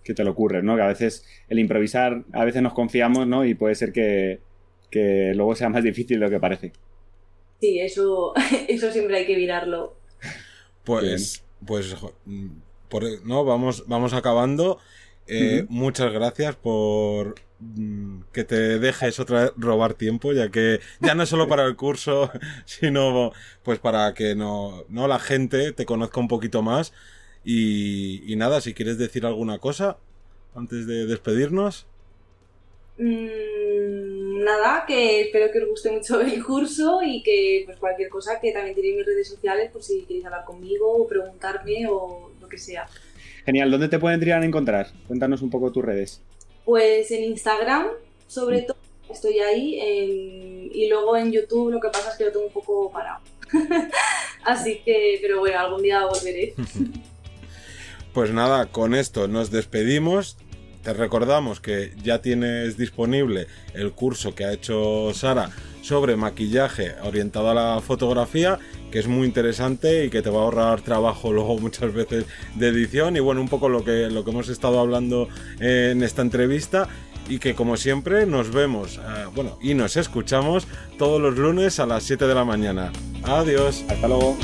Que 0.03 0.15
te 0.15 0.25
lo 0.25 0.33
ocurre, 0.33 0.63
¿no? 0.63 0.75
Que 0.75 0.83
a 0.83 0.89
veces 0.89 1.25
el 1.49 1.61
improvisar, 1.61 2.25
a 2.33 2.45
veces 2.45 2.63
nos 2.63 2.73
confiamos, 2.73 3.27
¿no? 3.27 3.45
Y 3.45 3.55
puede 3.55 3.75
ser 3.77 3.93
que, 3.93 4.41
que 4.91 5.33
luego 5.35 5.55
sea 5.55 5.69
más 5.69 5.85
difícil 5.85 6.19
de 6.19 6.27
lo 6.27 6.31
que 6.31 6.41
parece. 6.41 6.73
Sí, 7.61 7.81
eso, 7.81 8.33
eso 8.69 8.91
siempre 8.93 9.19
hay 9.19 9.27
que 9.27 9.37
mirarlo. 9.37 9.97
Pues, 10.85 11.45
pues, 11.67 11.95
no, 13.25 13.45
vamos, 13.45 13.85
vamos 13.87 14.13
acabando. 14.13 14.79
Eh, 15.27 15.67
muchas 15.69 16.11
gracias 16.11 16.57
por 16.57 17.35
mm, 17.59 18.21
que 18.33 18.45
te 18.45 18.79
dejes 18.79 19.21
otra 19.21 19.43
vez 19.43 19.53
robar 19.59 19.93
tiempo, 19.93 20.33
ya 20.33 20.51
que 20.51 20.81
ya 21.01 21.15
no 21.15 21.25
es 21.25 21.29
solo 21.29 21.49
para 21.49 21.67
el 21.67 21.77
curso, 21.77 22.31
sino 22.65 23.33
pues 23.63 23.79
para 23.79 24.15
que 24.15 24.35
no, 24.35 24.85
no 24.89 25.07
la 25.07 25.19
gente 25.19 25.73
te 25.73 25.85
conozca 25.85 26.21
un 26.21 26.29
poquito 26.29 26.63
más. 26.63 26.95
Y, 27.45 28.31
y 28.33 28.37
nada, 28.37 28.61
si 28.61 28.73
quieres 28.73 28.97
decir 28.97 29.27
alguna 29.27 29.59
cosa 29.59 29.99
antes 30.55 30.87
de 30.87 31.07
despedirnos. 31.07 31.87
Mm, 32.99 34.43
nada, 34.43 34.85
que 34.87 35.23
espero 35.23 35.53
que 35.53 35.61
os 35.61 35.69
guste 35.69 35.91
mucho 35.91 36.21
el 36.21 36.45
curso 36.45 37.01
y 37.03 37.23
que 37.23 37.63
pues 37.65 37.79
cualquier 37.79 38.09
cosa 38.09 38.41
que 38.41 38.53
también 38.53 38.75
tenéis 38.75 38.97
mis 38.97 39.07
redes 39.07 39.29
sociales 39.29 39.71
por 39.71 39.83
si 39.83 40.03
queréis 40.03 40.27
hablar 40.27 40.45
conmigo 40.45 40.93
o 40.93 41.07
preguntarme 41.07 41.87
o 41.89 42.31
lo 42.41 42.49
que 42.49 42.59
sea. 42.59 42.87
Genial, 43.45 43.71
¿dónde 43.71 43.89
te 43.89 43.99
pueden 43.99 44.21
a 44.31 44.45
encontrar? 44.45 44.89
Cuéntanos 45.07 45.43
un 45.43 45.51
poco 45.51 45.73
tus 45.73 45.85
redes. 45.85 46.21
Pues 46.65 47.11
en 47.13 47.25
Instagram, 47.25 47.87
sobre 48.27 48.63
mm. 48.63 48.67
todo, 48.67 48.79
estoy 49.11 49.39
ahí 49.39 50.71
y 50.73 50.89
luego 50.89 51.17
en 51.17 51.33
YouTube 51.33 51.71
lo 51.71 51.81
que 51.81 51.89
pasa 51.89 52.11
es 52.11 52.17
que 52.17 52.25
lo 52.25 52.33
tengo 52.33 52.47
un 52.47 52.53
poco 52.53 52.91
parado. 52.91 53.21
Así 54.45 54.81
que, 54.85 55.19
pero 55.23 55.39
bueno, 55.39 55.59
algún 55.59 55.83
día 55.83 56.05
volveré. 56.05 56.55
pues 58.13 58.33
nada, 58.33 58.67
con 58.67 58.95
esto 58.95 59.29
nos 59.29 59.51
despedimos 59.51 60.37
te 60.89 60.95
recordamos 60.95 61.61
que 61.61 61.93
ya 62.03 62.23
tienes 62.23 62.79
disponible 62.79 63.47
el 63.75 63.93
curso 63.93 64.35
que 64.35 64.47
ha 64.47 64.55
hecho 64.55 65.13
Sara 65.13 65.51
sobre 65.83 66.17
maquillaje 66.17 66.95
orientado 67.03 67.51
a 67.51 67.55
la 67.55 67.81
fotografía, 67.83 68.59
que 68.91 68.99
es 68.99 69.07
muy 69.07 69.27
interesante 69.27 70.07
y 70.07 70.09
que 70.09 70.23
te 70.23 70.31
va 70.31 70.41
a 70.41 70.43
ahorrar 70.45 70.81
trabajo 70.81 71.31
luego 71.35 71.59
muchas 71.59 71.93
veces 71.93 72.25
de 72.55 72.69
edición 72.69 73.19
y 73.19 73.21
bueno, 73.21 73.43
un 73.43 73.51
poco 73.51 73.69
lo 73.69 73.85
que, 73.85 74.09
lo 74.09 74.25
que 74.25 74.31
hemos 74.31 74.49
estado 74.49 74.81
hablando 74.81 75.29
en 75.61 76.03
esta 76.03 76.23
entrevista 76.23 76.89
y 77.29 77.39
que 77.39 77.55
como 77.55 77.77
siempre 77.77 78.25
nos 78.25 78.51
vemos, 78.51 78.97
eh, 78.97 79.27
bueno, 79.35 79.59
y 79.61 79.75
nos 79.75 79.99
escuchamos 79.99 80.67
todos 80.97 81.21
los 81.21 81.37
lunes 81.37 81.81
a 81.81 81.85
las 81.85 82.03
7 82.05 82.27
de 82.27 82.35
la 82.35 82.47
mañana. 82.47 82.93
Adiós. 83.25 83.85
Hasta 83.91 84.09
luego. 84.09 84.39